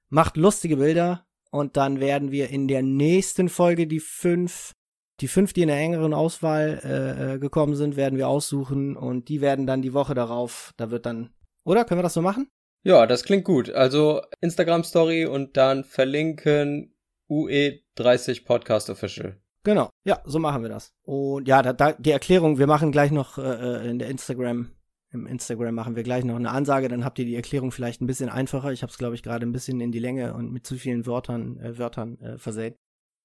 Macht 0.09 0.37
lustige 0.37 0.77
Bilder 0.77 1.25
und 1.49 1.75
dann 1.77 1.99
werden 1.99 2.31
wir 2.31 2.49
in 2.49 2.67
der 2.67 2.81
nächsten 2.81 3.49
Folge 3.49 3.87
die 3.87 3.99
fünf, 3.99 4.73
die 5.19 5.27
fünf, 5.27 5.53
die 5.53 5.63
in 5.63 5.67
der 5.67 5.77
engeren 5.77 6.13
Auswahl 6.13 6.79
äh, 6.83 7.33
äh, 7.33 7.39
gekommen 7.39 7.75
sind, 7.75 7.95
werden 7.95 8.17
wir 8.17 8.27
aussuchen 8.27 8.95
und 8.95 9.27
die 9.29 9.41
werden 9.41 9.67
dann 9.67 9.81
die 9.81 9.93
Woche 9.93 10.13
darauf, 10.13 10.73
da 10.77 10.91
wird 10.91 11.05
dann, 11.05 11.33
oder? 11.63 11.85
Können 11.85 11.99
wir 11.99 12.03
das 12.03 12.13
so 12.13 12.21
machen? 12.21 12.47
Ja, 12.83 13.05
das 13.05 13.23
klingt 13.23 13.43
gut. 13.43 13.69
Also 13.69 14.21
Instagram 14.39 14.83
Story 14.83 15.25
und 15.25 15.55
dann 15.57 15.83
verlinken 15.83 16.95
UE30 17.29 18.45
Podcast 18.45 18.89
Official. 18.89 19.37
Genau, 19.63 19.89
ja, 20.03 20.21
so 20.25 20.39
machen 20.39 20.63
wir 20.63 20.69
das. 20.69 20.91
Und 21.03 21.47
ja, 21.47 21.61
da, 21.61 21.73
da, 21.73 21.93
die 21.93 22.11
Erklärung, 22.11 22.57
wir 22.57 22.65
machen 22.65 22.91
gleich 22.91 23.11
noch 23.11 23.37
äh, 23.37 23.41
äh 23.41 23.89
in 23.89 23.99
der 23.99 24.09
Instagram 24.09 24.71
im 25.11 25.27
Instagram 25.27 25.75
machen 25.75 25.95
wir 25.95 26.03
gleich 26.03 26.23
noch 26.23 26.35
eine 26.35 26.51
Ansage, 26.51 26.87
dann 26.87 27.03
habt 27.03 27.19
ihr 27.19 27.25
die 27.25 27.35
Erklärung 27.35 27.71
vielleicht 27.71 28.01
ein 28.01 28.07
bisschen 28.07 28.29
einfacher. 28.29 28.71
Ich 28.71 28.81
habe 28.81 28.91
es, 28.91 28.97
glaube 28.97 29.15
ich, 29.15 29.23
gerade 29.23 29.45
ein 29.45 29.51
bisschen 29.51 29.81
in 29.81 29.91
die 29.91 29.99
Länge 29.99 30.33
und 30.33 30.51
mit 30.51 30.65
zu 30.65 30.75
vielen 30.75 31.05
Wörtern, 31.05 31.59
äh, 31.59 31.77
Wörtern 31.77 32.19
äh, 32.19 32.37
versät. 32.37 32.75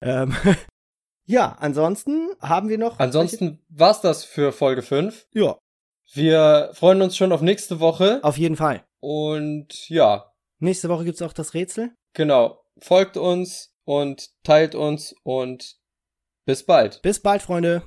Ähm, 0.02 0.34
ja, 1.26 1.56
ansonsten 1.60 2.30
haben 2.40 2.68
wir 2.68 2.78
noch. 2.78 2.98
Ansonsten 2.98 3.60
war's 3.68 4.00
das 4.00 4.24
für 4.24 4.52
Folge 4.52 4.82
5. 4.82 5.28
Ja. 5.32 5.58
Wir 6.12 6.70
freuen 6.72 7.02
uns 7.02 7.16
schon 7.16 7.32
auf 7.32 7.42
nächste 7.42 7.80
Woche. 7.80 8.20
Auf 8.22 8.38
jeden 8.38 8.56
Fall. 8.56 8.84
Und 9.00 9.88
ja. 9.88 10.32
Nächste 10.58 10.88
Woche 10.88 11.04
gibt's 11.04 11.22
auch 11.22 11.32
das 11.32 11.54
Rätsel. 11.54 11.94
Genau. 12.14 12.62
Folgt 12.78 13.16
uns 13.16 13.74
und 13.84 14.30
teilt 14.42 14.74
uns 14.74 15.14
und 15.22 15.76
bis 16.44 16.64
bald. 16.64 17.02
Bis 17.02 17.20
bald, 17.20 17.42
Freunde. 17.42 17.82